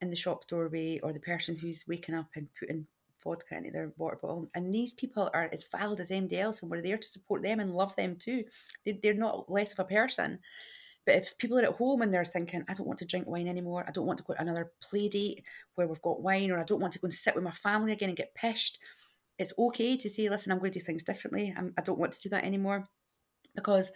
in 0.00 0.10
the 0.10 0.16
shop 0.16 0.46
doorway 0.48 1.00
or 1.02 1.12
the 1.12 1.20
person 1.20 1.56
who's 1.56 1.84
waking 1.86 2.14
up 2.14 2.28
and 2.34 2.48
putting 2.58 2.86
vodka 3.24 3.56
into 3.56 3.70
their 3.70 3.92
water 3.96 4.18
bottle. 4.20 4.48
And 4.54 4.72
these 4.72 4.92
people 4.92 5.30
are 5.34 5.48
as 5.52 5.64
valid 5.74 6.00
as 6.00 6.10
anybody 6.10 6.38
else, 6.38 6.62
and 6.62 6.70
we're 6.70 6.82
there 6.82 6.98
to 6.98 7.06
support 7.06 7.42
them 7.42 7.60
and 7.60 7.72
love 7.72 7.96
them 7.96 8.16
too. 8.16 8.44
They're, 8.84 9.14
not 9.14 9.50
less 9.50 9.72
of 9.72 9.80
a 9.80 9.84
person. 9.84 10.38
But 11.06 11.16
if 11.16 11.36
people 11.38 11.58
are 11.58 11.64
at 11.64 11.74
home 11.74 12.02
and 12.02 12.12
they're 12.12 12.24
thinking, 12.24 12.64
I 12.68 12.74
don't 12.74 12.86
want 12.86 12.98
to 13.00 13.06
drink 13.06 13.26
wine 13.26 13.48
anymore, 13.48 13.84
I 13.86 13.90
don't 13.90 14.06
want 14.06 14.18
to 14.18 14.24
go 14.24 14.34
to 14.34 14.40
another 14.40 14.72
play 14.80 15.08
date 15.08 15.44
where 15.74 15.86
we've 15.86 16.00
got 16.02 16.22
wine, 16.22 16.50
or 16.50 16.58
I 16.58 16.64
don't 16.64 16.80
want 16.80 16.92
to 16.94 16.98
go 16.98 17.06
and 17.06 17.14
sit 17.14 17.34
with 17.34 17.44
my 17.44 17.52
family 17.52 17.92
again 17.92 18.08
and 18.08 18.16
get 18.16 18.34
pished, 18.34 18.78
it's 19.38 19.52
okay 19.58 19.96
to 19.96 20.08
say, 20.08 20.28
listen, 20.28 20.52
I'm 20.52 20.58
going 20.58 20.70
to 20.72 20.78
do 20.78 20.84
things 20.84 21.02
differently. 21.02 21.52
I'm, 21.56 21.74
I 21.76 21.82
don't 21.82 21.98
want 21.98 22.12
to 22.12 22.22
do 22.22 22.28
that 22.30 22.44
anymore. 22.44 22.88
Because 23.54 23.90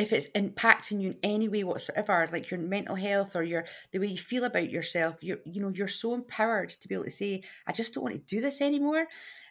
if 0.00 0.12
it's 0.12 0.28
impacting 0.28 1.00
you 1.00 1.10
in 1.10 1.16
any 1.22 1.48
way 1.48 1.62
whatsoever, 1.62 2.26
like 2.32 2.50
your 2.50 2.60
mental 2.60 2.94
health 2.94 3.36
or 3.36 3.42
your 3.42 3.66
the 3.92 3.98
way 3.98 4.06
you 4.06 4.18
feel 4.18 4.44
about 4.44 4.70
yourself, 4.70 5.16
you 5.20 5.38
you 5.44 5.60
know, 5.60 5.72
you're 5.74 5.88
so 5.88 6.14
empowered 6.14 6.70
to 6.70 6.88
be 6.88 6.94
able 6.94 7.04
to 7.04 7.10
say, 7.10 7.42
I 7.66 7.72
just 7.72 7.94
don't 7.94 8.04
want 8.04 8.14
to 8.14 8.34
do 8.34 8.40
this 8.40 8.60
anymore. 8.60 9.06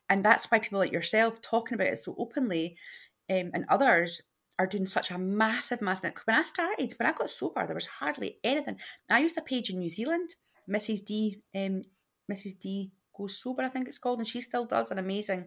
And 0.09 0.25
that's 0.25 0.45
why 0.45 0.59
people 0.59 0.79
like 0.79 0.91
yourself 0.91 1.41
talking 1.41 1.75
about 1.75 1.88
it 1.88 1.97
so 1.97 2.15
openly 2.17 2.77
um, 3.29 3.51
and 3.53 3.65
others 3.69 4.21
are 4.57 4.67
doing 4.67 4.88
such 4.88 5.12
a 5.12 5.17
massive, 5.17 5.81
massive. 5.81 6.13
When 6.25 6.35
I 6.35 6.43
started, 6.43 6.93
when 6.97 7.07
I 7.07 7.13
got 7.13 7.29
sober, 7.29 7.65
there 7.65 7.75
was 7.75 7.85
hardly 7.85 8.39
anything. 8.43 8.77
I 9.09 9.19
used 9.19 9.38
a 9.38 9.41
page 9.41 9.69
in 9.69 9.77
New 9.77 9.88
Zealand, 9.88 10.35
Mrs. 10.69 11.05
D, 11.05 11.38
um, 11.55 11.83
Mrs. 12.29 12.59
D 12.59 12.91
goes 13.15 13.39
sober, 13.41 13.62
I 13.62 13.69
think 13.69 13.88
it's 13.88 13.99
called, 13.99 14.19
and 14.19 14.27
she 14.27 14.41
still 14.41 14.65
does 14.65 14.91
an 14.91 14.97
amazing 14.97 15.45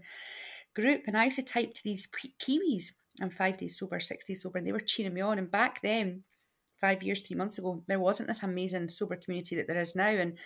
group. 0.75 1.03
And 1.07 1.17
I 1.17 1.27
used 1.27 1.39
to 1.39 1.45
type 1.45 1.75
to 1.75 1.85
these 1.85 2.09
Kiwis 2.41 2.93
I'm 3.21 3.31
five 3.31 3.57
days 3.57 3.79
sober, 3.79 4.01
six 4.01 4.25
days 4.25 4.43
sober, 4.43 4.59
and 4.59 4.67
they 4.67 4.73
were 4.73 4.81
cheering 4.81 5.15
me 5.15 5.21
on. 5.21 5.39
And 5.39 5.51
back 5.51 5.83
then, 5.83 6.25
five 6.81 7.03
years, 7.03 7.21
three 7.21 7.37
months 7.37 7.59
ago, 7.59 7.83
there 7.87 8.01
wasn't 8.01 8.29
this 8.29 8.43
amazing 8.43 8.89
sober 8.89 9.17
community 9.17 9.57
that 9.57 9.69
there 9.69 9.79
is 9.79 9.95
now. 9.95 10.09
And, 10.09 10.39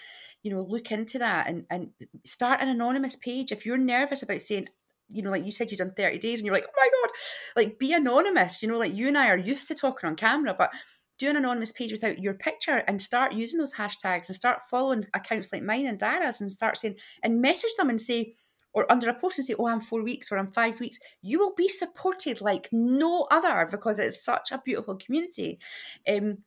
you 0.43 0.53
know, 0.53 0.67
look 0.69 0.91
into 0.91 1.19
that 1.19 1.49
and, 1.49 1.65
and 1.71 1.91
start 2.25 2.61
an 2.61 2.69
anonymous 2.69 3.17
page. 3.17 3.53
If 3.53 3.65
you're 3.65 3.79
nervous 3.79 4.23
about 4.23 4.41
saying, 4.41 4.69
you 5.09 5.23
know, 5.23 5.31
like 5.31 5.45
you 5.45 5.53
said, 5.53 5.71
you've 5.71 5.79
done 5.79 5.95
30 5.97 6.19
days 6.19 6.41
and 6.41 6.47
you're 6.47 6.55
like, 6.55 6.67
oh 6.67 6.73
my 6.77 6.89
God, 6.89 7.11
like 7.57 7.79
be 7.79 7.93
anonymous. 7.93 8.63
You 8.63 8.69
know, 8.69 8.79
like 8.79 8.95
you 8.95 9.09
and 9.09 9.17
I 9.17 9.29
are 9.29 9.39
used 9.39 9.69
to 9.69 9.75
talking 9.75 10.09
on 10.09 10.17
camera, 10.17 10.55
but 10.57 10.71
do 11.19 11.31
an 11.31 11.37
anonymous 11.37 11.73
page 11.73 11.93
without 11.93 12.19
your 12.19 12.35
picture 12.35 12.83
and 12.87 13.01
start 13.01 13.33
using 13.33 13.59
those 13.59 13.75
hashtags 13.75 14.29
and 14.29 14.37
start 14.37 14.61
following 14.71 15.05
accounts 15.15 15.53
like 15.53 15.63
mine 15.63 15.87
and 15.87 15.99
Darragh's 15.99 16.41
and 16.41 16.53
start 16.53 16.77
saying, 16.77 16.97
and 17.23 17.41
message 17.41 17.71
them 17.79 17.89
and 17.89 18.03
say, 18.03 18.35
or 18.77 18.93
under 18.93 19.09
a 19.09 19.15
post 19.15 19.39
and 19.39 19.47
say, 19.47 19.55
oh, 19.59 19.69
I'm 19.69 19.81
four 19.81 20.03
weeks 20.03 20.31
or 20.31 20.37
I'm 20.37 20.53
five 20.53 20.79
weeks, 20.81 20.99
you 21.23 21.39
will 21.39 21.55
be 21.55 21.67
supported 21.67 22.43
like 22.43 22.69
no 22.71 23.27
other 23.31 23.67
because 23.71 23.99
it's 23.99 24.23
such 24.23 24.53
a 24.53 24.61
beautiful 24.63 24.97
community. 24.97 25.59
Um, 26.07 26.45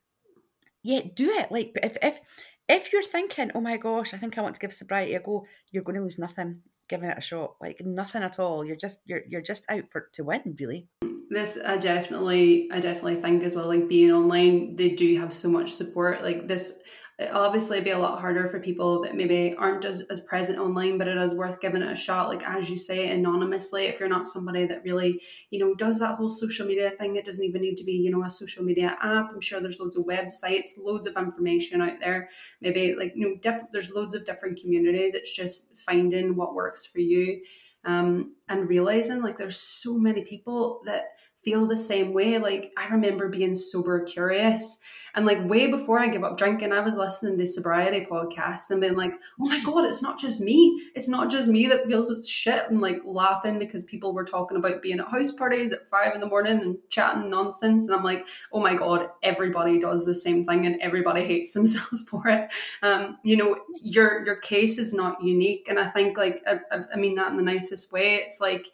yeah, 0.84 1.02
do 1.16 1.28
it. 1.28 1.52
Like 1.52 1.72
if 1.82 1.98
if 2.04 2.20
if 2.70 2.94
you're 2.94 3.02
thinking, 3.02 3.50
oh 3.56 3.62
my 3.62 3.78
gosh, 3.78 4.14
I 4.14 4.18
think 4.18 4.38
I 4.38 4.42
want 4.42 4.54
to 4.54 4.62
give 4.62 4.72
sobriety 4.72 5.16
a 5.16 5.20
go, 5.20 5.48
you're 5.72 5.84
going 5.84 5.96
to 5.96 6.04
lose 6.04 6.20
nothing 6.20 6.62
giving 6.88 7.10
it 7.10 7.18
a 7.18 7.22
shot. 7.22 7.56
Like 7.60 7.82
nothing 7.84 8.22
at 8.22 8.38
all. 8.38 8.64
You're 8.64 8.76
just 8.76 9.02
you're 9.06 9.24
you're 9.28 9.42
just 9.42 9.66
out 9.68 9.90
for 9.90 10.10
to 10.14 10.24
win, 10.24 10.56
really. 10.60 10.88
This 11.32 11.58
I 11.66 11.78
definitely 11.78 12.70
I 12.72 12.80
definitely 12.80 13.22
think 13.22 13.44
as 13.44 13.56
well. 13.56 13.68
Like 13.68 13.90
being 13.90 14.12
online, 14.12 14.76
they 14.76 14.90
do 14.90 15.20
have 15.20 15.34
so 15.34 15.50
much 15.50 15.74
support. 15.74 16.22
Like 16.22 16.48
this 16.48 16.78
it 17.20 17.32
obviously 17.34 17.82
be 17.82 17.90
a 17.90 18.00
lot 18.00 18.22
harder 18.22 18.48
for 18.48 18.62
people 18.62 19.02
that 19.02 19.14
maybe 19.14 19.54
aren't 19.58 19.84
as, 19.84 20.02
as 20.10 20.22
present 20.22 20.58
online 20.58 20.98
but 20.98 21.08
it 21.08 21.18
is 21.18 21.36
worth 21.36 21.60
giving 21.60 21.82
it 21.82 21.92
a 21.92 21.96
shot. 21.96 22.30
Like 22.30 22.44
as 22.44 22.70
you 22.70 22.78
say 22.78 23.12
anonymously 23.12 23.86
if 23.86 24.00
you're 24.00 24.08
not 24.08 24.26
somebody 24.26 24.66
that 24.68 24.84
really 24.84 25.22
you 25.50 25.60
know 25.60 25.76
does 25.76 26.00
that 26.00 26.16
whole 26.16 26.30
social 26.30 26.66
media 26.66 26.92
thing 26.92 27.18
it 27.18 27.26
doesn't 27.26 27.44
even 27.44 27.62
need 27.62 27.76
to 27.76 27.84
be 27.84 27.92
you 27.94 28.10
know 28.10 28.24
a 28.24 28.30
social 28.30 28.64
media 28.64 28.98
app. 29.02 29.32
I'm 29.34 29.42
sure 29.42 29.60
there's 29.60 29.80
loads 29.80 29.98
of 29.98 30.06
websites 30.06 30.78
loads 30.78 31.08
of 31.08 31.18
information 31.18 31.82
out 31.82 32.00
there. 32.00 32.30
Maybe 32.62 32.96
like 32.96 33.14
you 33.16 33.28
know 33.28 33.36
diff- 33.42 33.72
there's 33.74 33.92
loads 33.92 34.16
of 34.16 34.24
different 34.24 34.60
communities. 34.60 35.14
It's 35.14 35.36
just 35.36 35.78
finding 35.78 36.36
what 36.36 36.56
works 36.56 36.86
for 36.86 37.00
you 37.00 37.42
um, 37.86 38.36
and 38.50 38.68
realizing 38.68 39.22
like 39.22 39.38
there's 39.38 39.60
so 39.60 39.98
many 39.98 40.24
people 40.24 40.82
that 40.86 41.19
feel 41.44 41.66
the 41.66 41.78
same 41.78 42.14
way. 42.14 42.38
Like 42.38 42.72
I 42.78 42.88
remember 42.88 43.30
being 43.30 43.56
sober 43.56 44.04
curious 44.04 44.80
and 45.16 45.26
like 45.26 45.50
way 45.50 45.68
before 45.68 46.00
I 46.00 46.08
give 46.08 46.24
up 46.24 46.38
drinking, 46.38 46.72
I 46.72 46.80
was 46.82 46.96
listening 46.96 47.38
to 47.38 47.48
sobriety 47.48 48.06
podcasts 48.10 48.70
and 48.70 48.82
being 48.82 48.96
like, 48.96 49.14
oh 49.40 49.46
my 49.46 49.60
God, 49.64 49.86
it's 49.86 50.02
not 50.02 50.20
just 50.20 50.42
me. 50.42 50.82
It's 50.96 51.08
not 51.08 51.30
just 51.30 51.50
me 51.50 51.68
that 51.68 51.88
feels 51.88 52.10
this 52.10 52.28
shit 52.28 52.70
and 52.70 52.82
like 52.82 53.02
laughing 53.04 53.60
because 53.60 53.84
people 53.84 54.14
were 54.14 54.26
talking 54.26 54.58
about 54.58 54.82
being 54.82 55.00
at 55.00 55.08
house 55.08 55.32
parties 55.32 55.72
at 55.72 55.88
five 55.88 56.14
in 56.14 56.22
the 56.22 56.28
morning 56.28 56.62
and 56.62 56.78
chatting 56.90 57.30
nonsense. 57.30 57.88
And 57.88 57.96
I'm 57.96 58.04
like, 58.04 58.28
oh 58.54 58.60
my 58.60 58.76
God, 58.76 59.10
everybody 59.24 59.80
does 59.80 60.06
the 60.06 60.16
same 60.16 60.46
thing 60.46 60.66
and 60.66 60.82
everybody 60.82 61.26
hates 61.26 61.54
themselves 61.60 62.02
for 62.08 62.28
it. 62.28 62.52
Um, 62.84 63.18
you 63.24 63.38
know, 63.38 63.58
your 63.82 64.26
your 64.26 64.38
case 64.38 64.78
is 64.78 64.94
not 64.94 65.24
unique. 65.24 65.68
And 65.70 65.80
I 65.80 65.90
think 65.90 66.18
like 66.18 66.44
I, 66.48 66.60
I 66.94 66.98
mean 66.98 67.16
that 67.16 67.32
in 67.32 67.38
the 67.38 67.44
nicest 67.44 67.92
way. 67.92 68.16
It's 68.16 68.40
like 68.40 68.68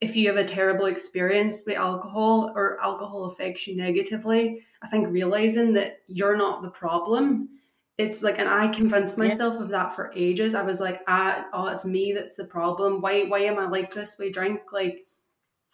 if 0.00 0.16
you 0.16 0.28
have 0.28 0.36
a 0.36 0.44
terrible 0.44 0.86
experience 0.86 1.62
with 1.66 1.76
alcohol 1.76 2.52
or 2.54 2.80
alcohol 2.80 3.26
affects 3.26 3.66
you 3.66 3.76
negatively, 3.76 4.62
I 4.82 4.88
think 4.88 5.08
realizing 5.08 5.74
that 5.74 5.98
you're 6.06 6.36
not 6.36 6.62
the 6.62 6.70
problem. 6.70 7.50
It's 7.98 8.22
like, 8.22 8.38
and 8.38 8.48
I 8.48 8.68
convinced 8.68 9.18
myself 9.18 9.56
yeah. 9.56 9.62
of 9.62 9.68
that 9.70 9.92
for 9.92 10.10
ages. 10.16 10.54
I 10.54 10.62
was 10.62 10.80
like, 10.80 11.02
ah, 11.06 11.44
oh, 11.52 11.66
it's 11.66 11.84
me 11.84 12.12
that's 12.14 12.34
the 12.34 12.46
problem. 12.46 13.02
Why, 13.02 13.24
why 13.24 13.40
am 13.40 13.58
I 13.58 13.68
like 13.68 13.92
this? 13.92 14.16
We 14.18 14.30
drink 14.30 14.72
like, 14.72 15.06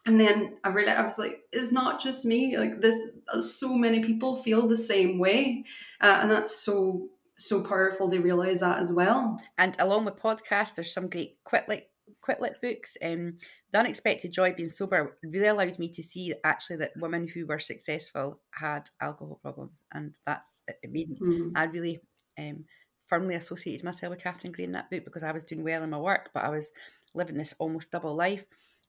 and 0.07 0.19
then 0.19 0.57
I 0.65 0.69
really, 0.71 0.91
I 0.91 1.03
was 1.03 1.19
like, 1.19 1.41
it's 1.53 1.71
not 1.71 2.01
just 2.01 2.25
me. 2.25 2.57
Like 2.57 2.81
this, 2.81 2.97
so 3.41 3.75
many 3.75 4.01
people 4.01 4.37
feel 4.37 4.67
the 4.67 4.77
same 4.77 5.19
way, 5.19 5.65
uh, 6.01 6.19
and 6.23 6.31
that's 6.31 6.57
so 6.57 7.09
so 7.39 7.61
powerful 7.61 8.09
to 8.09 8.19
realize 8.21 8.61
that 8.61 8.79
as 8.79 8.93
well. 8.93 9.41
And 9.59 9.77
along 9.79 10.05
with 10.05 10.17
podcasts, 10.17 10.77
there's 10.77 10.93
some 10.93 11.09
great 11.09 11.37
quit 11.45 11.69
like 11.69 11.91
Quit 12.27 12.41
lit 12.41 12.61
books. 12.61 12.97
Um, 13.05 13.39
the 13.71 13.79
Unexpected 13.79 14.33
Joy 14.33 14.51
of 14.51 14.57
Being 14.57 14.69
Sober 14.69 15.17
really 15.23 15.47
allowed 15.47 15.79
me 15.79 15.89
to 15.91 16.03
see 16.03 16.35
actually 16.43 16.79
that 16.79 16.91
women 16.97 17.29
who 17.29 17.47
were 17.47 17.61
successful 17.61 18.41
had 18.51 18.89
alcohol 19.01 19.39
problems, 19.41 19.85
and 19.95 20.19
that's 20.27 20.61
it 20.67 20.91
made 20.91 21.21
mm. 21.21 21.53
I 21.55 21.67
really 21.67 22.01
um, 22.37 22.65
firmly 23.07 23.37
associated 23.37 23.85
myself 23.85 24.11
with 24.11 24.25
Catherine 24.25 24.53
Gray 24.53 24.65
in 24.65 24.73
that 24.73 24.91
book 24.91 25.05
because 25.05 25.23
I 25.23 25.31
was 25.31 25.45
doing 25.45 25.63
well 25.63 25.85
in 25.85 25.91
my 25.91 25.99
work, 25.99 26.31
but 26.35 26.43
I 26.43 26.49
was 26.49 26.73
living 27.15 27.37
this 27.37 27.55
almost 27.61 27.93
double 27.93 28.17
life. 28.17 28.45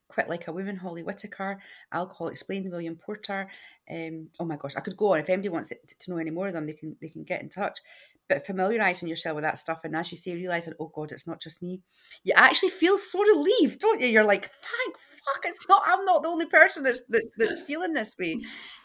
Quit 0.07 0.29
Like 0.29 0.47
a 0.47 0.51
Woman, 0.51 0.77
Holly 0.77 1.03
Whitaker, 1.03 1.59
Alcohol 1.91 2.29
Explained, 2.29 2.71
William 2.71 2.95
Porter. 2.95 3.49
Um, 3.91 4.29
oh 4.39 4.45
my 4.45 4.55
gosh, 4.55 4.75
I 4.75 4.79
could 4.79 4.97
go 4.97 5.13
on. 5.13 5.19
If 5.19 5.29
anybody 5.29 5.49
wants 5.49 5.69
to 5.69 6.11
know 6.11 6.17
any 6.17 6.31
more 6.31 6.47
of 6.47 6.53
them, 6.53 6.65
they 6.65 6.73
can 6.73 6.95
they 6.99 7.09
can 7.09 7.23
get 7.23 7.43
in 7.43 7.49
touch 7.49 7.81
but 8.27 8.45
familiarizing 8.45 9.07
yourself 9.07 9.35
with 9.35 9.43
that 9.43 9.57
stuff 9.57 9.81
and 9.83 9.95
as 9.95 10.11
you 10.11 10.17
say 10.17 10.35
realizing 10.35 10.73
oh 10.79 10.91
god 10.93 11.11
it's 11.11 11.27
not 11.27 11.41
just 11.41 11.61
me 11.61 11.81
you 12.23 12.33
actually 12.35 12.69
feel 12.69 12.97
so 12.97 13.19
relieved 13.19 13.79
don't 13.79 14.01
you 14.01 14.07
you're 14.07 14.23
like 14.23 14.45
thank 14.45 14.97
fuck 14.97 15.43
it's 15.45 15.67
not 15.67 15.81
i'm 15.85 16.03
not 16.05 16.21
the 16.23 16.29
only 16.29 16.45
person 16.45 16.83
that's 16.83 17.01
that's, 17.09 17.29
that's 17.37 17.59
feeling 17.61 17.93
this 17.93 18.15
way 18.19 18.39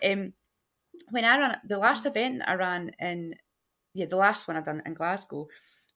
um 0.04 0.32
when 1.10 1.24
i 1.24 1.38
ran 1.38 1.58
the 1.68 1.78
last 1.78 2.06
event 2.06 2.42
i 2.46 2.54
ran 2.54 2.90
in 2.98 3.34
yeah 3.94 4.06
the 4.06 4.16
last 4.16 4.46
one 4.48 4.56
i 4.56 4.60
done 4.60 4.82
in 4.86 4.94
glasgow 4.94 5.46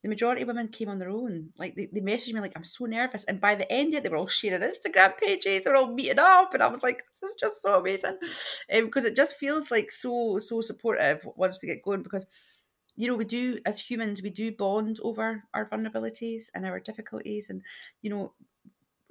the 0.07 0.11
majority 0.11 0.43
of 0.43 0.49
women 0.49 0.69
came 0.69 0.89
on 0.89 1.01
their 1.01 1.11
own. 1.11 1.51
Like 1.59 1.75
they, 1.75 1.89
they 1.93 2.01
messaged 2.01 2.33
me 2.33 2.41
like, 2.41 2.53
I'm 2.55 2.63
so 2.63 2.85
nervous. 2.85 3.25
And 3.25 3.41
by 3.41 3.57
the 3.57 3.71
end 3.73 3.93
of 3.93 3.99
it, 3.99 4.03
they 4.05 4.09
were 4.09 4.19
all 4.19 4.29
sharing 4.29 4.63
Instagram 4.63 5.19
pages, 5.19 5.65
they 5.65 5.71
were 5.71 5.77
all 5.77 5.93
meeting 5.93 6.21
up. 6.21 6.55
And 6.55 6.63
I 6.63 6.69
was 6.69 6.85
like, 6.85 7.03
this 7.21 7.31
is 7.31 7.37
just 7.37 7.61
so 7.61 7.81
amazing. 7.81 8.17
Um, 8.73 8.85
because 8.85 9.05
it 9.05 9.17
just 9.17 9.37
feels 9.37 9.73
like 9.73 9.91
so, 9.91 10.39
so 10.39 10.61
supportive 10.61 11.27
once 11.35 11.59
they 11.59 11.67
get 11.67 11.83
going. 11.83 12.05
Because 12.05 12.25
you 12.97 13.09
know, 13.09 13.15
we 13.15 13.25
do 13.25 13.59
as 13.67 13.79
humans, 13.79 14.23
we 14.23 14.31
do 14.31 14.51
bond 14.51 14.99
over 15.03 15.45
our 15.55 15.69
vulnerabilities 15.69 16.51
and 16.55 16.65
our 16.65 16.81
difficulties, 16.81 17.51
and 17.51 17.63
you 18.03 18.11
know, 18.11 18.33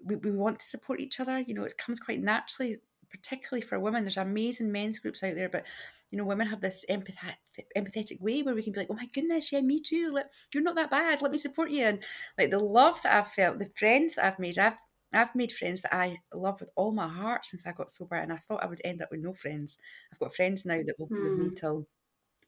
we, 0.04 0.16
we 0.16 0.32
want 0.32 0.60
to 0.60 0.66
support 0.66 1.00
each 1.00 1.20
other. 1.20 1.40
You 1.40 1.54
know, 1.54 1.64
it 1.64 1.78
comes 1.78 2.00
quite 2.00 2.22
naturally, 2.22 2.78
particularly 3.10 3.62
for 3.62 3.80
women. 3.80 4.04
There's 4.04 4.18
amazing 4.18 4.72
men's 4.72 5.00
groups 5.00 5.24
out 5.24 5.36
there, 5.36 5.50
but 5.50 5.66
you 6.12 6.18
know, 6.18 6.26
women 6.26 6.48
have 6.48 6.62
this 6.62 6.86
empathetic, 6.90 7.36
empathetic 7.78 8.22
way 8.22 8.42
where 8.42 8.56
we 8.56 8.64
can 8.64 8.74
be 8.74 8.80
like, 8.80 8.90
"Oh 8.90 8.96
my 8.96 9.08
goodness, 9.14 9.52
yeah, 9.52 9.62
me 9.62 9.80
too. 9.80 10.12
Let, 10.12 10.32
you're 10.54 10.64
not 10.64 10.76
that 10.76 10.92
bad. 10.92 11.22
Let 11.22 11.32
me 11.32 11.38
support 11.38 11.70
you." 11.70 11.84
And 11.84 12.04
like 12.38 12.52
the 12.52 12.60
love 12.60 13.02
that 13.04 13.14
I've 13.14 13.32
felt, 13.32 13.60
the 13.60 13.72
friends 13.76 14.16
that 14.16 14.26
I've 14.26 14.40
made, 14.40 14.58
I've 14.58 14.78
I've 15.14 15.36
made 15.36 15.52
friends 15.52 15.82
that 15.82 15.96
I 15.96 16.20
love 16.34 16.60
with 16.60 16.70
all 16.76 16.92
my 16.92 17.08
heart 17.08 17.46
since 17.46 17.66
I 17.66 17.72
got 17.72 17.92
sober, 17.92 18.16
and 18.16 18.34
I 18.34 18.38
thought 18.38 18.64
I 18.64 18.68
would 18.68 18.82
end 18.84 19.02
up 19.02 19.12
with 19.12 19.22
no 19.22 19.34
friends. 19.34 19.78
I've 20.12 20.20
got 20.20 20.36
friends 20.36 20.66
now 20.66 20.82
that 20.86 20.96
will 21.00 21.08
be 21.08 21.16
mm. 21.16 21.30
with 21.30 21.40
me 21.40 21.48
hmm. 21.50 21.56
till 21.56 21.88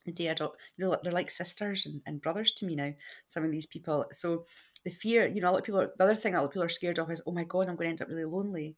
the 0.07 0.11
day 0.11 0.31
I 0.31 0.33
don't, 0.33 0.53
you 0.75 0.83
know, 0.83 0.97
they're 1.03 1.13
like 1.13 1.29
sisters 1.29 1.85
and, 1.85 2.01
and 2.07 2.21
brothers 2.21 2.51
to 2.53 2.65
me 2.65 2.73
now, 2.73 2.93
some 3.27 3.43
of 3.43 3.51
these 3.51 3.67
people. 3.67 4.05
So 4.11 4.45
the 4.83 4.89
fear, 4.89 5.27
you 5.27 5.41
know, 5.41 5.49
a 5.49 5.51
lot 5.51 5.59
of 5.59 5.65
people, 5.65 5.81
are, 5.81 5.91
the 5.95 6.03
other 6.03 6.15
thing 6.15 6.33
a 6.33 6.39
lot 6.39 6.45
of 6.45 6.51
people 6.51 6.63
are 6.63 6.69
scared 6.69 6.97
of 6.97 7.11
is, 7.11 7.21
oh 7.27 7.31
my 7.31 7.43
God, 7.43 7.69
I'm 7.69 7.75
going 7.75 7.85
to 7.85 7.89
end 7.89 8.01
up 8.01 8.07
really 8.07 8.25
lonely. 8.25 8.75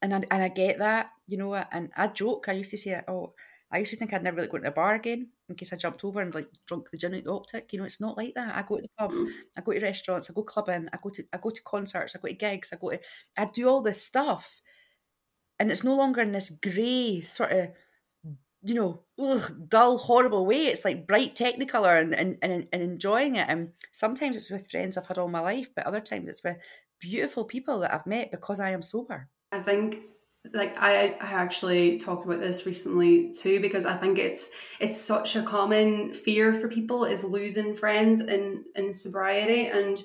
And 0.00 0.12
I, 0.12 0.22
and 0.32 0.42
I 0.42 0.48
get 0.48 0.78
that, 0.78 1.10
you 1.28 1.38
know, 1.38 1.54
and 1.54 1.90
I 1.96 2.08
joke, 2.08 2.46
I 2.48 2.52
used 2.52 2.72
to 2.72 2.76
say, 2.76 3.00
oh, 3.06 3.34
I 3.70 3.78
used 3.78 3.90
to 3.92 3.96
think 3.96 4.12
I'd 4.12 4.22
never 4.22 4.36
really 4.36 4.48
go 4.48 4.58
to 4.58 4.68
a 4.68 4.70
bar 4.70 4.94
again 4.94 5.28
in 5.48 5.54
case 5.54 5.72
I 5.72 5.76
jumped 5.76 6.04
over 6.04 6.20
and 6.20 6.34
like 6.34 6.48
drunk 6.66 6.90
the 6.90 6.98
gin 6.98 7.14
out 7.14 7.24
the 7.24 7.32
optic. 7.32 7.72
You 7.72 7.78
know, 7.78 7.86
it's 7.86 8.00
not 8.00 8.18
like 8.18 8.34
that. 8.34 8.54
I 8.54 8.62
go 8.62 8.76
to 8.76 8.82
the 8.82 8.88
pub, 8.98 9.12
mm. 9.12 9.30
I 9.56 9.60
go 9.62 9.72
to 9.72 9.80
restaurants, 9.80 10.28
I 10.28 10.34
go 10.34 10.42
clubbing, 10.42 10.88
I 10.92 10.98
go 11.02 11.08
to 11.08 11.24
I 11.32 11.38
go 11.38 11.50
to 11.50 11.62
concerts, 11.62 12.14
I 12.14 12.18
go 12.18 12.28
to 12.28 12.34
gigs, 12.34 12.70
I 12.72 12.76
go 12.76 12.90
to 12.90 13.00
I 13.38 13.46
do 13.46 13.68
all 13.68 13.80
this 13.80 14.02
stuff. 14.02 14.60
And 15.58 15.70
it's 15.70 15.84
no 15.84 15.94
longer 15.94 16.20
in 16.20 16.32
this 16.32 16.50
grey 16.50 17.22
sort 17.22 17.52
of 17.52 17.68
you 18.62 18.74
know, 18.74 19.00
ugh, 19.18 19.68
dull, 19.68 19.98
horrible 19.98 20.46
way. 20.46 20.66
It's 20.66 20.84
like 20.84 21.06
bright 21.06 21.34
technicolor 21.34 22.00
and, 22.00 22.14
and, 22.14 22.38
and, 22.42 22.68
and 22.72 22.82
enjoying 22.82 23.36
it. 23.36 23.46
And 23.48 23.70
sometimes 23.90 24.36
it's 24.36 24.50
with 24.50 24.70
friends 24.70 24.96
I've 24.96 25.06
had 25.06 25.18
all 25.18 25.28
my 25.28 25.40
life, 25.40 25.68
but 25.74 25.86
other 25.86 26.00
times 26.00 26.28
it's 26.28 26.44
with 26.44 26.58
beautiful 27.00 27.44
people 27.44 27.80
that 27.80 27.92
I've 27.92 28.06
met 28.06 28.30
because 28.30 28.60
I 28.60 28.70
am 28.70 28.82
sober. 28.82 29.28
I 29.50 29.60
think 29.60 29.98
like 30.54 30.76
I, 30.76 31.16
I 31.20 31.32
actually 31.32 31.98
talked 31.98 32.24
about 32.26 32.40
this 32.40 32.66
recently 32.66 33.32
too 33.32 33.60
because 33.60 33.84
I 33.84 33.96
think 33.96 34.18
it's 34.18 34.50
it's 34.80 35.00
such 35.00 35.36
a 35.36 35.42
common 35.42 36.12
fear 36.14 36.54
for 36.54 36.68
people 36.68 37.04
is 37.04 37.22
losing 37.22 37.76
friends 37.76 38.20
in 38.20 38.64
in 38.74 38.92
sobriety 38.92 39.66
and 39.66 40.02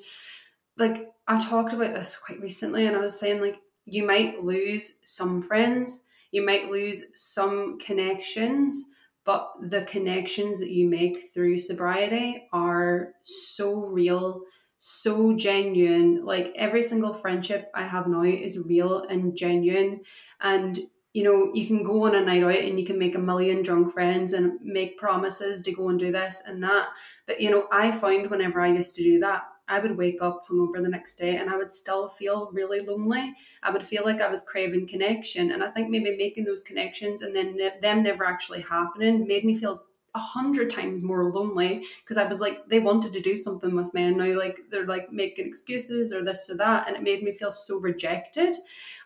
like 0.78 1.10
I 1.28 1.40
talked 1.40 1.74
about 1.74 1.94
this 1.94 2.16
quite 2.16 2.40
recently 2.40 2.86
and 2.86 2.96
I 2.96 3.00
was 3.00 3.20
saying 3.20 3.42
like 3.42 3.58
you 3.86 4.06
might 4.06 4.44
lose 4.44 4.92
some 5.04 5.42
friends 5.42 6.04
you 6.32 6.46
might 6.46 6.70
lose 6.70 7.04
some 7.16 7.80
connections, 7.80 8.86
but 9.26 9.52
the 9.62 9.84
connections 9.84 10.60
that 10.60 10.72
you 10.72 10.88
make 10.88 11.32
through 11.34 11.60
sobriety 11.60 12.48
are 12.54 13.14
so 13.22 13.86
real, 13.88 14.42
so 14.78 15.36
genuine. 15.36 16.26
Like 16.26 16.54
every 16.56 16.84
single 16.84 17.14
friendship 17.14 17.70
I 17.76 17.86
have 17.86 18.08
now 18.08 18.24
is 18.24 18.66
real 18.66 19.04
and 19.04 19.36
genuine. 19.36 20.02
And 20.40 20.80
you 21.14 21.24
know, 21.24 21.52
you 21.54 21.66
can 21.66 21.84
go 21.84 22.06
on 22.06 22.14
a 22.14 22.24
night 22.24 22.44
out 22.44 22.64
and 22.64 22.80
you 22.80 22.86
can 22.86 23.00
make 23.00 23.16
a 23.16 23.20
million 23.20 23.64
drunk 23.64 23.92
friends 23.92 24.34
and 24.34 24.60
make 24.62 25.00
promises 25.00 25.64
to 25.64 25.72
go 25.72 25.90
and 25.90 25.98
do 25.98 26.12
this 26.12 26.44
and 26.46 26.62
that. 26.62 26.90
But 27.26 27.42
you 27.42 27.50
know, 27.50 27.68
I 27.72 27.92
found 27.92 28.30
whenever 28.30 28.62
I 28.62 28.72
used 28.72 28.96
to 28.96 29.04
do 29.04 29.20
that, 29.22 29.44
I 29.68 29.80
would 29.80 29.98
wake 29.98 30.22
up 30.22 30.48
hungover 30.48 30.82
the 30.82 30.90
next 30.90 31.16
day 31.16 31.38
and 31.38 31.50
I 31.50 31.58
would 31.58 31.74
still 31.74 32.08
feel 32.10 32.50
really 32.52 32.80
lonely. 32.80 33.36
I 33.64 33.72
would 33.72 33.84
feel 33.84 34.04
like 34.06 34.22
I 34.22 34.30
was 34.30 34.42
craving 34.44 34.88
connection. 34.88 35.52
And 35.52 35.64
I 35.64 35.70
think 35.72 35.90
maybe 35.90 36.16
making 36.18 36.46
those 36.46 36.62
connections 36.62 37.22
and 37.22 37.36
then 37.36 37.56
ne- 37.58 37.80
them 37.82 38.04
never 38.04 38.26
actually 38.26 38.62
happening 38.62 39.28
made 39.28 39.46
me 39.46 39.58
feel 39.58 39.84
a 40.16 40.20
hundred 40.20 40.72
times 40.72 41.04
more 41.04 41.26
lonely 41.26 41.86
because 42.00 42.18
I 42.18 42.26
was 42.26 42.40
like, 42.40 42.68
they 42.68 42.80
wanted 42.80 43.14
to 43.14 43.20
do 43.22 43.38
something 43.38 43.76
with 43.76 43.94
me. 43.94 44.04
And 44.04 44.18
now, 44.18 44.36
like, 44.38 44.62
they're 44.72 44.88
like 44.88 45.12
making 45.12 45.46
excuses 45.46 46.12
or 46.12 46.24
this 46.24 46.50
or 46.50 46.56
that. 46.58 46.88
And 46.88 46.96
it 46.96 47.04
made 47.04 47.22
me 47.22 47.34
feel 47.34 47.52
so 47.52 47.80
rejected. 47.80 48.58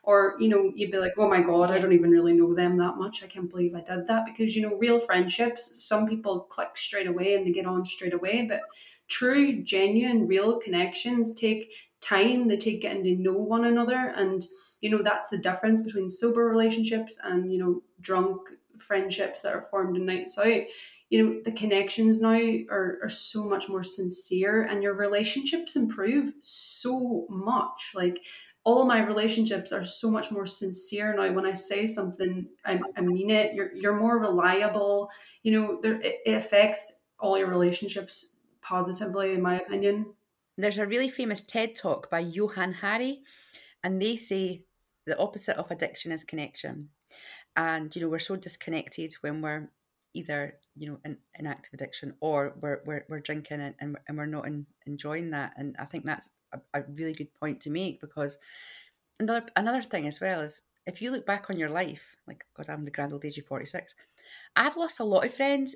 Or, 0.03 0.35
you 0.39 0.47
know, 0.47 0.71
you'd 0.73 0.91
be 0.91 0.97
like, 0.97 1.13
oh 1.17 1.29
my 1.29 1.41
God, 1.41 1.69
I 1.69 1.79
don't 1.79 1.93
even 1.93 2.09
really 2.11 2.33
know 2.33 2.53
them 2.53 2.77
that 2.77 2.97
much. 2.97 3.23
I 3.23 3.27
can't 3.27 3.49
believe 3.49 3.75
I 3.75 3.81
did 3.81 4.07
that. 4.07 4.25
Because, 4.25 4.55
you 4.55 4.61
know, 4.61 4.75
real 4.77 4.99
friendships, 4.99 5.83
some 5.83 6.07
people 6.07 6.41
click 6.41 6.77
straight 6.77 7.07
away 7.07 7.35
and 7.35 7.45
they 7.45 7.51
get 7.51 7.65
on 7.65 7.85
straight 7.85 8.13
away. 8.13 8.45
But 8.47 8.61
true, 9.11 9.61
genuine, 9.61 10.25
real 10.25 10.57
connections 10.59 11.35
take 11.35 11.71
time, 11.99 12.47
they 12.47 12.57
take 12.57 12.81
getting 12.81 13.03
to 13.03 13.15
know 13.15 13.33
one 13.33 13.65
another. 13.65 14.13
And, 14.15 14.43
you 14.79 14.89
know, 14.89 15.03
that's 15.03 15.29
the 15.29 15.37
difference 15.37 15.81
between 15.81 16.09
sober 16.09 16.47
relationships 16.47 17.19
and, 17.23 17.53
you 17.53 17.59
know, 17.59 17.83
drunk 17.99 18.39
friendships 18.79 19.41
that 19.41 19.53
are 19.53 19.67
formed 19.69 19.97
in 19.97 20.05
nights 20.05 20.37
out. 20.37 20.63
You 21.09 21.23
know, 21.23 21.41
the 21.43 21.51
connections 21.51 22.21
now 22.21 22.39
are, 22.69 22.99
are 23.03 23.09
so 23.09 23.43
much 23.43 23.67
more 23.67 23.83
sincere 23.83 24.63
and 24.63 24.81
your 24.81 24.95
relationships 24.95 25.75
improve 25.75 26.33
so 26.39 27.27
much. 27.29 27.91
Like, 27.93 28.23
all 28.63 28.85
my 28.85 29.03
relationships 29.03 29.71
are 29.71 29.83
so 29.83 30.09
much 30.09 30.31
more 30.31 30.45
sincere 30.45 31.13
now. 31.15 31.33
When 31.33 31.45
I 31.45 31.53
say 31.53 31.85
something, 31.85 32.47
I, 32.63 32.79
I 32.95 33.01
mean 33.01 33.31
it. 33.31 33.55
You're 33.55 33.73
you're 33.73 33.99
more 33.99 34.19
reliable. 34.19 35.09
You 35.41 35.51
know, 35.51 35.79
there 35.81 35.99
it, 35.99 36.17
it 36.25 36.33
affects 36.33 36.93
all 37.19 37.39
your 37.39 37.49
relationships 37.49 38.35
positively, 38.61 39.33
in 39.33 39.41
my 39.41 39.59
opinion. 39.59 40.13
There's 40.57 40.77
a 40.77 40.85
really 40.85 41.09
famous 41.09 41.41
TED 41.41 41.75
talk 41.75 42.09
by 42.09 42.19
Johann 42.19 42.73
Hari, 42.73 43.21
and 43.83 44.01
they 44.01 44.15
say 44.15 44.63
the 45.05 45.17
opposite 45.17 45.57
of 45.57 45.71
addiction 45.71 46.11
is 46.11 46.23
connection. 46.23 46.89
And 47.55 47.93
you 47.95 48.01
know, 48.01 48.09
we're 48.09 48.19
so 48.19 48.35
disconnected 48.35 49.13
when 49.21 49.41
we're 49.41 49.69
either 50.13 50.55
you 50.75 50.89
know 50.89 50.97
in, 51.05 51.17
in 51.37 51.47
active 51.47 51.73
addiction 51.73 52.13
or 52.19 52.53
we're, 52.59 52.81
we're, 52.85 53.05
we're 53.09 53.19
drinking 53.19 53.61
and, 53.61 53.75
and, 53.79 53.97
and 54.07 54.17
we're 54.17 54.25
not 54.25 54.47
in, 54.47 54.65
enjoying 54.85 55.31
that 55.31 55.53
and 55.57 55.75
i 55.79 55.85
think 55.85 56.05
that's 56.05 56.29
a, 56.53 56.59
a 56.73 56.83
really 56.93 57.13
good 57.13 57.33
point 57.33 57.59
to 57.59 57.69
make 57.69 57.99
because 58.01 58.37
another 59.19 59.45
another 59.55 59.81
thing 59.81 60.07
as 60.07 60.19
well 60.19 60.41
is 60.41 60.61
if 60.85 61.01
you 61.01 61.11
look 61.11 61.25
back 61.25 61.49
on 61.49 61.57
your 61.57 61.69
life 61.69 62.17
like 62.27 62.45
god 62.55 62.69
i'm 62.69 62.83
the 62.83 62.91
grand 62.91 63.13
old 63.13 63.25
age 63.25 63.37
of 63.37 63.45
46 63.45 63.95
i've 64.55 64.77
lost 64.77 64.99
a 64.99 65.03
lot 65.03 65.25
of 65.25 65.33
friends 65.33 65.75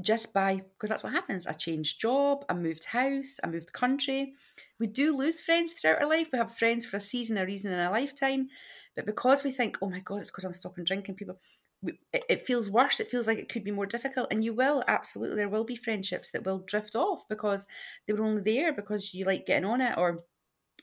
just 0.00 0.32
by 0.32 0.56
because 0.56 0.90
that's 0.90 1.02
what 1.02 1.12
happens. 1.12 1.46
I 1.46 1.52
changed 1.52 2.00
job, 2.00 2.44
I 2.48 2.54
moved 2.54 2.86
house, 2.86 3.40
I 3.42 3.46
moved 3.46 3.72
country. 3.72 4.34
We 4.78 4.86
do 4.86 5.16
lose 5.16 5.40
friends 5.40 5.72
throughout 5.72 6.02
our 6.02 6.08
life. 6.08 6.28
We 6.32 6.38
have 6.38 6.54
friends 6.54 6.84
for 6.84 6.98
a 6.98 7.00
season, 7.00 7.38
a 7.38 7.46
reason, 7.46 7.72
in 7.72 7.78
a 7.78 7.90
lifetime. 7.90 8.48
But 8.94 9.06
because 9.06 9.42
we 9.42 9.52
think, 9.52 9.78
oh 9.80 9.88
my 9.88 10.00
god, 10.00 10.20
it's 10.20 10.30
because 10.30 10.44
I'm 10.44 10.52
stopping 10.52 10.84
drinking, 10.84 11.14
people, 11.14 11.38
we, 11.82 11.98
it, 12.12 12.24
it 12.28 12.40
feels 12.42 12.68
worse. 12.68 13.00
It 13.00 13.08
feels 13.08 13.26
like 13.26 13.38
it 13.38 13.48
could 13.48 13.64
be 13.64 13.70
more 13.70 13.86
difficult, 13.86 14.28
and 14.30 14.44
you 14.44 14.52
will 14.54 14.84
absolutely. 14.86 15.36
There 15.36 15.48
will 15.48 15.64
be 15.64 15.76
friendships 15.76 16.30
that 16.30 16.44
will 16.44 16.58
drift 16.58 16.94
off 16.94 17.26
because 17.28 17.66
they 18.06 18.12
were 18.12 18.24
only 18.24 18.42
there 18.42 18.72
because 18.72 19.14
you 19.14 19.24
like 19.24 19.46
getting 19.46 19.68
on 19.68 19.80
it, 19.80 19.96
or 19.96 20.24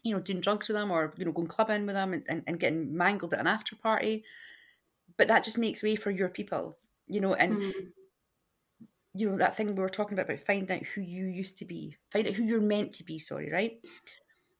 you 0.03 0.13
know, 0.13 0.21
doing 0.21 0.41
drugs 0.41 0.67
with 0.67 0.75
them, 0.75 0.91
or 0.91 1.13
you 1.17 1.25
know, 1.25 1.31
going 1.31 1.47
clubbing 1.47 1.85
with 1.85 1.95
them, 1.95 2.13
and, 2.13 2.23
and, 2.27 2.43
and 2.47 2.59
getting 2.59 2.95
mangled 2.95 3.33
at 3.33 3.39
an 3.39 3.47
after 3.47 3.75
party. 3.75 4.23
But 5.17 5.27
that 5.27 5.43
just 5.43 5.59
makes 5.59 5.83
way 5.83 5.95
for 5.95 6.09
your 6.09 6.29
people, 6.29 6.77
you 7.07 7.21
know, 7.21 7.35
and. 7.35 7.57
Mm 7.57 7.73
you 9.15 9.29
know 9.29 9.37
that 9.37 9.55
thing 9.55 9.67
we 9.67 9.81
were 9.81 9.89
talking 9.89 10.13
about 10.17 10.25
about 10.25 10.45
finding 10.45 10.77
out 10.77 10.85
who 10.87 11.01
you 11.01 11.25
used 11.25 11.57
to 11.57 11.65
be 11.65 11.95
find 12.11 12.27
out 12.27 12.33
who 12.33 12.43
you're 12.43 12.61
meant 12.61 12.93
to 12.93 13.03
be 13.03 13.19
sorry 13.19 13.51
right 13.51 13.79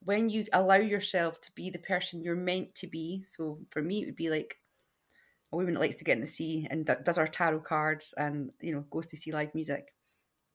when 0.03 0.29
you 0.29 0.45
allow 0.53 0.75
yourself 0.75 1.39
to 1.41 1.51
be 1.53 1.69
the 1.69 1.79
person 1.79 2.21
you're 2.21 2.35
meant 2.35 2.73
to 2.75 2.87
be 2.87 3.23
so 3.25 3.59
for 3.69 3.81
me 3.81 4.01
it 4.01 4.05
would 4.05 4.15
be 4.15 4.29
like 4.29 4.57
a 5.51 5.55
woman 5.55 5.73
that 5.73 5.79
likes 5.79 5.95
to 5.95 6.03
get 6.03 6.15
in 6.15 6.21
the 6.21 6.27
sea 6.27 6.67
and 6.69 6.85
does 7.03 7.17
our 7.17 7.27
tarot 7.27 7.59
cards 7.61 8.13
and 8.17 8.51
you 8.61 8.73
know 8.73 8.85
goes 8.91 9.07
to 9.07 9.17
see 9.17 9.31
live 9.31 9.53
music 9.53 9.93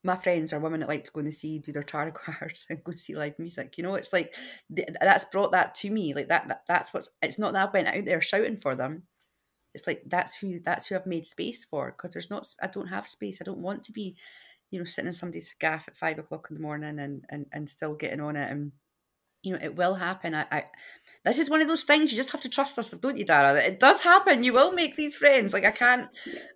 my 0.04 0.16
friends 0.16 0.52
are 0.52 0.60
women 0.60 0.80
that 0.80 0.88
like 0.88 1.04
to 1.04 1.10
go 1.10 1.20
in 1.20 1.26
the 1.26 1.32
sea 1.32 1.58
do 1.58 1.72
their 1.72 1.82
tarot 1.82 2.12
cards 2.24 2.66
and 2.70 2.82
go 2.84 2.92
see 2.92 3.14
live 3.16 3.38
music. 3.38 3.76
You 3.76 3.84
know, 3.84 3.94
it's 3.94 4.12
like 4.12 4.34
that's 4.70 5.24
brought 5.26 5.52
that 5.52 5.74
to 5.76 5.90
me. 5.90 6.14
Like 6.14 6.28
that, 6.28 6.48
that 6.48 6.62
that's 6.68 6.94
what's. 6.94 7.10
It's 7.22 7.38
not 7.38 7.52
that 7.52 7.68
I 7.68 7.72
went 7.72 7.88
out 7.88 8.04
there 8.04 8.20
shouting 8.20 8.58
for 8.58 8.74
them. 8.74 9.04
It's 9.78 9.86
like 9.86 10.02
that's 10.06 10.36
who 10.36 10.58
that's 10.60 10.86
who 10.86 10.96
I've 10.96 11.06
made 11.06 11.26
space 11.26 11.64
for 11.64 11.92
because 11.92 12.12
there's 12.12 12.30
not. 12.30 12.46
I 12.60 12.66
don't 12.66 12.88
have 12.88 13.06
space. 13.06 13.38
I 13.40 13.44
don't 13.44 13.62
want 13.62 13.82
to 13.84 13.92
be, 13.92 14.16
you 14.70 14.78
know, 14.78 14.84
sitting 14.84 15.06
in 15.06 15.12
somebody's 15.12 15.54
gaff 15.58 15.88
at 15.88 15.96
five 15.96 16.18
o'clock 16.18 16.48
in 16.50 16.56
the 16.56 16.62
morning 16.62 16.98
and 16.98 17.24
and 17.28 17.46
and 17.52 17.70
still 17.70 17.94
getting 17.94 18.20
on 18.20 18.36
it 18.36 18.50
and 18.50 18.72
you 19.42 19.52
know, 19.52 19.58
it 19.62 19.76
will 19.76 19.94
happen. 19.94 20.34
I, 20.34 20.46
I 20.50 20.64
this 21.24 21.38
is 21.38 21.50
one 21.50 21.60
of 21.60 21.68
those 21.68 21.84
things 21.84 22.10
you 22.10 22.16
just 22.16 22.32
have 22.32 22.40
to 22.42 22.48
trust 22.48 22.78
us, 22.78 22.90
don't 22.90 23.16
you, 23.16 23.24
Darragh? 23.24 23.62
It 23.62 23.80
does 23.80 24.00
happen. 24.00 24.42
You 24.42 24.52
will 24.52 24.72
make 24.72 24.96
these 24.96 25.14
friends. 25.14 25.52
Like 25.52 25.64
I 25.64 25.70
can't, 25.70 26.08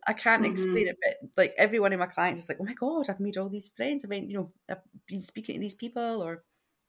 I 0.06 0.12
can't 0.12 0.42
mm-hmm. 0.42 0.52
explain 0.52 0.88
it, 0.88 0.96
but 1.02 1.30
like 1.36 1.54
every 1.56 1.78
one 1.78 1.92
of 1.92 2.00
my 2.00 2.06
clients 2.06 2.42
is 2.42 2.48
like, 2.48 2.58
oh 2.60 2.64
my 2.64 2.74
god, 2.74 3.08
I've 3.08 3.20
made 3.20 3.36
all 3.36 3.48
these 3.48 3.70
friends. 3.76 4.04
I 4.04 4.08
mean, 4.08 4.28
you 4.28 4.36
know, 4.36 4.52
I've 4.68 4.82
been 5.06 5.20
speaking 5.20 5.54
to 5.54 5.60
these 5.60 5.74
people, 5.74 6.22
or 6.22 6.42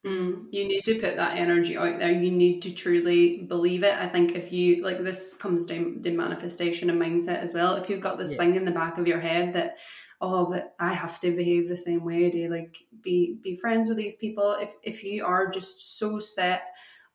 Mm, 0.05 0.47
you 0.51 0.67
need 0.67 0.83
to 0.83 0.99
put 0.99 1.15
that 1.15 1.37
energy 1.37 1.77
out 1.77 1.97
there. 1.97 2.11
You 2.11 2.29
need 2.29 2.61
to 2.63 2.73
truly 2.73 3.43
believe 3.43 3.83
it. 3.83 3.93
I 3.93 4.09
think 4.09 4.35
if 4.35 4.51
you 4.51 4.83
like 4.83 5.01
this 5.01 5.33
comes 5.33 5.65
down 5.65 6.01
to 6.03 6.11
manifestation 6.11 6.89
and 6.89 7.01
mindset 7.01 7.39
as 7.39 7.53
well. 7.53 7.75
If 7.75 7.89
you've 7.89 8.01
got 8.01 8.17
this 8.17 8.31
yeah. 8.31 8.37
thing 8.37 8.55
in 8.55 8.65
the 8.65 8.71
back 8.71 8.97
of 8.97 9.07
your 9.07 9.21
head 9.21 9.53
that 9.53 9.77
oh 10.23 10.45
but 10.45 10.73
i 10.79 10.93
have 10.93 11.19
to 11.19 11.35
behave 11.35 11.67
the 11.67 11.77
same 11.77 12.03
way 12.03 12.31
to 12.31 12.49
like 12.49 12.77
be 13.01 13.37
be 13.43 13.57
friends 13.57 13.89
with 13.89 13.97
these 13.97 14.15
people 14.15 14.55
if 14.59 14.71
if 14.81 15.03
you 15.03 15.23
are 15.23 15.49
just 15.49 15.99
so 15.99 16.17
set 16.17 16.63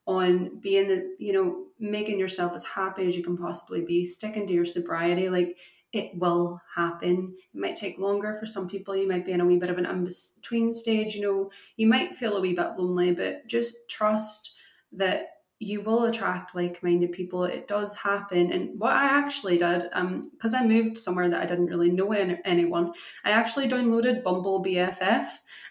on 0.07 0.61
being 0.61 0.86
the 0.89 1.16
you 1.18 1.32
know 1.32 1.64
making 1.80 2.18
yourself 2.18 2.53
as 2.55 2.64
happy 2.64 3.07
as 3.07 3.16
you 3.16 3.22
can 3.22 3.36
possibly 3.36 3.80
be 3.80 4.05
sticking 4.05 4.47
to 4.47 4.53
your 4.53 4.64
sobriety 4.66 5.28
like 5.28 5.57
it 5.93 6.11
will 6.18 6.61
happen. 6.74 7.34
It 7.55 7.59
might 7.59 7.74
take 7.76 7.99
longer 7.99 8.36
for 8.39 8.47
some 8.47 8.68
people. 8.68 8.95
You 8.95 9.09
might 9.09 9.24
be 9.24 9.32
in 9.32 9.41
a 9.41 9.47
wee 9.47 9.59
bit 9.59 9.70
of 9.70 9.78
an 9.78 9.86
in 9.86 10.09
between 10.36 10.72
stage 10.72 11.14
you 11.14 11.22
know. 11.22 11.51
You 11.76 11.86
might 11.86 12.16
feel 12.16 12.36
a 12.36 12.41
wee 12.41 12.55
bit 12.55 12.78
lonely 12.78 13.12
but 13.12 13.47
just 13.47 13.76
trust 13.89 14.55
that 14.93 15.30
you 15.61 15.80
will 15.82 16.05
attract 16.05 16.55
like-minded 16.55 17.11
people. 17.11 17.43
It 17.45 17.66
does 17.66 17.97
happen. 17.97 18.53
And 18.53 18.78
what 18.78 18.93
i 18.93 19.07
actually 19.07 19.59
did 19.59 19.89
um 19.93 20.22
because 20.32 20.55
i 20.55 20.64
moved 20.64 20.99
somewhere 20.99 21.28
that 21.28 21.41
i 21.41 21.47
didn't 21.47 21.66
really 21.66 21.91
know 21.91 22.12
any, 22.12 22.39
anyone 22.45 22.93
i 23.24 23.30
actually 23.30 23.68
downloaded 23.68 24.22
bumble 24.22 24.62
bff 24.62 25.28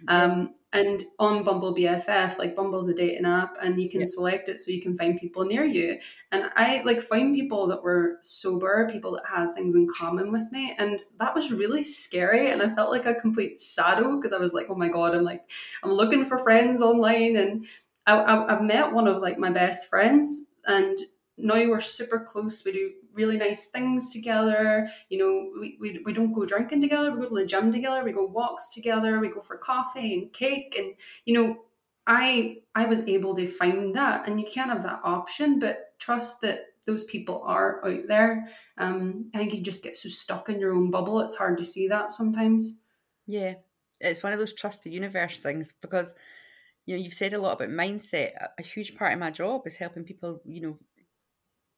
um 0.08 0.54
and 0.78 1.04
on 1.18 1.44
bumble 1.44 1.74
bff 1.76 2.38
like 2.38 2.56
bumble's 2.56 2.88
a 2.88 2.94
dating 2.94 3.26
app 3.26 3.56
and 3.62 3.82
you 3.82 3.90
can 3.90 4.06
select 4.06 4.48
it 4.48 4.60
so 4.60 4.72
you 4.72 4.82
can 4.82 4.96
find 4.96 5.20
people 5.20 5.44
near 5.44 5.66
you. 5.66 5.98
And 6.32 6.52
i 6.56 6.82
like 6.86 7.02
find 7.02 7.36
people 7.36 7.68
that 7.68 7.82
were 7.82 8.20
sober 8.22 8.88
people 8.92 9.12
that 9.14 9.24
had 9.28 9.54
things 9.54 9.76
in 9.76 9.88
common 9.88 10.32
with 10.32 10.52
me 10.52 10.76
and 10.78 11.00
that 11.20 11.34
was 11.34 11.52
really 11.52 11.84
scary 11.84 12.52
and 12.52 12.62
i 12.62 12.74
felt 12.76 12.92
like 12.92 13.06
a 13.06 13.16
complete 13.16 13.60
sado 13.60 14.16
because 14.16 14.34
i 14.34 14.38
was 14.38 14.54
like 14.54 14.68
oh 14.70 14.76
my 14.76 14.88
god 14.88 15.16
i'm 15.16 15.24
like 15.24 15.50
i'm 15.84 15.92
looking 15.92 16.26
for 16.26 16.38
friends 16.38 16.82
online 16.82 17.36
and 17.38 17.66
I, 18.08 18.46
have 18.50 18.62
met 18.62 18.94
one 18.94 19.08
of 19.08 19.22
like 19.22 19.38
my 19.38 19.52
best 19.52 19.90
friends, 19.90 20.44
and 20.66 20.98
now 21.38 21.56
we're 21.56 21.80
super 21.80 22.20
close. 22.20 22.64
We 22.66 22.72
do 22.72 22.92
really 23.14 23.38
nice 23.38 23.68
things 23.68 24.12
together. 24.12 24.90
You 25.10 25.20
know, 25.20 25.62
we, 25.62 25.78
we, 25.80 26.02
we 26.06 26.14
don't 26.14 26.34
go 26.34 26.46
drinking 26.46 26.82
together. 26.82 27.12
We 27.12 27.22
go 27.22 27.30
to 27.30 27.36
the 27.36 27.46
gym 27.46 27.72
together. 27.72 28.04
We 28.04 28.12
go 28.12 28.26
walks 28.26 28.74
together. 28.74 29.20
We 29.20 29.30
go 29.30 29.42
for 29.42 29.58
coffee 29.58 30.16
and 30.16 30.34
cake. 30.34 30.76
And 30.78 30.94
you 31.26 31.34
know, 31.34 31.58
I 32.08 32.58
I 32.74 32.86
was 32.86 33.02
able 33.02 33.36
to 33.36 33.48
find 33.48 33.96
that, 33.96 34.28
and 34.28 34.40
you 34.40 34.48
can't 34.48 34.72
have 34.72 34.84
that 34.84 35.02
option. 35.04 35.60
But 35.60 35.94
trust 36.00 36.42
that 36.42 36.62
those 36.86 37.04
people 37.04 37.44
are 37.46 37.86
out 37.86 38.08
there. 38.08 38.48
Um, 38.78 39.30
I 39.36 39.38
think 39.38 39.54
you 39.54 39.62
just 39.62 39.84
get 39.84 39.96
so 39.96 40.10
stuck 40.10 40.50
in 40.50 40.60
your 40.60 40.74
own 40.74 40.90
bubble. 40.90 41.20
It's 41.20 41.36
hard 41.36 41.58
to 41.58 41.64
see 41.64 41.88
that 41.90 42.12
sometimes. 42.12 42.80
Yeah, 43.28 43.56
it's 44.00 44.24
one 44.24 44.34
of 44.34 44.40
those 44.40 44.54
trust 44.54 44.84
the 44.84 44.92
universe 44.92 45.40
things 45.40 45.74
because 45.82 46.16
you 46.86 46.96
know, 46.96 47.04
you've 47.04 47.14
said 47.14 47.34
a 47.34 47.40
lot 47.40 47.62
about 47.62 47.70
mindset. 47.70 48.32
A 48.58 48.64
huge 48.64 48.96
part 48.96 49.14
of 49.14 49.20
my 49.20 49.30
job 49.30 49.64
is 49.66 49.76
helping 49.76 50.06
people, 50.06 50.42
you 50.46 50.62
know, 50.62 50.78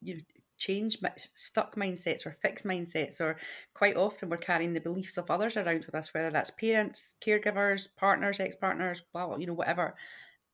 you 0.02 0.22
change 0.58 0.98
stuck 1.36 1.76
mindsets 1.76 2.26
or 2.26 2.32
fixed 2.32 2.66
mindsets, 2.66 3.22
or 3.22 3.38
quite 3.74 3.96
often 3.96 4.30
we're 4.30 4.38
carrying 4.38 4.74
the 4.74 4.82
beliefs 4.82 5.18
of 5.18 5.32
others 5.32 5.58
around 5.58 5.86
with 5.86 5.96
us, 5.96 6.14
whether 6.14 6.30
that's 6.30 6.52
parents, 6.52 7.16
caregivers, 7.26 7.88
partners, 7.98 8.40
ex 8.40 8.56
partners, 8.56 9.02
blah, 9.14 9.28
blah, 9.28 9.38
you 9.38 9.48
know, 9.48 9.54
whatever. 9.54 9.96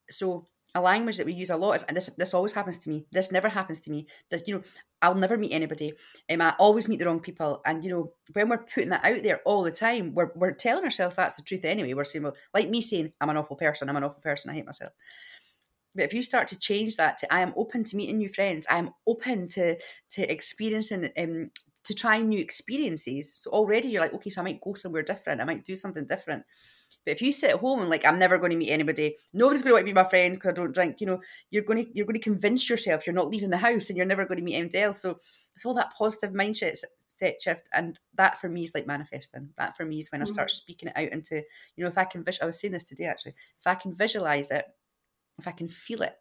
So 0.09 0.45
a 0.75 0.81
language 0.81 1.15
that 1.17 1.25
we 1.25 1.33
use 1.33 1.49
a 1.49 1.55
lot 1.55 1.73
is, 1.73 1.83
and 1.83 1.95
this 1.95 2.07
this 2.17 2.33
always 2.33 2.51
happens 2.51 2.77
to 2.79 2.89
me. 2.89 3.05
This 3.11 3.31
never 3.31 3.47
happens 3.47 3.79
to 3.81 3.91
me. 3.91 4.07
That 4.29 4.45
you 4.47 4.55
know, 4.55 4.63
I'll 5.01 5.15
never 5.15 5.37
meet 5.37 5.53
anybody. 5.53 5.93
Um, 6.29 6.41
I 6.41 6.53
always 6.59 6.89
meet 6.89 6.99
the 6.99 7.05
wrong 7.05 7.21
people. 7.21 7.61
And 7.65 7.81
you 7.83 7.89
know, 7.89 8.11
when 8.33 8.49
we're 8.49 8.57
putting 8.57 8.89
that 8.89 9.05
out 9.05 9.23
there 9.23 9.39
all 9.45 9.63
the 9.63 9.71
time, 9.71 10.13
we're 10.13 10.31
we're 10.35 10.51
telling 10.51 10.83
ourselves 10.83 11.15
that's 11.15 11.37
the 11.37 11.43
truth 11.43 11.63
anyway. 11.63 11.93
We're 11.93 12.03
saying, 12.03 12.23
well, 12.23 12.35
like 12.53 12.69
me 12.69 12.81
saying, 12.81 13.13
I'm 13.21 13.29
an 13.29 13.37
awful 13.37 13.55
person. 13.55 13.89
I'm 13.89 13.95
an 13.95 14.03
awful 14.03 14.21
person. 14.21 14.51
I 14.51 14.55
hate 14.55 14.65
myself. 14.65 14.91
But 15.95 16.03
if 16.03 16.13
you 16.13 16.23
start 16.23 16.47
to 16.49 16.59
change 16.59 16.97
that 16.97 17.17
to, 17.19 17.33
I 17.33 17.41
am 17.41 17.53
open 17.55 17.83
to 17.85 17.95
meeting 17.95 18.17
new 18.17 18.29
friends. 18.29 18.67
I 18.69 18.77
am 18.77 18.91
open 19.07 19.47
to 19.49 19.77
to 20.11 20.31
experiencing 20.31 21.09
um, 21.17 21.51
to 21.83 21.93
trying 21.93 22.29
new 22.29 22.39
experiences. 22.39 23.33
So 23.35 23.51
already 23.51 23.89
you're 23.89 24.01
like, 24.01 24.13
okay, 24.13 24.29
so 24.29 24.41
I 24.41 24.43
might 24.43 24.61
go 24.61 24.73
somewhere 24.73 25.03
different. 25.03 25.41
I 25.41 25.45
might 25.45 25.63
do 25.63 25.75
something 25.75 26.05
different. 26.05 26.43
But 27.05 27.13
if 27.13 27.21
you 27.21 27.31
sit 27.31 27.51
at 27.51 27.59
home 27.59 27.81
and 27.81 27.89
like 27.89 28.05
I'm 28.05 28.19
never 28.19 28.37
going 28.37 28.51
to 28.51 28.57
meet 28.57 28.71
anybody, 28.71 29.15
nobody's 29.31 29.61
going 29.61 29.71
to 29.71 29.73
want 29.75 29.83
to 29.83 29.93
be 29.93 29.93
my 29.93 30.09
friend 30.09 30.33
because 30.33 30.51
I 30.51 30.55
don't 30.55 30.73
drink. 30.73 30.99
You 30.99 31.07
know, 31.07 31.21
you're 31.51 31.63
going 31.63 31.85
to 31.85 31.91
you're 31.93 32.05
going 32.05 32.19
to 32.19 32.19
convince 32.19 32.69
yourself 32.69 33.05
you're 33.05 33.13
not 33.13 33.29
leaving 33.29 33.51
the 33.51 33.57
house 33.57 33.89
and 33.89 33.97
you're 33.97 34.07
never 34.07 34.25
going 34.25 34.39
to 34.39 34.43
meet 34.43 34.55
anybody 34.55 34.79
else. 34.79 35.01
So 35.01 35.19
it's 35.55 35.65
all 35.65 35.75
that 35.75 35.93
positive 35.97 36.31
mindset 36.31 36.77
set 37.07 37.41
shift, 37.41 37.69
and 37.73 37.99
that 38.15 38.41
for 38.41 38.49
me 38.49 38.63
is 38.63 38.73
like 38.73 38.87
manifesting. 38.87 39.49
That 39.57 39.77
for 39.77 39.85
me 39.85 39.99
is 39.99 40.11
when 40.11 40.21
I 40.21 40.25
start 40.25 40.49
mm-hmm. 40.49 40.55
speaking 40.55 40.89
it 40.89 40.97
out 40.97 41.11
into 41.11 41.43
you 41.75 41.83
know 41.83 41.87
if 41.87 41.97
I 41.97 42.05
can 42.05 42.23
vis- 42.23 42.41
I 42.41 42.45
was 42.45 42.59
saying 42.59 42.71
this 42.71 42.83
today 42.83 43.05
actually 43.05 43.35
if 43.59 43.67
I 43.67 43.75
can 43.75 43.95
visualize 43.95 44.49
it, 44.49 44.65
if 45.37 45.47
I 45.47 45.51
can 45.51 45.67
feel 45.67 46.01
it, 46.01 46.15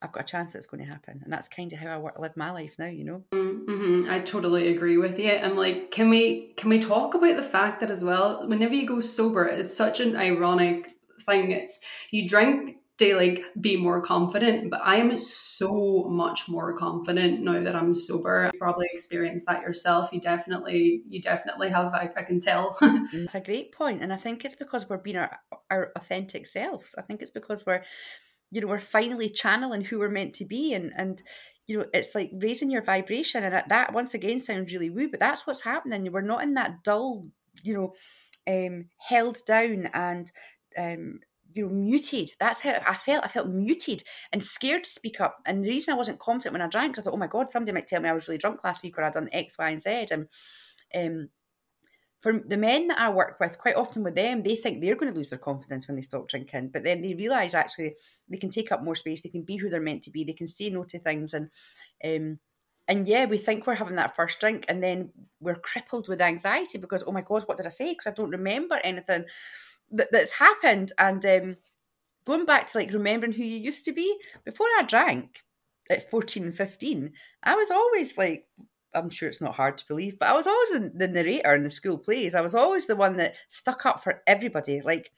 I've 0.00 0.12
got 0.12 0.22
a 0.22 0.26
chance 0.26 0.54
it's 0.54 0.66
going 0.66 0.84
to 0.84 0.90
happen. 0.90 1.20
And 1.24 1.32
that's 1.32 1.48
kind 1.48 1.72
of 1.72 1.78
how 1.78 1.88
I 1.88 1.98
work, 1.98 2.18
live 2.18 2.36
my 2.36 2.50
life 2.52 2.76
now, 2.78 2.86
you 2.86 3.04
know? 3.04 3.24
Mm-hmm. 3.32 4.08
I 4.08 4.20
totally 4.20 4.68
agree 4.68 4.96
with 4.96 5.18
you. 5.18 5.30
And 5.30 5.56
like, 5.56 5.90
can 5.90 6.08
we, 6.08 6.52
can 6.56 6.70
we 6.70 6.78
talk 6.78 7.14
about 7.14 7.36
the 7.36 7.42
fact 7.42 7.80
that 7.80 7.90
as 7.90 8.04
well, 8.04 8.46
whenever 8.46 8.74
you 8.74 8.86
go 8.86 9.00
sober, 9.00 9.44
it's 9.46 9.76
such 9.76 9.98
an 9.98 10.14
ironic 10.16 10.90
thing. 11.26 11.50
It's, 11.50 11.80
you 12.12 12.28
drink 12.28 12.76
to 12.98 13.16
like 13.16 13.44
be 13.60 13.76
more 13.76 14.00
confident, 14.00 14.70
but 14.70 14.80
I 14.84 14.96
am 14.96 15.16
so 15.18 16.04
much 16.08 16.48
more 16.48 16.76
confident 16.76 17.40
now 17.40 17.62
that 17.62 17.74
I'm 17.74 17.92
sober. 17.92 18.50
You 18.52 18.58
probably 18.58 18.88
experienced 18.92 19.46
that 19.46 19.62
yourself. 19.62 20.10
You 20.12 20.20
definitely, 20.20 21.02
you 21.08 21.20
definitely 21.20 21.70
have, 21.70 21.92
I, 21.92 22.08
I 22.16 22.22
can 22.22 22.40
tell. 22.40 22.76
it's 22.80 23.34
a 23.34 23.40
great 23.40 23.72
point. 23.72 24.00
And 24.02 24.12
I 24.12 24.16
think 24.16 24.44
it's 24.44 24.56
because 24.56 24.88
we're 24.88 24.98
being 24.98 25.16
our, 25.16 25.38
our 25.70 25.90
authentic 25.96 26.46
selves. 26.46 26.94
I 26.96 27.02
think 27.02 27.20
it's 27.20 27.32
because 27.32 27.66
we're, 27.66 27.82
you 28.50 28.60
know 28.60 28.66
we're 28.66 28.78
finally 28.78 29.28
channeling 29.28 29.84
who 29.84 29.98
we're 29.98 30.08
meant 30.08 30.34
to 30.34 30.44
be 30.44 30.72
and 30.72 30.92
and 30.96 31.22
you 31.66 31.78
know 31.78 31.86
it's 31.92 32.14
like 32.14 32.30
raising 32.34 32.70
your 32.70 32.82
vibration 32.82 33.44
and 33.44 33.52
that, 33.54 33.68
that 33.68 33.92
once 33.92 34.14
again 34.14 34.40
sounds 34.40 34.72
really 34.72 34.90
woo 34.90 35.08
but 35.10 35.20
that's 35.20 35.46
what's 35.46 35.62
happening. 35.62 36.10
We're 36.10 36.20
not 36.22 36.42
in 36.42 36.54
that 36.54 36.82
dull 36.82 37.26
you 37.62 37.74
know 37.74 37.94
um 38.46 38.86
held 39.08 39.36
down 39.46 39.88
and 39.92 40.30
um 40.76 41.20
you 41.54 41.66
know 41.66 41.72
muted. 41.72 42.30
That's 42.40 42.60
how 42.60 42.80
i 42.86 42.94
felt. 42.94 43.24
I 43.24 43.28
felt 43.28 43.48
muted 43.48 44.02
and 44.32 44.42
scared 44.42 44.84
to 44.84 44.90
speak 44.90 45.20
up. 45.20 45.38
And 45.44 45.64
the 45.64 45.68
reason 45.68 45.92
i 45.92 45.96
wasn't 45.96 46.20
confident 46.20 46.52
when 46.54 46.62
i 46.62 46.68
drank 46.68 46.98
i 46.98 47.02
thought 47.02 47.14
oh 47.14 47.18
my 47.18 47.26
god 47.26 47.50
somebody 47.50 47.72
might 47.72 47.86
tell 47.86 48.00
me 48.00 48.08
i 48.08 48.12
was 48.12 48.28
really 48.28 48.38
drunk 48.38 48.64
last 48.64 48.82
week 48.82 48.96
or 48.98 49.04
i'd 49.04 49.12
done 49.12 49.28
x 49.32 49.58
y 49.58 49.70
and 49.70 49.82
z 49.82 50.06
and 50.10 50.28
um 50.94 51.28
for 52.20 52.32
the 52.32 52.56
men 52.56 52.88
that 52.88 52.98
I 52.98 53.10
work 53.10 53.38
with, 53.38 53.58
quite 53.58 53.76
often 53.76 54.02
with 54.02 54.16
them, 54.16 54.42
they 54.42 54.56
think 54.56 54.80
they're 54.80 54.96
going 54.96 55.12
to 55.12 55.16
lose 55.16 55.30
their 55.30 55.38
confidence 55.38 55.86
when 55.86 55.96
they 55.96 56.02
stop 56.02 56.28
drinking, 56.28 56.70
but 56.72 56.82
then 56.82 57.00
they 57.00 57.14
realize 57.14 57.54
actually 57.54 57.94
they 58.28 58.36
can 58.36 58.50
take 58.50 58.72
up 58.72 58.82
more 58.82 58.96
space, 58.96 59.20
they 59.20 59.28
can 59.28 59.42
be 59.42 59.56
who 59.56 59.68
they're 59.68 59.80
meant 59.80 60.02
to 60.02 60.10
be, 60.10 60.24
they 60.24 60.32
can 60.32 60.48
say 60.48 60.68
no 60.70 60.82
to 60.84 60.98
things, 60.98 61.32
and 61.32 61.50
um, 62.04 62.40
and 62.88 63.06
yeah, 63.06 63.26
we 63.26 63.38
think 63.38 63.66
we're 63.66 63.74
having 63.74 63.96
that 63.96 64.16
first 64.16 64.40
drink, 64.40 64.64
and 64.68 64.82
then 64.82 65.10
we're 65.40 65.54
crippled 65.54 66.08
with 66.08 66.20
anxiety 66.20 66.78
because 66.78 67.04
oh 67.06 67.12
my 67.12 67.22
god, 67.22 67.44
what 67.46 67.56
did 67.56 67.66
I 67.66 67.70
say? 67.70 67.92
Because 67.92 68.08
I 68.08 68.14
don't 68.14 68.30
remember 68.30 68.80
anything 68.82 69.24
that, 69.92 70.08
that's 70.10 70.32
happened, 70.32 70.90
and 70.98 71.24
um, 71.24 71.56
going 72.24 72.46
back 72.46 72.66
to 72.68 72.78
like 72.78 72.92
remembering 72.92 73.32
who 73.32 73.44
you 73.44 73.58
used 73.58 73.84
to 73.84 73.92
be 73.92 74.18
before 74.44 74.66
I 74.76 74.82
drank 74.82 75.44
at 75.90 76.10
14 76.10 76.44
and 76.44 76.56
15 76.56 77.12
i 77.42 77.54
was 77.54 77.70
always 77.70 78.18
like 78.18 78.46
I'm 78.94 79.10
sure 79.10 79.28
it's 79.28 79.40
not 79.40 79.54
hard 79.54 79.78
to 79.78 79.86
believe, 79.86 80.18
but 80.18 80.28
I 80.28 80.32
was 80.32 80.46
always 80.46 80.92
the, 80.94 81.08
narrator 81.08 81.54
in 81.54 81.62
the 81.62 81.70
school 81.70 81.98
plays. 81.98 82.34
I 82.34 82.40
was 82.40 82.54
always 82.54 82.86
the 82.86 82.96
one 82.96 83.16
that 83.16 83.34
stuck 83.48 83.84
up 83.86 84.02
for 84.02 84.22
everybody. 84.26 84.80
Like 84.80 85.10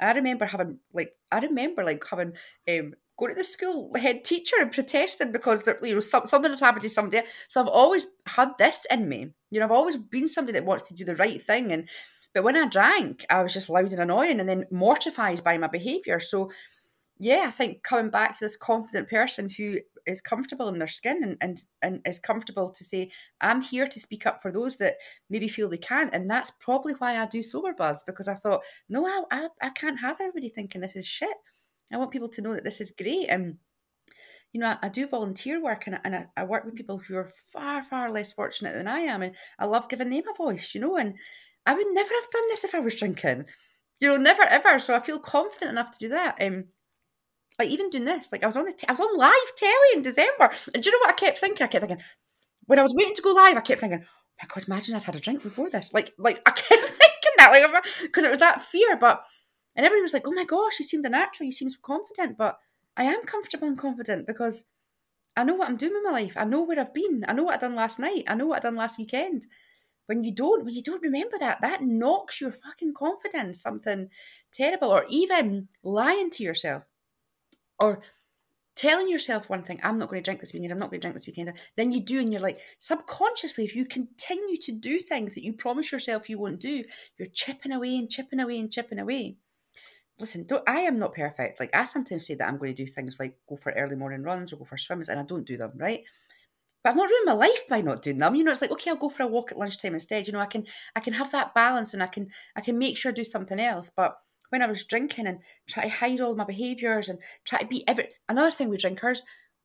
I 0.00 0.12
remember 0.12 0.46
having 0.46 0.78
like 0.92 1.14
I 1.30 1.40
remember 1.40 1.84
like 1.84 2.04
having 2.08 2.32
um 2.68 2.94
go 3.18 3.28
to 3.28 3.34
the 3.34 3.44
school 3.44 3.92
head 3.96 4.24
teacher 4.24 4.56
and 4.58 4.72
protesting 4.72 5.32
because 5.32 5.62
there, 5.62 5.78
you 5.82 5.94
know 5.94 6.00
some, 6.00 6.26
something 6.26 6.50
had 6.50 6.60
happened 6.60 6.82
to 6.82 6.88
somebody. 6.88 7.24
So 7.48 7.60
I've 7.60 7.68
always 7.68 8.06
had 8.26 8.50
this 8.58 8.86
in 8.90 9.08
me. 9.08 9.32
You 9.50 9.60
know, 9.60 9.66
I've 9.66 9.72
always 9.72 9.96
been 9.96 10.28
somebody 10.28 10.58
that 10.58 10.66
wants 10.66 10.88
to 10.88 10.94
do 10.94 11.04
the 11.04 11.14
right 11.14 11.40
thing. 11.40 11.72
And 11.72 11.88
but 12.34 12.44
when 12.44 12.56
I 12.56 12.66
drank, 12.66 13.26
I 13.30 13.42
was 13.42 13.52
just 13.52 13.68
loud 13.68 13.92
and 13.92 14.00
annoying, 14.00 14.40
and 14.40 14.48
then 14.48 14.66
mortified 14.70 15.44
by 15.44 15.58
my 15.58 15.68
behaviour. 15.68 16.18
So 16.18 16.50
yeah, 17.18 17.44
I 17.46 17.50
think 17.50 17.82
coming 17.82 18.10
back 18.10 18.34
to 18.34 18.44
this 18.44 18.56
confident 18.56 19.08
person 19.08 19.48
who 19.48 19.78
is 20.06 20.20
comfortable 20.20 20.68
in 20.68 20.78
their 20.78 20.88
skin 20.88 21.22
and, 21.22 21.36
and 21.40 21.64
and 21.82 22.00
is 22.06 22.18
comfortable 22.18 22.70
to 22.70 22.84
say 22.84 23.10
i'm 23.40 23.62
here 23.62 23.86
to 23.86 24.00
speak 24.00 24.26
up 24.26 24.42
for 24.42 24.52
those 24.52 24.76
that 24.76 24.96
maybe 25.30 25.48
feel 25.48 25.68
they 25.68 25.78
can't 25.78 26.14
and 26.14 26.28
that's 26.28 26.50
probably 26.50 26.92
why 26.94 27.16
i 27.16 27.26
do 27.26 27.42
sober 27.42 27.72
buzz 27.72 28.02
because 28.04 28.28
i 28.28 28.34
thought 28.34 28.62
no 28.88 29.06
i 29.06 29.22
i, 29.30 29.48
I 29.60 29.70
can't 29.70 30.00
have 30.00 30.20
everybody 30.20 30.48
thinking 30.48 30.80
this 30.80 30.96
is 30.96 31.06
shit 31.06 31.36
i 31.92 31.96
want 31.96 32.10
people 32.10 32.28
to 32.30 32.42
know 32.42 32.54
that 32.54 32.64
this 32.64 32.80
is 32.80 32.90
great 32.90 33.26
and 33.28 33.58
you 34.52 34.60
know, 34.60 34.66
I, 34.66 34.78
I 34.82 34.88
do 34.88 35.06
volunteer 35.06 35.62
work 35.62 35.84
and, 35.86 35.98
and 36.04 36.14
I, 36.14 36.26
I, 36.36 36.44
work 36.44 36.64
with 36.64 36.74
people 36.74 36.98
who 36.98 37.16
are 37.16 37.30
far, 37.52 37.82
far 37.82 38.10
less 38.10 38.32
fortunate 38.32 38.74
than 38.74 38.86
I 38.86 39.00
am. 39.00 39.22
And 39.22 39.34
I 39.58 39.64
love 39.64 39.88
giving 39.88 40.10
them 40.10 40.24
a 40.30 40.34
voice, 40.36 40.74
you 40.74 40.80
know, 40.80 40.96
and 40.96 41.14
I 41.64 41.74
would 41.74 41.86
never 41.90 42.08
have 42.08 42.30
done 42.30 42.48
this 42.48 42.64
if 42.64 42.74
I 42.74 42.80
was 42.80 42.96
drinking, 42.96 43.46
you 44.00 44.08
know, 44.08 44.16
never 44.16 44.42
ever. 44.42 44.78
So 44.78 44.94
I 44.94 45.00
feel 45.00 45.18
confident 45.18 45.70
enough 45.70 45.90
to 45.92 45.98
do 45.98 46.08
that. 46.10 46.36
Um, 46.42 46.66
like 47.58 47.68
even 47.68 47.90
doing 47.90 48.04
this, 48.04 48.32
like 48.32 48.42
I 48.42 48.46
was 48.46 48.56
on 48.56 48.64
the, 48.64 48.72
t- 48.72 48.86
I 48.88 48.92
was 48.92 49.00
on 49.00 49.16
live 49.16 49.54
telly 49.56 49.72
in 49.94 50.02
December. 50.02 50.50
And 50.74 50.82
do 50.82 50.88
you 50.88 50.92
know 50.92 51.00
what 51.06 51.10
I 51.10 51.18
kept 51.18 51.38
thinking? 51.38 51.64
I 51.64 51.68
kept 51.68 51.86
thinking, 51.86 52.04
when 52.66 52.78
I 52.78 52.82
was 52.82 52.94
waiting 52.94 53.14
to 53.14 53.22
go 53.22 53.32
live, 53.32 53.56
I 53.56 53.60
kept 53.60 53.80
thinking, 53.80 54.02
oh 54.02 54.34
my 54.42 54.48
God, 54.52 54.64
imagine 54.66 54.94
I'd 54.94 55.04
had 55.04 55.16
a 55.16 55.20
drink 55.20 55.42
before 55.42 55.70
this. 55.70 55.92
Like, 55.92 56.12
like 56.18 56.40
I 56.46 56.50
kept 56.52 56.68
thinking 56.68 57.32
that, 57.38 57.50
like, 57.50 57.84
because 58.02 58.24
it 58.24 58.30
was 58.30 58.40
that 58.40 58.62
fear. 58.62 58.96
But, 58.96 59.22
and 59.76 59.84
everybody 59.84 60.02
was 60.02 60.12
like, 60.12 60.26
oh 60.26 60.32
my 60.32 60.44
gosh, 60.44 60.78
you 60.78 60.86
seemed 60.86 61.04
a 61.04 61.10
natural, 61.10 61.46
you 61.46 61.52
seem 61.52 61.70
so 61.70 61.78
confident. 61.82 62.38
But 62.38 62.58
I 62.96 63.04
am 63.04 63.24
comfortable 63.24 63.68
and 63.68 63.78
confident 63.78 64.26
because 64.26 64.64
I 65.36 65.44
know 65.44 65.54
what 65.54 65.68
I'm 65.68 65.76
doing 65.76 65.92
with 65.94 66.04
my 66.04 66.10
life. 66.10 66.34
I 66.36 66.44
know 66.44 66.62
where 66.62 66.78
I've 66.78 66.94
been. 66.94 67.24
I 67.26 67.32
know 67.32 67.44
what 67.44 67.54
I 67.54 67.58
done 67.58 67.74
last 67.74 67.98
night. 67.98 68.24
I 68.28 68.34
know 68.34 68.46
what 68.46 68.58
I 68.58 68.68
done 68.68 68.76
last 68.76 68.98
weekend. 68.98 69.46
When 70.06 70.24
you 70.24 70.34
don't, 70.34 70.64
when 70.64 70.74
you 70.74 70.82
don't 70.82 71.02
remember 71.02 71.38
that, 71.38 71.60
that 71.62 71.82
knocks 71.82 72.40
your 72.40 72.52
fucking 72.52 72.92
confidence 72.94 73.62
something 73.62 74.08
terrible. 74.52 74.88
Or 74.88 75.06
even 75.08 75.68
lying 75.82 76.28
to 76.30 76.42
yourself, 76.42 76.82
or 77.82 78.02
telling 78.74 79.08
yourself 79.08 79.50
one 79.50 79.62
thing, 79.62 79.80
I'm 79.82 79.98
not 79.98 80.08
going 80.08 80.22
to 80.22 80.24
drink 80.24 80.40
this 80.40 80.52
weekend, 80.52 80.72
I'm 80.72 80.78
not 80.78 80.90
going 80.90 81.00
to 81.00 81.04
drink 81.04 81.14
this 81.14 81.26
weekend. 81.26 81.52
Then 81.76 81.92
you 81.92 82.00
do, 82.00 82.20
and 82.20 82.32
you're 82.32 82.40
like, 82.40 82.60
subconsciously, 82.78 83.64
if 83.64 83.76
you 83.76 83.84
continue 83.84 84.56
to 84.62 84.72
do 84.72 84.98
things 84.98 85.34
that 85.34 85.44
you 85.44 85.52
promise 85.52 85.92
yourself 85.92 86.30
you 86.30 86.38
won't 86.38 86.60
do, 86.60 86.84
you're 87.18 87.28
chipping 87.28 87.72
away 87.72 87.96
and 87.98 88.08
chipping 88.08 88.40
away 88.40 88.58
and 88.58 88.72
chipping 88.72 88.98
away 88.98 89.36
listen, 90.18 90.44
don't, 90.44 90.66
I 90.68 90.80
am 90.80 90.98
not 90.98 91.14
perfect. 91.14 91.60
Like 91.60 91.74
I 91.74 91.84
sometimes 91.84 92.26
say 92.26 92.34
that 92.34 92.48
I'm 92.48 92.58
going 92.58 92.74
to 92.74 92.84
do 92.84 92.90
things 92.90 93.18
like 93.18 93.36
go 93.48 93.56
for 93.56 93.72
early 93.72 93.96
morning 93.96 94.22
runs 94.22 94.52
or 94.52 94.56
go 94.56 94.64
for 94.64 94.76
swims, 94.78 95.08
and 95.08 95.20
I 95.20 95.24
don't 95.24 95.46
do 95.46 95.56
them, 95.56 95.72
right? 95.76 96.02
But 96.82 96.90
I've 96.90 96.96
not 96.96 97.10
ruined 97.10 97.26
my 97.26 97.32
life 97.32 97.68
by 97.68 97.80
not 97.80 98.02
doing 98.02 98.18
them. 98.18 98.34
You 98.34 98.44
know, 98.44 98.52
it's 98.52 98.62
like 98.62 98.70
okay, 98.72 98.90
I'll 98.90 98.96
go 98.96 99.10
for 99.10 99.22
a 99.24 99.26
walk 99.26 99.52
at 99.52 99.58
lunchtime 99.58 99.94
instead. 99.94 100.26
You 100.26 100.32
know, 100.32 100.40
I 100.40 100.46
can 100.46 100.64
I 100.96 101.00
can 101.00 101.12
have 101.14 101.32
that 101.32 101.54
balance, 101.54 101.92
and 101.92 102.02
I 102.02 102.06
can 102.06 102.28
I 102.56 102.60
can 102.60 102.78
make 102.78 102.96
sure 102.96 103.12
I 103.12 103.14
do 103.14 103.24
something 103.24 103.60
else. 103.60 103.90
But 103.94 104.16
when 104.52 104.60
I 104.60 104.66
was 104.66 104.84
drinking 104.84 105.26
and 105.26 105.38
try 105.66 105.84
to 105.84 105.88
hide 105.88 106.20
all 106.20 106.36
my 106.36 106.44
behaviours 106.44 107.08
and 107.08 107.18
try 107.46 107.60
to 107.60 107.66
be 107.66 107.88
every 107.88 108.10
another 108.28 108.50
thing 108.50 108.68
with 108.68 108.82
drinkers, 108.82 109.22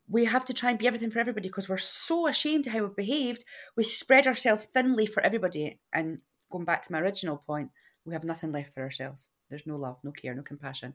we 0.08 0.24
have 0.24 0.46
to 0.46 0.54
try 0.54 0.70
and 0.70 0.80
be 0.80 0.88
everything 0.88 1.12
for 1.12 1.20
everybody 1.20 1.50
because 1.50 1.68
we're 1.68 1.76
so 1.76 2.26
ashamed 2.26 2.66
of 2.66 2.72
how 2.72 2.84
we've 2.84 2.96
behaved. 2.96 3.44
We 3.76 3.84
spread 3.84 4.26
ourselves 4.26 4.66
thinly 4.66 5.06
for 5.06 5.22
everybody. 5.22 5.82
And 5.92 6.20
going 6.50 6.64
back 6.64 6.84
to 6.84 6.94
my 6.94 7.02
original 7.02 7.36
point, 7.36 7.70
we 8.06 8.14
have 8.14 8.24
nothing 8.24 8.54
left 8.54 8.74
for 8.74 8.82
ourselves. 8.82 9.28
There's 9.50 9.68
no 9.68 9.76
love, 9.76 9.98
no 10.06 10.12
care, 10.12 10.34
no 10.34 10.42
compassion. 10.42 10.94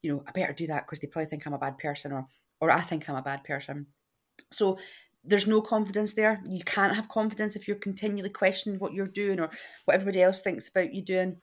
You 0.00 0.14
know, 0.14 0.24
I 0.26 0.32
better 0.32 0.54
do 0.54 0.66
that 0.68 0.86
because 0.86 1.00
they 1.00 1.06
probably 1.06 1.28
think 1.28 1.46
I'm 1.46 1.52
a 1.52 1.58
bad 1.58 1.76
person 1.76 2.12
or 2.12 2.26
or 2.60 2.70
I 2.70 2.80
think 2.80 3.06
I'm 3.10 3.16
a 3.16 3.22
bad 3.22 3.44
person. 3.44 3.88
So 4.50 4.78
there's 5.22 5.46
no 5.46 5.60
confidence 5.60 6.14
there. 6.14 6.42
You 6.46 6.64
can't 6.64 6.96
have 6.96 7.08
confidence 7.08 7.56
if 7.56 7.68
you're 7.68 7.76
continually 7.76 8.30
questioning 8.30 8.78
what 8.78 8.94
you're 8.94 9.06
doing 9.06 9.38
or 9.38 9.50
what 9.84 9.94
everybody 9.94 10.22
else 10.22 10.40
thinks 10.40 10.68
about 10.68 10.94
you 10.94 11.02
doing. 11.02 11.36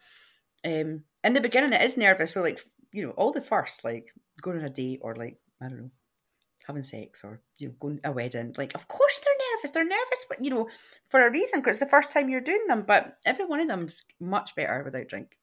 Um, 0.66 1.04
in 1.24 1.34
the 1.34 1.41
beginning, 1.41 1.74
it 1.74 1.82
is 1.82 1.97
nervous. 1.97 2.34
So, 2.34 2.41
like, 2.41 2.59
you 2.91 3.05
know, 3.05 3.11
all 3.11 3.32
the 3.32 3.41
first, 3.41 3.84
like 3.84 4.13
going 4.41 4.57
on 4.57 4.65
a 4.65 4.69
date 4.69 4.99
or 5.01 5.15
like, 5.15 5.38
I 5.61 5.67
don't 5.67 5.78
know, 5.78 5.91
having 6.67 6.84
sex 6.84 7.22
or, 7.24 7.41
you 7.57 7.67
know, 7.67 7.76
going 7.80 7.99
a 8.03 8.11
wedding, 8.11 8.53
like, 8.57 8.76
of 8.76 8.88
course 8.88 9.19
they're 9.19 9.47
nervous. 9.55 9.72
They're 9.72 9.84
nervous, 9.84 10.26
but, 10.28 10.43
you 10.43 10.49
know, 10.49 10.69
for 11.09 11.26
a 11.26 11.32
reason 11.32 11.59
because 11.59 11.78
it's 11.78 11.86
the 11.86 11.89
first 11.89 12.11
time 12.11 12.30
you're 12.30 12.41
doing 12.41 12.65
them. 12.67 12.84
But 12.88 13.17
every 13.26 13.45
one 13.45 13.59
of 13.59 13.67
them's 13.67 14.03
much 14.19 14.55
better 14.55 14.82
without 14.84 15.07
drink. 15.07 15.38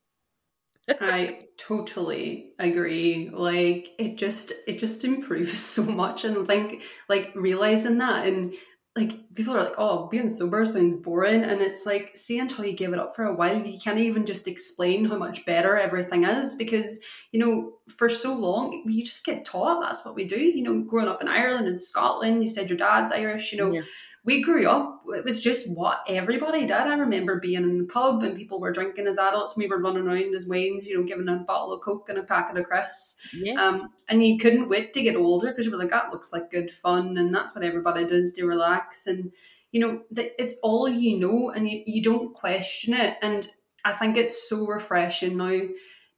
I 1.00 1.46
totally 1.56 2.52
agree. 2.58 3.30
Like 3.32 3.90
it 3.98 4.16
just 4.16 4.52
it 4.66 4.78
just 4.78 5.04
improves 5.04 5.58
so 5.74 5.82
much 5.82 6.24
and 6.24 6.46
think 6.46 6.82
like 7.08 7.32
realizing 7.34 7.98
that 7.98 8.26
and 8.26 8.54
like 8.98 9.34
people 9.34 9.56
are 9.56 9.62
like, 9.62 9.74
oh, 9.78 10.08
being 10.08 10.28
sober 10.28 10.66
sounds 10.66 10.96
boring. 10.96 11.44
And 11.44 11.60
it's 11.60 11.86
like, 11.86 12.16
see 12.16 12.38
until 12.38 12.64
you 12.64 12.74
give 12.74 12.92
it 12.92 12.98
up 12.98 13.14
for 13.14 13.24
a 13.24 13.34
while, 13.34 13.56
you 13.56 13.78
can't 13.78 13.98
even 13.98 14.26
just 14.26 14.48
explain 14.48 15.04
how 15.04 15.16
much 15.16 15.46
better 15.46 15.76
everything 15.76 16.24
is 16.24 16.56
because, 16.56 16.98
you 17.32 17.40
know, 17.40 17.74
for 17.96 18.08
so 18.08 18.34
long 18.34 18.82
you 18.86 19.04
just 19.04 19.24
get 19.24 19.44
taught 19.44 19.80
that's 19.80 20.04
what 20.04 20.14
we 20.14 20.26
do. 20.26 20.40
You 20.40 20.62
know, 20.62 20.82
growing 20.82 21.08
up 21.08 21.22
in 21.22 21.28
Ireland 21.28 21.68
and 21.68 21.80
Scotland, 21.80 22.42
you 22.42 22.50
said 22.50 22.68
your 22.68 22.76
dad's 22.76 23.12
Irish, 23.12 23.52
you 23.52 23.58
know, 23.58 23.72
yeah 23.72 23.82
we 24.28 24.42
grew 24.42 24.68
up, 24.68 25.04
it 25.08 25.24
was 25.24 25.40
just 25.40 25.74
what 25.74 26.04
everybody 26.06 26.60
did. 26.60 26.72
I 26.72 26.94
remember 26.96 27.40
being 27.40 27.62
in 27.62 27.78
the 27.78 27.84
pub 27.84 28.22
and 28.22 28.36
people 28.36 28.60
were 28.60 28.70
drinking 28.70 29.06
as 29.06 29.16
adults. 29.16 29.56
We 29.56 29.66
were 29.66 29.80
running 29.80 30.06
around 30.06 30.34
as 30.34 30.46
wains, 30.46 30.84
you 30.84 30.98
know, 30.98 31.06
giving 31.06 31.26
a 31.30 31.36
bottle 31.36 31.72
of 31.72 31.80
Coke 31.80 32.10
and 32.10 32.18
a 32.18 32.22
packet 32.22 32.60
of 32.60 32.66
crisps. 32.66 33.16
Yeah. 33.32 33.54
Um, 33.54 33.88
and 34.06 34.22
you 34.22 34.36
couldn't 34.36 34.68
wait 34.68 34.92
to 34.92 35.00
get 35.00 35.16
older 35.16 35.46
because 35.46 35.64
you 35.64 35.72
were 35.72 35.78
like, 35.78 35.88
that 35.88 36.10
looks 36.12 36.30
like 36.30 36.50
good 36.50 36.70
fun. 36.70 37.16
And 37.16 37.34
that's 37.34 37.54
what 37.54 37.64
everybody 37.64 38.06
does 38.06 38.30
to 38.32 38.44
relax. 38.44 39.06
And, 39.06 39.32
you 39.72 39.80
know, 39.80 40.02
it's 40.14 40.56
all 40.62 40.90
you 40.90 41.18
know 41.18 41.48
and 41.48 41.66
you, 41.66 41.82
you 41.86 42.02
don't 42.02 42.34
question 42.34 42.92
it. 42.92 43.16
And 43.22 43.50
I 43.86 43.92
think 43.92 44.18
it's 44.18 44.46
so 44.46 44.66
refreshing 44.66 45.38
now 45.38 45.58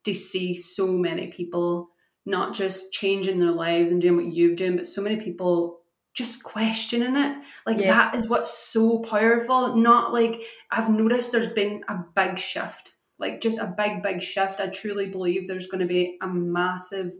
to 0.03 0.15
see 0.15 0.53
so 0.53 0.89
many 0.89 1.29
people 1.29 1.91
not 2.27 2.55
just 2.55 2.93
changing 2.93 3.39
their 3.39 3.53
lives 3.53 3.93
and 3.93 4.03
doing 4.03 4.17
what 4.17 4.35
you've 4.35 4.57
done, 4.57 4.75
but 4.75 4.89
so 4.89 5.01
many 5.01 5.15
people 5.15 5.80
just 6.21 6.43
questioning 6.43 7.17
it. 7.17 7.39
Like 7.67 7.79
yeah. 7.79 7.87
that 7.87 8.15
is 8.15 8.29
what's 8.29 8.53
so 8.53 8.99
powerful. 8.99 9.75
Not 9.75 10.13
like 10.13 10.43
I've 10.71 10.91
noticed 10.91 11.33
there's 11.33 11.53
been 11.53 11.83
a 11.89 11.97
big 12.15 12.39
shift. 12.39 12.91
Like 13.19 13.41
just 13.41 13.59
a 13.59 13.67
big, 13.67 14.03
big 14.03 14.23
shift. 14.23 14.61
I 14.61 14.67
truly 14.67 15.09
believe 15.09 15.47
there's 15.47 15.67
going 15.67 15.81
to 15.81 15.87
be 15.87 16.19
a 16.21 16.29
massive 16.29 17.13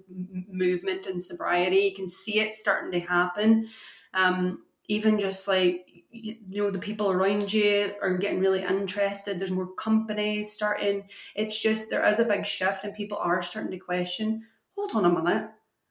movement 0.49 1.07
in 1.07 1.21
sobriety. 1.21 1.79
You 1.79 1.95
can 1.95 2.09
see 2.09 2.41
it 2.41 2.53
starting 2.53 2.93
to 2.93 3.07
happen. 3.07 3.69
Um, 4.13 4.65
even 4.89 5.19
just 5.19 5.49
like 5.49 5.87
you 6.11 6.37
know 6.49 6.71
the 6.71 6.79
people 6.79 7.11
around 7.11 7.53
you 7.53 7.93
are 8.03 8.19
getting 8.19 8.41
really 8.41 8.65
interested 8.65 9.39
there's 9.39 9.53
more 9.53 9.73
companies 9.75 10.53
starting 10.53 11.05
it's 11.37 11.63
just 11.63 11.89
there 11.91 12.05
is 12.09 12.19
a 12.19 12.25
big 12.25 12.45
shift 12.45 12.83
and 12.83 12.93
people 12.93 13.17
are 13.19 13.41
starting 13.41 13.71
to 13.71 13.79
question 13.79 14.43
hold 14.75 14.91
on 14.97 15.05
a 15.05 15.09
minute 15.09 15.49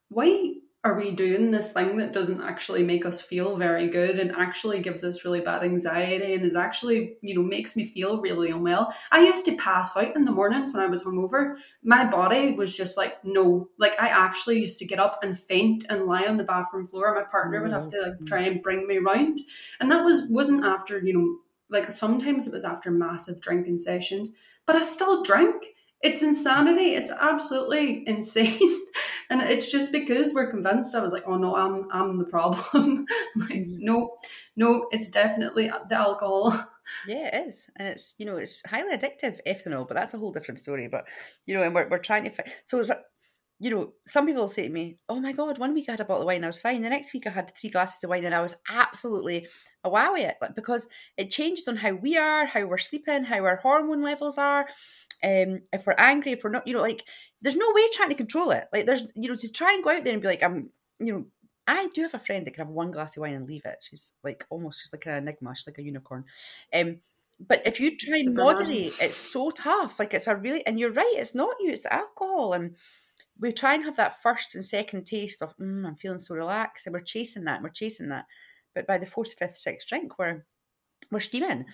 why 0.10 0.53
are 0.86 0.98
we 0.98 1.12
doing 1.12 1.52
this 1.52 1.74
thing 1.74 1.98
that 1.98 2.14
doesn't 2.14 2.42
actually 2.42 2.84
make 2.84 3.06
us 3.06 3.22
feel 3.22 3.58
very 3.58 3.90
good 3.90 4.18
and 4.18 4.32
actually 4.32 4.80
gives 4.80 5.04
us 5.04 5.26
really 5.26 5.42
bad 5.42 5.62
anxiety 5.62 6.34
and 6.34 6.46
is 6.46 6.56
actually, 6.56 7.18
you 7.22 7.36
know, 7.36 7.44
makes 7.44 7.76
me 7.76 7.84
feel 7.84 8.22
really 8.22 8.50
unwell? 8.50 8.94
I 9.12 9.26
used 9.26 9.44
to 9.46 9.58
pass 9.58 9.98
out 9.98 10.16
in 10.16 10.24
the 10.24 10.32
mornings 10.32 10.72
when 10.72 10.82
I 10.82 10.88
was 10.88 11.04
hungover. 11.04 11.56
My 11.84 12.06
body 12.06 12.54
was 12.54 12.74
just 12.74 12.96
like, 12.96 13.24
no. 13.26 13.68
Like 13.78 14.02
I 14.02 14.08
actually 14.08 14.62
used 14.62 14.80
to 14.80 14.86
get 14.86 15.00
up 15.00 15.20
and 15.22 15.38
faint 15.38 15.86
and 15.90 16.06
lie 16.06 16.24
on 16.24 16.38
the 16.38 16.46
bathroom 16.46 16.88
floor. 16.88 17.14
My 17.14 17.30
partner 17.30 17.62
would 17.62 17.74
have 17.74 17.88
mm-hmm. 17.88 17.92
to 17.92 18.02
like 18.02 18.12
mm-hmm. 18.14 18.26
try 18.26 18.42
and 18.44 18.64
bring 18.64 18.88
me 18.88 19.00
round. 19.00 19.42
And 19.82 19.92
that 19.92 20.06
was 20.06 20.30
wasn't 20.30 20.64
after, 20.64 21.00
you 21.00 21.14
know, 21.14 21.40
like 21.70 21.92
sometimes 21.92 22.48
it 22.48 22.54
was 22.54 22.64
after 22.64 22.90
massive 22.90 23.42
drinking 23.42 23.80
sessions, 23.80 24.32
but 24.66 24.78
I 24.78 24.84
still 24.84 25.24
drank 25.24 25.68
it's 26.02 26.24
insanity. 26.24 26.95
It's 26.95 27.12
absolutely 27.12 28.08
insane. 28.08 28.60
and 29.30 29.41
it's 29.41 29.72
just 29.72 29.91
because 29.91 30.34
we're 30.34 30.50
convinced. 30.50 30.95
I 30.95 31.02
was 31.02 31.14
like, 31.14 31.24
oh 31.28 31.38
no, 31.38 31.56
I'm 31.56 31.88
I'm 31.91 32.18
the 32.18 32.26
problem. 32.26 33.06
like, 33.36 33.66
no, 33.68 34.18
no, 34.56 34.88
it's 34.91 35.12
definitely 35.12 35.72
the 35.89 35.95
alcohol. 35.95 36.54
Yeah, 37.08 37.28
it 37.28 37.47
is. 37.47 37.70
And 37.76 37.88
it's, 37.89 38.16
you 38.18 38.26
know, 38.26 38.38
it's 38.38 38.62
highly 38.66 38.95
addictive 38.95 39.39
ethanol, 39.45 39.88
but 39.88 39.95
that's 39.95 40.14
a 40.14 40.18
whole 40.18 40.32
different 40.32 40.60
story. 40.60 40.88
But, 40.88 41.06
you 41.45 41.56
know, 41.56 41.64
and 41.64 41.76
we're, 41.76 41.88
we're 41.88 42.00
trying 42.00 42.24
to, 42.24 42.32
so 42.66 42.80
it's, 42.80 42.89
you 43.60 43.70
know, 43.70 43.93
some 44.07 44.26
people 44.26 44.47
say 44.47 44.64
to 44.64 44.74
me, 44.74 44.97
oh 45.10 45.20
my 45.20 45.34
God, 45.34 45.57
one 45.57 45.74
week 45.74 45.89
I 45.89 45.93
had 45.93 45.99
a 45.99 46.05
bottle 46.05 46.22
of 46.22 46.28
wine, 46.28 46.43
I 46.43 46.47
was 46.47 46.62
fine. 46.62 46.82
The 46.82 46.89
next 46.89 47.14
week 47.14 47.28
I 47.28 47.32
had 47.32 47.53
three 47.55 47.70
glasses 47.70 48.03
of 48.03 48.10
wine 48.10 48.24
and 48.24 48.34
I 48.34 48.41
was 48.41 48.55
absolutely 48.70 49.47
a 49.84 49.89
wow 49.89 50.16
at 50.16 50.38
it. 50.41 50.55
Because 50.55 50.88
it 51.18 51.30
changes 51.30 51.68
on 51.68 51.78
how 51.78 51.91
we 51.91 52.18
are, 52.18 52.45
how 52.45 52.66
we're 52.66 52.78
sleeping, 52.78 53.26
how 53.26 53.43
our 53.43 53.57
hormone 53.57 54.01
levels 54.01 54.38
are 54.38 54.68
um, 55.24 55.62
if 55.74 55.86
we're 55.86 55.95
angry, 55.97 56.32
if 56.32 56.43
we're 56.43 56.49
not, 56.49 56.68
you 56.68 56.74
know, 56.74 56.82
like 56.82 57.03
there's 57.41 57.55
no 57.55 57.72
way 57.74 57.84
trying 57.91 58.10
to 58.10 58.16
control 58.16 58.51
it. 58.51 58.66
Like 58.72 58.86
there's, 58.86 59.03
you 59.16 59.30
know, 59.30 59.36
to 59.36 59.51
try 59.51 59.74
and 59.74 59.84
go 59.84 59.89
out 59.89 60.03
there 60.03 60.14
and 60.14 60.22
be 60.22 60.28
like, 60.28 60.43
I'm, 60.43 60.70
you 60.99 61.14
know, 61.14 61.26
I 61.68 61.88
do 61.93 62.01
have 62.01 62.14
a 62.14 62.20
friend 62.20 62.47
that 62.47 62.51
can 62.51 62.66
have 62.66 62.74
one 62.74 62.91
glass 62.91 63.16
of 63.16 63.22
wine 63.22 63.36
and 63.36 63.47
leave 63.47 63.66
it. 63.66 63.78
She's 63.82 64.14
like 64.24 64.45
almost, 64.49 64.82
she's 64.82 64.93
like 64.93 65.05
an 65.05 65.16
enigma. 65.16 65.53
She's 65.55 65.68
like 65.68 65.78
a 65.78 65.84
unicorn. 65.84 66.26
Um, 66.74 66.99
but 67.39 67.66
if 67.66 67.80
you 67.80 67.95
try 67.97 68.18
and 68.18 68.36
moderate, 68.36 68.93
it's 69.01 69.16
so 69.16 69.49
tough. 69.49 69.99
Like 69.99 70.14
it's 70.14 70.28
a 70.28 70.36
really, 70.36 70.66
and 70.66 70.80
you're 70.80 70.91
right, 70.91 71.16
it's 71.18 71.36
not 71.36 71.55
you, 71.60 71.72
it's 71.72 71.84
the 71.84 71.93
alcohol. 71.93 72.53
And 72.53 72.76
we 73.40 73.52
try 73.52 73.74
and 73.74 73.86
have 73.86 73.96
that 73.98 74.22
first 74.22 74.56
and 74.56 74.66
second 74.66 75.06
taste 75.06 75.42
of, 75.42 75.56
mm, 75.58 75.86
I'm 75.86 75.96
feeling 75.96 76.20
so 76.20 76.36
relaxed, 76.36 76.86
and 76.86 76.94
we're 76.94 77.00
chasing 77.00 77.46
that, 77.46 77.56
and 77.56 77.64
we're 77.64 77.70
chasing 77.70 78.10
that. 78.10 78.26
But 78.76 78.88
by 78.88 78.98
the 78.98 79.06
fourth, 79.06 79.34
fifth, 79.34 79.58
sixth 79.58 79.88
drink, 79.88 80.20
we're 80.20 80.46
we're 81.12 81.20
steaming, 81.20 81.66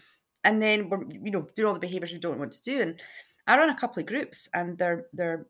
and 0.43 0.61
then 0.61 0.89
we're 0.89 1.03
you 1.09 1.31
know 1.31 1.47
doing 1.55 1.67
all 1.67 1.73
the 1.73 1.79
behaviors 1.79 2.13
we 2.13 2.19
don't 2.19 2.39
want 2.39 2.53
to 2.53 2.61
do, 2.61 2.81
and 2.81 3.01
I 3.47 3.57
run 3.57 3.69
a 3.69 3.75
couple 3.75 3.99
of 3.99 4.07
groups 4.07 4.49
and 4.53 4.77
they're 4.77 5.05
they're 5.13 5.47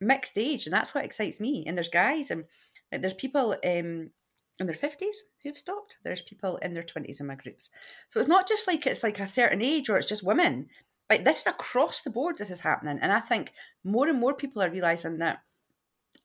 mixed 0.00 0.36
age 0.36 0.66
and 0.66 0.74
that's 0.74 0.94
what 0.94 1.04
excites 1.04 1.40
me. 1.40 1.64
And 1.66 1.76
there's 1.76 1.88
guys 1.88 2.30
and 2.30 2.44
there's 2.90 3.14
people 3.14 3.52
um 3.64 4.10
in 4.58 4.66
their 4.66 4.74
50s 4.74 5.12
who've 5.42 5.56
stopped. 5.56 5.98
There's 6.02 6.22
people 6.22 6.56
in 6.58 6.72
their 6.72 6.82
20s 6.82 7.20
in 7.20 7.26
my 7.26 7.34
groups. 7.34 7.68
So 8.08 8.18
it's 8.18 8.28
not 8.28 8.48
just 8.48 8.66
like 8.66 8.86
it's 8.86 9.02
like 9.02 9.20
a 9.20 9.26
certain 9.26 9.60
age 9.60 9.90
or 9.90 9.98
it's 9.98 10.06
just 10.06 10.22
women. 10.22 10.68
Like 11.08 11.24
this 11.24 11.40
is 11.40 11.46
across 11.46 12.02
the 12.02 12.10
board, 12.10 12.38
this 12.38 12.50
is 12.50 12.60
happening. 12.60 12.98
And 13.00 13.12
I 13.12 13.20
think 13.20 13.52
more 13.84 14.08
and 14.08 14.18
more 14.18 14.34
people 14.34 14.62
are 14.62 14.70
realizing 14.70 15.18
that 15.18 15.38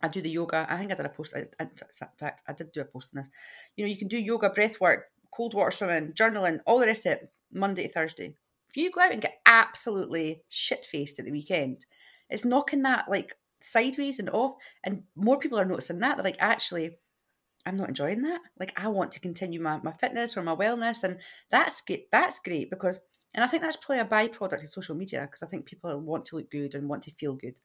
I 0.01 0.07
do 0.07 0.21
the 0.21 0.29
yoga. 0.29 0.65
I 0.69 0.77
think 0.77 0.91
I 0.91 0.95
did 0.95 1.05
a 1.05 1.09
post. 1.09 1.35
In 1.35 1.69
fact, 2.17 2.41
I 2.47 2.53
did 2.53 2.71
do 2.71 2.81
a 2.81 2.85
post 2.85 3.11
on 3.13 3.21
this. 3.21 3.29
You 3.75 3.85
know, 3.85 3.89
you 3.89 3.97
can 3.97 4.07
do 4.07 4.17
yoga, 4.17 4.49
breath 4.49 4.81
work, 4.81 5.11
cold 5.31 5.53
water 5.53 5.71
swimming, 5.71 6.13
journaling, 6.13 6.59
all 6.65 6.79
the 6.79 6.87
rest 6.87 7.05
of 7.05 7.13
it, 7.13 7.31
Monday 7.51 7.83
to 7.83 7.93
Thursday. 7.93 8.35
If 8.69 8.77
you 8.77 8.89
go 8.89 9.01
out 9.01 9.11
and 9.11 9.21
get 9.21 9.41
absolutely 9.45 10.43
shit 10.47 10.85
faced 10.85 11.19
at 11.19 11.25
the 11.25 11.31
weekend, 11.31 11.85
it's 12.29 12.45
knocking 12.45 12.83
that 12.83 13.09
like 13.09 13.35
sideways 13.59 14.17
and 14.17 14.29
off. 14.29 14.53
And 14.83 15.03
more 15.15 15.37
people 15.37 15.59
are 15.59 15.65
noticing 15.65 15.99
that. 15.99 16.17
They're 16.17 16.23
like, 16.23 16.37
actually, 16.39 16.97
I'm 17.65 17.75
not 17.75 17.89
enjoying 17.89 18.21
that. 18.21 18.41
Like, 18.59 18.73
I 18.75 18.87
want 18.87 19.11
to 19.11 19.19
continue 19.19 19.61
my, 19.61 19.79
my 19.83 19.91
fitness 19.91 20.35
or 20.35 20.41
my 20.41 20.55
wellness. 20.55 21.03
And 21.03 21.19
that's 21.51 21.81
great. 21.81 22.09
That's 22.11 22.39
great 22.39 22.69
because, 22.69 23.01
and 23.33 23.43
I 23.43 23.47
think 23.47 23.63
that's 23.63 23.77
probably 23.77 23.99
a 23.99 24.05
byproduct 24.05 24.63
of 24.63 24.67
social 24.67 24.95
media 24.95 25.21
because 25.21 25.43
I 25.43 25.47
think 25.47 25.65
people 25.65 25.97
want 25.99 26.25
to 26.25 26.35
look 26.35 26.51
good 26.51 26.75
and 26.75 26.89
want 26.89 27.03
to 27.03 27.11
feel 27.11 27.33
good. 27.33 27.59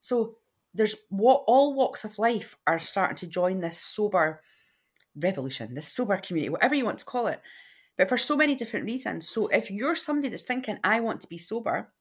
So 0.00 0.36
there's 0.74 0.96
what 1.08 1.44
all 1.46 1.74
walks 1.74 2.04
of 2.04 2.18
life 2.18 2.56
are 2.66 2.78
starting 2.78 3.16
to 3.16 3.26
join 3.26 3.60
this 3.60 3.78
sober 3.78 4.42
revolution, 5.16 5.74
this 5.74 5.92
sober 5.92 6.16
community, 6.18 6.50
whatever 6.50 6.74
you 6.74 6.84
want 6.84 6.98
to 6.98 7.04
call 7.04 7.26
it. 7.26 7.40
But 7.96 8.08
for 8.08 8.18
so 8.18 8.36
many 8.36 8.54
different 8.54 8.84
reasons. 8.84 9.28
So 9.28 9.48
if 9.48 9.70
you're 9.70 9.94
somebody 9.94 10.28
that's 10.28 10.42
thinking, 10.42 10.78
I 10.84 11.00
want 11.00 11.22
to 11.22 11.28
be 11.28 11.38
sober, 11.38 11.92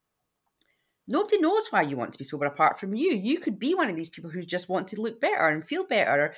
nobody 1.07 1.39
knows 1.39 1.67
why 1.69 1.83
you 1.83 1.95
want 1.95 2.11
to 2.13 2.17
be 2.17 2.25
sober 2.25 2.45
apart 2.45 2.79
from 2.79 2.93
you. 2.93 3.11
You 3.11 3.39
could 3.39 3.59
be 3.59 3.73
one 3.73 3.89
of 3.89 3.95
these 3.95 4.09
people 4.09 4.29
who 4.29 4.43
just 4.43 4.67
want 4.67 4.89
to 4.89 5.01
look 5.01 5.21
better 5.21 5.47
and 5.47 5.65
feel 5.65 5.85
better, 5.85 6.33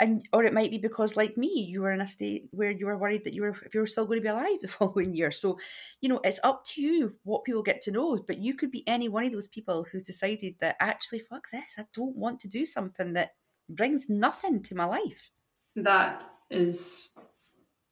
and 0.00 0.26
or 0.32 0.44
it 0.44 0.52
might 0.52 0.70
be 0.70 0.78
because 0.78 1.16
like 1.16 1.36
me 1.36 1.66
you 1.68 1.82
were 1.82 1.92
in 1.92 2.00
a 2.00 2.06
state 2.06 2.48
where 2.50 2.70
you 2.70 2.86
were 2.86 2.98
worried 2.98 3.24
that 3.24 3.34
you 3.34 3.42
were 3.42 3.56
if 3.64 3.74
you 3.74 3.80
were 3.80 3.86
still 3.86 4.06
going 4.06 4.18
to 4.18 4.22
be 4.22 4.28
alive 4.28 4.58
the 4.60 4.68
following 4.68 5.14
year. 5.14 5.30
So 5.30 5.58
you 6.00 6.08
know 6.08 6.20
it's 6.24 6.40
up 6.42 6.64
to 6.66 6.82
you 6.82 7.16
what 7.22 7.44
people 7.44 7.62
get 7.62 7.80
to 7.82 7.90
know 7.90 8.18
but 8.26 8.38
you 8.38 8.54
could 8.54 8.70
be 8.70 8.86
any 8.86 9.08
one 9.08 9.24
of 9.24 9.32
those 9.32 9.48
people 9.48 9.86
who's 9.90 10.02
decided 10.02 10.56
that 10.60 10.76
actually 10.80 11.20
fuck 11.20 11.48
this 11.50 11.76
i 11.78 11.84
don't 11.92 12.16
want 12.16 12.40
to 12.40 12.48
do 12.48 12.66
something 12.66 13.12
that 13.12 13.32
brings 13.68 14.08
nothing 14.08 14.62
to 14.62 14.74
my 14.74 14.84
life. 14.84 15.30
That 15.76 16.22
is 16.50 17.10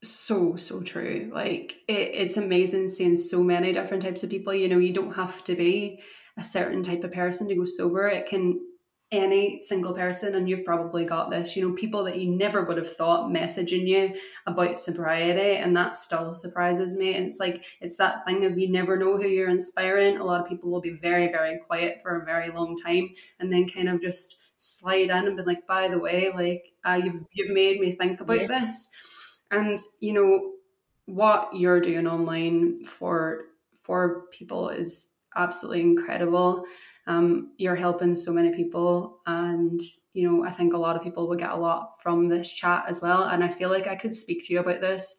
so 0.03 0.57
so 0.57 0.81
true. 0.81 1.31
Like 1.33 1.77
it, 1.89 2.11
it's 2.13 2.37
amazing 2.37 2.89
seeing 2.89 3.17
so 3.17 3.43
many 3.43 3.73
different 3.73 4.03
types 4.03 4.23
of 4.23 4.31
people. 4.31 4.55
You 4.55 4.69
know 4.69 4.79
you 4.79 4.93
don't 4.93 5.15
have 5.15 5.43
to 5.45 5.55
be 5.55 6.01
a 6.39 6.45
certain 6.45 6.83
type 6.83 7.05
of 7.05 7.13
person 7.13 7.49
to 7.49 7.55
go 7.55 7.65
sober. 7.65 8.09
It 8.09 8.27
can 8.27 8.61
any 9.13 9.63
single 9.63 9.95
person, 9.95 10.35
and 10.35 10.49
you've 10.49 10.65
probably 10.65 11.05
got 11.05 11.31
this, 11.31 11.55
you 11.55 11.69
know, 11.69 11.75
people 11.77 12.03
that 12.05 12.19
you 12.19 12.31
never 12.35 12.65
would 12.65 12.79
have 12.79 12.97
thought 12.97 13.31
messaging 13.31 13.87
you 13.87 14.15
about 14.47 14.79
sobriety, 14.79 15.59
and 15.59 15.77
that 15.77 15.95
still 15.95 16.35
surprises 16.35 16.97
me. 16.97 17.15
And 17.15 17.27
it's 17.27 17.39
like, 17.39 17.65
it's 17.81 17.97
that 17.99 18.25
thing 18.27 18.45
of 18.45 18.59
you 18.59 18.73
never 18.73 18.97
know 18.97 19.17
who 19.17 19.29
you're 19.29 19.51
inspiring. 19.51 20.17
A 20.17 20.25
lot 20.25 20.41
of 20.41 20.49
people 20.49 20.71
will 20.71 20.81
be 20.81 20.99
very, 21.01 21.29
very 21.29 21.61
quiet 21.67 22.01
for 22.03 22.21
a 22.21 22.25
very 22.25 22.51
long 22.51 22.77
time 22.77 23.11
and 23.39 23.53
then 23.53 23.69
kind 23.69 23.89
of 23.89 24.01
just 24.01 24.39
slide 24.57 25.11
in 25.11 25.11
and 25.11 25.37
be 25.37 25.43
like, 25.43 25.67
by 25.67 25.89
the 25.89 25.99
way, 25.99 26.33
like, 26.35 26.65
uh, 26.85 27.01
you've, 27.05 27.23
you've 27.33 27.51
made 27.51 27.81
me 27.81 27.93
think 27.93 28.21
about 28.21 28.41
yeah. 28.41 28.47
this. 28.47 28.89
And, 29.51 29.79
you 30.01 30.15
know, 30.15 30.53
what 31.07 31.55
you're 31.55 31.81
doing 31.81 32.07
online 32.07 32.83
for 32.85 33.47
for 33.81 34.27
people 34.33 34.69
is 34.69 35.09
absolutely 35.37 35.81
incredible 35.81 36.65
um, 37.07 37.53
you're 37.57 37.75
helping 37.75 38.15
so 38.15 38.33
many 38.33 38.55
people 38.55 39.21
and 39.27 39.81
you 40.13 40.29
know 40.29 40.45
i 40.45 40.51
think 40.51 40.73
a 40.73 40.79
lot 40.79 40.97
of 40.97 41.03
people 41.03 41.29
will 41.29 41.37
get 41.37 41.51
a 41.51 41.57
lot 41.57 42.01
from 42.03 42.29
this 42.29 42.53
chat 42.53 42.85
as 42.89 43.01
well. 43.01 43.25
And 43.25 43.43
i 43.43 43.49
feel 43.49 43.71
like 43.71 43.87
i 43.87 43.97
could 43.97 44.15
speak 44.15 44.47
to 44.47 44.53
you 44.53 44.61
about 44.61 44.81
this 44.81 45.17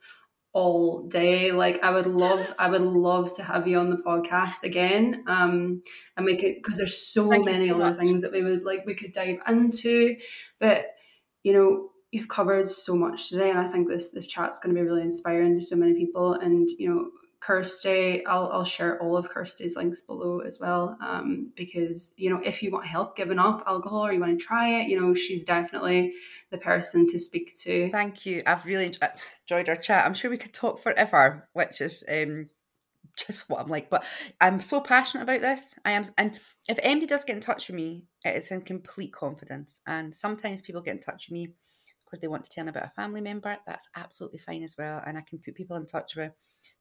all 0.53 1.07
day. 1.07 1.51
Like 1.51 1.83
i 1.83 1.89
would 1.89 2.05
love 2.05 2.53
i 2.57 2.69
would 2.69 2.81
love 2.81 3.35
to 3.35 3.43
have 3.43 3.67
you 3.67 3.79
on 3.79 3.89
the 3.89 3.97
podcast 3.97 4.63
again. 4.63 5.23
Um 5.27 5.81
and 6.15 6.25
make 6.25 6.43
it 6.43 6.61
because 6.63 6.77
there's 6.77 6.97
so 6.97 7.29
Thank 7.29 7.45
many 7.45 7.69
so 7.69 7.81
other 7.81 7.99
things 7.99 8.21
that 8.21 8.31
we 8.31 8.43
would 8.43 8.63
like 8.63 8.85
we 8.85 8.95
could 8.95 9.11
dive 9.11 9.39
into. 9.47 10.15
But 10.59 10.85
you 11.43 11.53
know 11.53 11.89
you've 12.11 12.29
covered 12.29 12.67
so 12.67 12.95
much 12.95 13.29
today 13.29 13.49
and 13.49 13.57
i 13.57 13.67
think 13.67 13.87
this 13.87 14.09
this 14.09 14.27
chat's 14.27 14.59
going 14.59 14.73
to 14.75 14.79
be 14.79 14.85
really 14.85 15.01
inspiring 15.01 15.59
to 15.59 15.65
so 15.65 15.75
many 15.75 15.95
people. 15.95 16.35
And 16.35 16.69
you 16.77 16.89
know 16.89 17.09
Kirsty, 17.45 18.25
I'll, 18.25 18.49
I'll 18.53 18.63
share 18.63 19.01
all 19.01 19.17
of 19.17 19.27
Kirsty's 19.27 19.75
links 19.75 19.99
below 19.99 20.39
as 20.39 20.61
well. 20.61 20.97
Um, 21.01 21.51
because, 21.57 22.13
you 22.15 22.29
know, 22.29 22.39
if 22.41 22.63
you 22.63 22.71
want 22.71 22.85
help 22.85 23.17
giving 23.17 23.37
up 23.37 23.65
alcohol 23.67 24.05
or 24.05 24.13
you 24.13 24.21
want 24.21 24.39
to 24.39 24.45
try 24.45 24.79
it, 24.79 24.87
you 24.87 24.97
know, 24.97 25.13
she's 25.13 25.43
definitely 25.43 26.13
the 26.51 26.57
person 26.57 27.05
to 27.07 27.19
speak 27.19 27.53
to. 27.63 27.91
Thank 27.91 28.25
you. 28.25 28.43
I've 28.45 28.65
really 28.65 28.85
enjoyed 28.85 29.67
our 29.67 29.75
chat. 29.75 30.05
I'm 30.05 30.13
sure 30.13 30.31
we 30.31 30.37
could 30.37 30.53
talk 30.53 30.81
forever, 30.81 31.49
which 31.51 31.81
is 31.81 32.05
um, 32.09 32.49
just 33.17 33.49
what 33.49 33.59
I'm 33.59 33.67
like. 33.67 33.89
But 33.89 34.05
I'm 34.39 34.61
so 34.61 34.79
passionate 34.79 35.23
about 35.23 35.41
this. 35.41 35.75
I 35.83 35.91
am, 35.91 36.05
and 36.17 36.39
if 36.69 36.79
anybody 36.81 37.07
does 37.07 37.25
get 37.25 37.35
in 37.35 37.41
touch 37.41 37.67
with 37.67 37.75
me, 37.75 38.05
it's 38.23 38.51
in 38.51 38.61
complete 38.61 39.11
confidence. 39.11 39.81
And 39.85 40.15
sometimes 40.15 40.61
people 40.61 40.81
get 40.81 40.95
in 40.95 41.01
touch 41.01 41.27
with 41.27 41.33
me 41.33 41.49
because 42.13 42.21
they 42.21 42.27
want 42.27 42.43
to 42.43 42.49
tell 42.49 42.63
me 42.63 42.69
about 42.69 42.85
a 42.85 42.91
family 42.95 43.21
member. 43.21 43.57
That's 43.65 43.89
absolutely 43.95 44.37
fine 44.37 44.61
as 44.61 44.75
well. 44.77 45.01
And 45.05 45.17
I 45.17 45.21
can 45.21 45.39
put 45.39 45.55
people 45.55 45.77
in 45.77 45.87
touch 45.87 46.15
with 46.15 46.31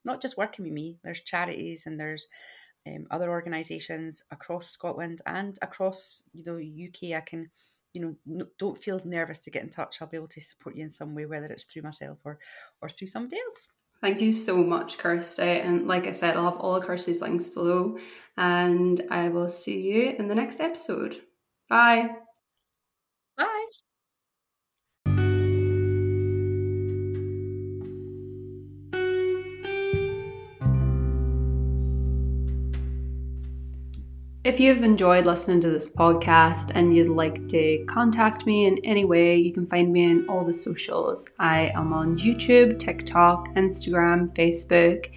not 0.05 0.21
just 0.21 0.37
working 0.37 0.65
with 0.65 0.75
me, 0.75 0.99
there's 1.03 1.23
charities 1.23 1.87
and 1.87 1.99
there's 1.99 2.27
um, 2.87 3.07
other 3.11 3.31
organisations 3.31 4.23
across 4.31 4.69
Scotland 4.69 5.23
and 5.25 5.57
across 5.63 6.25
you 6.35 6.45
know 6.45 6.57
UK. 6.57 7.17
I 7.17 7.21
can 7.21 7.51
you 7.95 8.17
know 8.27 8.47
don't 8.59 8.77
feel 8.77 9.01
nervous 9.05 9.39
to 9.41 9.51
get 9.51 9.63
in 9.63 9.71
touch. 9.71 10.03
I'll 10.03 10.09
be 10.09 10.19
able 10.19 10.29
to 10.29 10.41
support 10.43 10.77
you 10.77 10.83
in 10.83 10.91
some 10.91 11.15
way, 11.15 11.25
whether 11.25 11.47
it's 11.47 11.65
through 11.65 11.83
myself 11.83 12.19
or 12.25 12.39
or 12.83 12.91
through 12.91 13.09
somebody 13.09 13.41
else. 13.41 13.69
Thank 14.03 14.21
you 14.21 14.33
so 14.33 14.57
much, 14.57 14.99
Kirsty. 14.99 15.43
And 15.43 15.87
like 15.87 16.09
I 16.09 16.13
said, 16.13 16.37
I'll 16.37 16.51
have 16.51 16.61
all 16.61 16.75
of 16.75 16.85
Kirsty's 16.85 17.23
links 17.23 17.49
below. 17.49 17.97
And 18.37 19.01
I 19.11 19.29
will 19.29 19.49
see 19.49 19.81
you 19.81 20.17
in 20.19 20.27
the 20.27 20.35
next 20.35 20.61
episode. 20.61 21.21
Bye. 21.71 22.22
If 34.45 34.59
you've 34.59 34.83
enjoyed 34.83 35.25
listening 35.25 35.61
to 35.61 35.71
this 35.71 35.89
podcast 35.89 36.73
and 36.75 36.97
you'd 36.97 37.15
like 37.15 37.47
to 37.51 37.85
contact 37.85 38.45
me 38.45 38.67
in 38.67 38.79
any 38.79 39.05
way, 39.05 39.37
you 39.37 39.53
can 39.53 39.69
find 39.69 39.93
me 39.93 40.11
in 40.11 40.29
all 40.29 40.43
the 40.45 40.53
socials. 40.53 41.31
I 41.39 41.71
am 41.77 41.93
on 41.93 42.19
YouTube, 42.19 42.77
TikTok, 42.77 43.55
Instagram, 43.55 44.35
Facebook, 44.35 45.13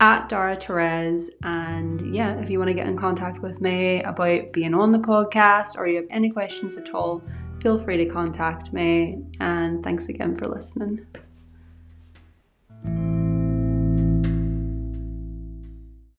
at 0.00 0.26
Darragh 0.30 0.62
Therese. 0.62 1.30
And 1.42 2.14
yeah, 2.14 2.40
if 2.40 2.48
you 2.48 2.58
want 2.58 2.68
to 2.68 2.74
get 2.74 2.88
in 2.88 2.96
contact 2.96 3.42
with 3.42 3.60
me 3.60 4.02
about 4.04 4.54
being 4.54 4.72
on 4.72 4.90
the 4.90 4.98
podcast 4.98 5.76
or 5.76 5.86
you 5.86 5.96
have 5.96 6.06
any 6.08 6.30
questions 6.30 6.78
at 6.78 6.94
all, 6.94 7.22
feel 7.60 7.78
free 7.78 7.98
to 7.98 8.06
contact 8.06 8.72
me. 8.72 9.22
And 9.38 9.84
thanks 9.84 10.08
again 10.08 10.34
for 10.34 10.48
listening. 10.48 11.06